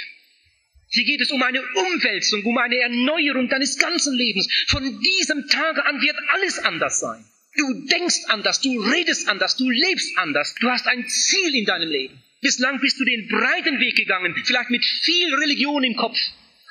Hier 0.88 1.04
geht 1.04 1.20
es 1.20 1.30
um 1.30 1.40
eine 1.40 1.62
Umwälzung, 1.62 2.44
um 2.44 2.58
eine 2.58 2.80
Erneuerung 2.80 3.48
deines 3.48 3.78
ganzen 3.78 4.12
Lebens. 4.16 4.48
Von 4.66 4.82
diesem 4.82 5.46
Tage 5.46 5.86
an 5.86 6.00
wird 6.02 6.16
alles 6.32 6.58
anders 6.58 6.98
sein. 6.98 7.24
Du 7.56 7.74
denkst 7.86 8.24
anders, 8.26 8.60
du 8.60 8.80
redest 8.80 9.28
anders, 9.28 9.56
du 9.56 9.70
lebst 9.70 10.18
anders. 10.18 10.56
Du 10.56 10.68
hast 10.68 10.88
ein 10.88 11.06
Ziel 11.06 11.54
in 11.54 11.64
deinem 11.64 11.90
Leben. 11.90 12.23
Bislang 12.44 12.78
bist 12.78 13.00
du 13.00 13.06
den 13.06 13.26
breiten 13.26 13.80
Weg 13.80 13.96
gegangen, 13.96 14.36
vielleicht 14.44 14.68
mit 14.68 14.84
viel 14.84 15.34
Religion 15.34 15.82
im 15.82 15.96
Kopf. 15.96 16.18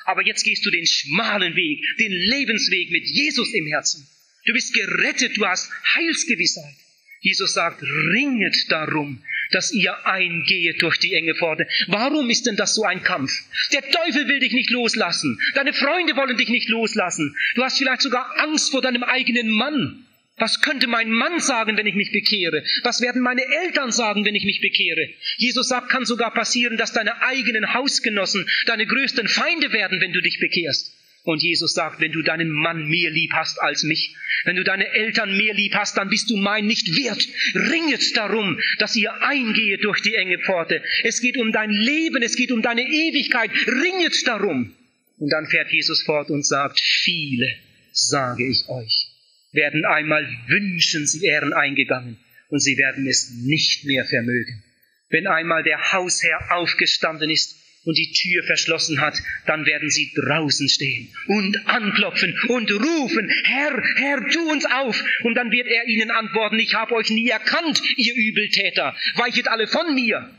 Aber 0.04 0.24
jetzt 0.24 0.44
gehst 0.44 0.64
du 0.64 0.70
den 0.70 0.86
schmalen 0.86 1.56
Weg, 1.56 1.84
den 1.98 2.12
Lebensweg 2.12 2.92
mit 2.92 3.04
Jesus 3.08 3.52
im 3.52 3.66
Herzen. 3.66 4.06
Du 4.46 4.52
bist 4.52 4.72
gerettet, 4.72 5.36
du 5.36 5.44
hast 5.44 5.68
Heilsgewissheit. 5.96 6.76
Jesus 7.22 7.54
sagt, 7.54 7.82
ringet 7.82 8.70
darum, 8.70 9.24
dass 9.50 9.72
ihr 9.72 10.06
eingehet 10.06 10.80
durch 10.80 10.98
die 10.98 11.14
enge 11.14 11.34
Pforte. 11.34 11.66
Warum 11.88 12.30
ist 12.30 12.46
denn 12.46 12.54
das 12.54 12.76
so 12.76 12.84
ein 12.84 13.02
Kampf? 13.02 13.32
Der 13.72 13.82
Teufel 13.82 14.28
will 14.28 14.38
dich 14.38 14.52
nicht 14.52 14.70
loslassen. 14.70 15.40
Deine 15.54 15.72
Freunde 15.72 16.14
wollen 16.14 16.36
dich 16.36 16.50
nicht 16.50 16.68
loslassen. 16.68 17.34
Du 17.56 17.64
hast 17.64 17.78
vielleicht 17.78 18.02
sogar 18.02 18.38
Angst 18.38 18.70
vor 18.70 18.80
deinem 18.80 19.02
eigenen 19.02 19.50
Mann. 19.50 20.06
Was 20.36 20.60
könnte 20.60 20.88
mein 20.88 21.10
Mann 21.10 21.38
sagen, 21.38 21.76
wenn 21.76 21.86
ich 21.86 21.94
mich 21.94 22.10
bekehre? 22.10 22.64
Was 22.82 23.00
werden 23.00 23.22
meine 23.22 23.44
Eltern 23.62 23.92
sagen, 23.92 24.24
wenn 24.24 24.34
ich 24.34 24.44
mich 24.44 24.60
bekehre? 24.60 25.08
Jesus 25.36 25.68
sagt, 25.68 25.90
kann 25.90 26.04
sogar 26.04 26.34
passieren, 26.34 26.76
dass 26.76 26.92
deine 26.92 27.22
eigenen 27.22 27.72
Hausgenossen 27.72 28.44
deine 28.66 28.86
größten 28.86 29.28
Feinde 29.28 29.72
werden, 29.72 30.00
wenn 30.00 30.12
du 30.12 30.20
dich 30.20 30.40
bekehrst. 30.40 30.92
Und 31.22 31.42
Jesus 31.42 31.72
sagt, 31.72 32.00
wenn 32.00 32.12
du 32.12 32.20
deinen 32.20 32.50
Mann 32.50 32.86
mehr 32.88 33.10
lieb 33.10 33.32
hast 33.32 33.60
als 33.62 33.82
mich, 33.82 34.14
wenn 34.44 34.56
du 34.56 34.64
deine 34.64 34.88
Eltern 34.88 35.34
mehr 35.36 35.54
lieb 35.54 35.74
hast, 35.74 35.96
dann 35.96 36.10
bist 36.10 36.28
du 36.28 36.36
mein 36.36 36.66
nicht 36.66 36.86
wert. 36.96 37.26
Ringet 37.54 38.14
darum, 38.16 38.60
dass 38.78 38.94
ihr 38.94 39.22
eingehet 39.22 39.84
durch 39.84 40.02
die 40.02 40.14
enge 40.14 40.38
Pforte. 40.38 40.82
Es 41.02 41.20
geht 41.20 41.38
um 41.38 41.50
dein 41.50 41.70
Leben, 41.70 42.22
es 42.22 42.36
geht 42.36 42.52
um 42.52 42.60
deine 42.60 42.82
Ewigkeit. 42.82 43.50
Ringet 43.66 44.26
darum. 44.26 44.74
Und 45.18 45.30
dann 45.30 45.46
fährt 45.46 45.72
Jesus 45.72 46.02
fort 46.02 46.28
und 46.28 46.44
sagt, 46.44 46.78
viele, 46.78 47.54
sage 47.92 48.46
ich 48.46 48.68
euch, 48.68 49.13
werden 49.54 49.84
einmal 49.84 50.28
wünschen, 50.48 51.06
sie 51.06 51.22
wären 51.22 51.52
eingegangen 51.52 52.18
und 52.48 52.60
sie 52.60 52.76
werden 52.76 53.06
es 53.06 53.30
nicht 53.30 53.84
mehr 53.84 54.04
vermögen. 54.04 54.62
Wenn 55.08 55.26
einmal 55.26 55.62
der 55.62 55.92
Hausherr 55.92 56.56
aufgestanden 56.56 57.30
ist 57.30 57.56
und 57.84 57.96
die 57.96 58.12
Tür 58.12 58.42
verschlossen 58.44 59.00
hat, 59.00 59.16
dann 59.46 59.66
werden 59.66 59.90
sie 59.90 60.12
draußen 60.14 60.68
stehen 60.68 61.08
und 61.28 61.56
anklopfen 61.68 62.36
und 62.48 62.72
rufen, 62.72 63.30
Herr, 63.44 63.82
Herr, 63.96 64.28
tu 64.28 64.50
uns 64.50 64.64
auf. 64.64 65.02
Und 65.22 65.34
dann 65.34 65.50
wird 65.50 65.68
er 65.68 65.86
ihnen 65.86 66.10
antworten, 66.10 66.58
ich 66.58 66.74
habe 66.74 66.94
euch 66.94 67.10
nie 67.10 67.28
erkannt, 67.28 67.80
ihr 67.96 68.14
Übeltäter, 68.14 68.96
weichet 69.16 69.48
alle 69.48 69.66
von 69.66 69.94
mir. 69.94 70.30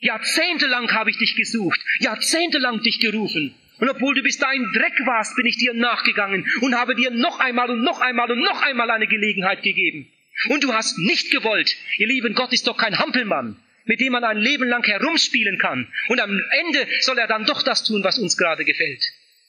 Jahrzehntelang 0.00 0.90
habe 0.92 1.10
ich 1.10 1.16
dich 1.16 1.34
gesucht, 1.34 1.80
jahrzehntelang 2.00 2.82
dich 2.82 3.00
gerufen. 3.00 3.54
Und 3.84 3.90
obwohl 3.90 4.14
du 4.14 4.22
bis 4.22 4.38
dahin 4.38 4.64
Dreck 4.72 4.94
warst, 5.04 5.36
bin 5.36 5.44
ich 5.44 5.58
dir 5.58 5.74
nachgegangen 5.74 6.46
und 6.62 6.74
habe 6.74 6.94
dir 6.94 7.10
noch 7.10 7.38
einmal 7.38 7.68
und 7.68 7.82
noch 7.82 8.00
einmal 8.00 8.32
und 8.32 8.40
noch 8.40 8.62
einmal 8.62 8.90
eine 8.90 9.06
Gelegenheit 9.06 9.62
gegeben. 9.62 10.10
Und 10.48 10.64
du 10.64 10.72
hast 10.72 10.96
nicht 10.96 11.30
gewollt. 11.30 11.76
Ihr 11.98 12.06
lieben 12.06 12.32
Gott 12.32 12.54
ist 12.54 12.66
doch 12.66 12.78
kein 12.78 12.98
Hampelmann, 12.98 13.58
mit 13.84 14.00
dem 14.00 14.12
man 14.12 14.24
ein 14.24 14.38
Leben 14.38 14.70
lang 14.70 14.86
herumspielen 14.86 15.58
kann. 15.58 15.86
Und 16.08 16.18
am 16.18 16.30
Ende 16.30 16.88
soll 17.00 17.18
er 17.18 17.26
dann 17.26 17.44
doch 17.44 17.62
das 17.62 17.84
tun, 17.84 18.02
was 18.02 18.18
uns 18.18 18.38
gerade 18.38 18.64
gefällt. 18.64 19.04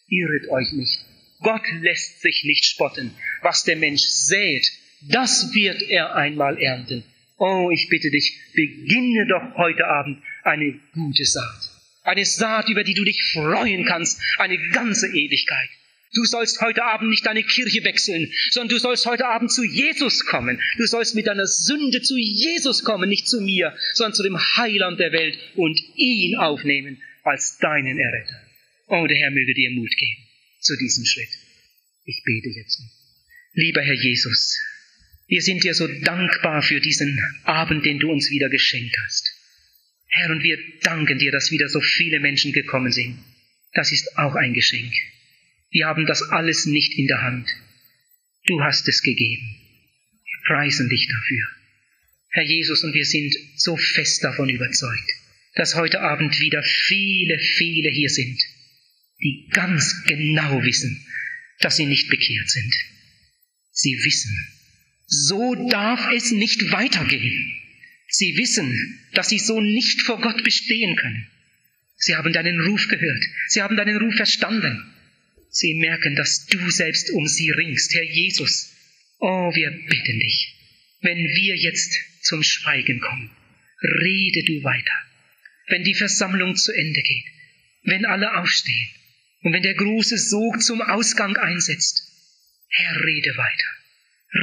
Irret 0.10 0.50
euch 0.50 0.74
nicht. 0.74 1.00
Gott 1.40 1.64
lässt 1.80 2.22
sich 2.22 2.44
nicht 2.44 2.66
spotten. 2.66 3.16
Was 3.42 3.64
der 3.64 3.78
Mensch 3.78 4.02
sät, 4.02 4.70
das 5.00 5.56
wird 5.56 5.82
er 5.82 6.14
einmal 6.14 6.62
ernten. 6.62 7.06
Oh, 7.38 7.70
ich 7.72 7.88
bitte 7.88 8.12
dich, 8.12 8.38
beginne 8.54 9.28
doch 9.28 9.56
heute 9.56 9.88
Abend 9.88 10.22
eine 10.44 10.78
gute 10.94 11.24
Saat. 11.24 11.75
Eine 12.06 12.24
Saat, 12.24 12.70
über 12.70 12.84
die 12.84 12.94
du 12.94 13.04
dich 13.04 13.22
freuen 13.34 13.84
kannst, 13.84 14.22
eine 14.38 14.58
ganze 14.70 15.08
Ewigkeit. 15.08 15.70
Du 16.14 16.24
sollst 16.24 16.62
heute 16.62 16.84
Abend 16.84 17.10
nicht 17.10 17.26
deine 17.26 17.44
Kirche 17.44 17.84
wechseln, 17.84 18.32
sondern 18.52 18.70
du 18.70 18.80
sollst 18.80 19.06
heute 19.06 19.28
Abend 19.28 19.52
zu 19.52 19.64
Jesus 19.64 20.26
kommen. 20.26 20.62
Du 20.78 20.86
sollst 20.86 21.16
mit 21.16 21.28
deiner 21.28 21.48
Sünde 21.48 22.02
zu 22.02 22.16
Jesus 22.16 22.84
kommen, 22.84 23.10
nicht 23.10 23.28
zu 23.28 23.42
mir, 23.42 23.76
sondern 23.94 24.14
zu 24.14 24.24
dem 24.24 24.38
Heiland 24.38 25.00
der 25.00 25.12
Welt 25.12 25.38
und 25.56 25.78
ihn 25.96 26.38
aufnehmen 26.38 27.02
als 27.24 27.58
deinen 27.58 28.00
Erretter. 28.00 28.42
Oh, 28.88 29.06
der 29.08 29.18
Herr 29.18 29.32
möge 29.32 29.54
dir 29.54 29.72
Mut 29.72 29.92
geben 29.98 30.24
zu 30.62 30.78
diesem 30.78 31.06
Schritt. 31.06 31.30
Ich 32.06 32.22
bete 32.24 32.50
jetzt. 32.50 32.82
Lieber 33.54 33.82
Herr 33.82 33.96
Jesus, 33.96 34.60
wir 35.28 35.42
sind 35.42 35.64
dir 35.64 35.74
so 35.74 35.88
dankbar 35.88 36.62
für 36.62 36.80
diesen 36.80 37.20
Abend, 37.44 37.84
den 37.84 38.00
du 38.00 38.12
uns 38.12 38.30
wieder 38.30 38.48
geschenkt 38.50 38.96
hast. 39.06 39.34
Herr, 40.18 40.32
und 40.32 40.44
wir 40.44 40.58
danken 40.82 41.20
dir, 41.20 41.34
dass 41.34 41.52
wieder 41.52 41.68
so 41.68 41.82
viele 41.82 42.22
Menschen 42.22 42.54
gekommen 42.54 42.94
sind. 42.94 43.18
Das 43.74 43.92
ist 43.92 44.18
auch 44.18 44.36
ein 44.36 44.54
Geschenk. 44.54 44.94
Wir 45.72 45.88
haben 45.88 46.06
das 46.06 46.22
alles 46.22 46.66
nicht 46.66 46.98
in 46.98 47.08
der 47.08 47.22
Hand. 47.22 47.50
Du 48.46 48.64
hast 48.64 48.88
es 48.88 49.02
gegeben. 49.02 49.46
Wir 50.24 50.56
preisen 50.56 50.88
dich 50.88 51.10
dafür. 51.10 51.46
Herr 52.30 52.46
Jesus, 52.46 52.86
und 52.86 52.94
wir 52.94 53.06
sind 53.06 53.36
so 53.58 53.76
fest 53.76 54.24
davon 54.24 54.48
überzeugt, 54.48 55.12
dass 55.56 55.76
heute 55.76 56.00
Abend 56.00 56.40
wieder 56.40 56.64
viele, 56.64 57.38
viele 57.40 57.90
hier 57.90 58.10
sind, 58.10 58.40
die 59.22 59.50
ganz 59.52 60.06
genau 60.06 60.64
wissen, 60.64 61.06
dass 61.60 61.76
sie 61.76 61.86
nicht 61.86 62.10
bekehrt 62.10 62.50
sind. 62.50 62.74
Sie 63.72 63.98
wissen, 64.06 64.34
so 65.08 65.68
darf 65.70 66.10
es 66.14 66.32
nicht 66.32 66.72
weitergehen. 66.72 67.65
Sie 68.08 68.36
wissen, 68.38 69.00
dass 69.14 69.30
sie 69.30 69.40
so 69.40 69.62
nicht 69.62 70.02
vor 70.02 70.22
Gott 70.22 70.44
bestehen 70.44 70.96
können. 70.96 71.28
Sie 71.98 72.16
haben 72.16 72.34
deinen 72.34 72.62
Ruf 72.62 72.88
gehört. 72.88 73.24
Sie 73.48 73.62
haben 73.62 73.78
deinen 73.78 73.98
Ruf 73.98 74.16
verstanden. 74.16 74.94
Sie 75.50 75.76
merken, 75.76 76.16
dass 76.16 76.46
du 76.48 76.70
selbst 76.70 77.10
um 77.12 77.28
sie 77.28 77.50
ringst, 77.50 77.94
Herr 77.94 78.04
Jesus. 78.04 78.74
Oh, 79.20 79.56
wir 79.56 79.72
bitten 79.72 80.20
dich, 80.20 80.54
wenn 81.02 81.18
wir 81.18 81.56
jetzt 81.56 81.98
zum 82.22 82.44
Schweigen 82.44 83.00
kommen, 83.00 83.32
rede 83.82 84.44
du 84.44 84.64
weiter. 84.64 84.92
Wenn 85.68 85.84
die 85.84 85.96
Versammlung 85.96 86.56
zu 86.56 86.74
Ende 86.74 87.02
geht, 87.02 87.26
wenn 87.84 88.06
alle 88.06 88.38
aufstehen 88.38 88.90
und 89.42 89.54
wenn 89.54 89.64
der 89.64 89.76
große 89.76 90.18
Sog 90.18 90.62
zum 90.62 90.82
Ausgang 90.82 91.38
einsetzt, 91.38 92.12
Herr, 92.70 93.04
rede 93.04 93.38
weiter. 93.38 93.68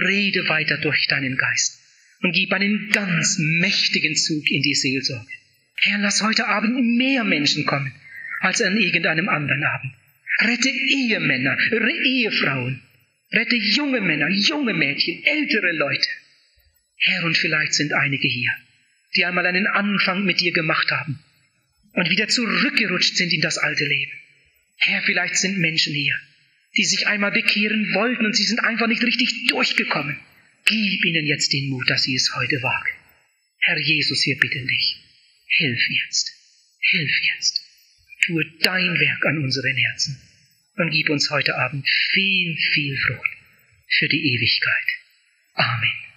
Rede 0.06 0.48
weiter 0.48 0.78
durch 0.78 1.06
deinen 1.06 1.36
Geist 1.36 1.81
und 2.22 2.32
gib 2.32 2.52
einen 2.52 2.88
ganz 2.90 3.38
mächtigen 3.38 4.16
Zug 4.16 4.50
in 4.50 4.62
die 4.62 4.74
Seelsorge. 4.74 5.26
Herr, 5.76 5.98
lass 5.98 6.22
heute 6.22 6.46
Abend 6.46 6.96
mehr 6.96 7.24
Menschen 7.24 7.66
kommen 7.66 7.92
als 8.40 8.62
an 8.62 8.76
irgendeinem 8.76 9.28
anderen 9.28 9.64
Abend. 9.64 9.92
Rette 10.40 10.68
Ehemänner, 10.68 11.56
Ehefrauen, 12.04 12.82
rette 13.32 13.56
junge 13.56 14.00
Männer, 14.00 14.28
junge 14.28 14.74
Mädchen, 14.74 15.22
ältere 15.24 15.72
Leute. 15.72 16.08
Herr, 16.96 17.24
und 17.24 17.36
vielleicht 17.36 17.74
sind 17.74 17.92
einige 17.92 18.28
hier, 18.28 18.50
die 19.16 19.24
einmal 19.24 19.46
einen 19.46 19.66
Anfang 19.66 20.24
mit 20.24 20.40
dir 20.40 20.52
gemacht 20.52 20.90
haben 20.90 21.18
und 21.94 22.10
wieder 22.10 22.28
zurückgerutscht 22.28 23.16
sind 23.16 23.32
in 23.32 23.40
das 23.40 23.58
alte 23.58 23.84
Leben. 23.84 24.12
Herr, 24.78 25.02
vielleicht 25.02 25.36
sind 25.36 25.58
Menschen 25.58 25.92
hier, 25.92 26.16
die 26.76 26.84
sich 26.84 27.06
einmal 27.06 27.32
bekehren 27.32 27.92
wollten 27.94 28.24
und 28.24 28.36
sie 28.36 28.44
sind 28.44 28.60
einfach 28.60 28.86
nicht 28.86 29.02
richtig 29.02 29.48
durchgekommen. 29.48 30.16
Gib 30.66 31.04
ihnen 31.04 31.26
jetzt 31.26 31.52
den 31.52 31.68
Mut, 31.68 31.88
dass 31.90 32.04
sie 32.04 32.14
es 32.14 32.34
heute 32.34 32.62
wagen. 32.62 32.94
Herr 33.60 33.78
Jesus, 33.78 34.26
wir 34.26 34.38
bitten 34.38 34.66
dich, 34.66 34.96
hilf 35.46 35.80
jetzt, 35.88 36.32
hilf 36.80 37.12
jetzt. 37.34 37.60
Tue 38.26 38.44
dein 38.60 38.98
Werk 38.98 39.26
an 39.26 39.38
unseren 39.42 39.76
Herzen 39.76 40.20
und 40.76 40.90
gib 40.90 41.10
uns 41.10 41.30
heute 41.30 41.56
Abend 41.56 41.88
viel, 42.12 42.56
viel 42.56 42.96
Frucht 42.96 43.30
für 43.88 44.08
die 44.08 44.34
Ewigkeit. 44.34 44.88
Amen. 45.54 46.11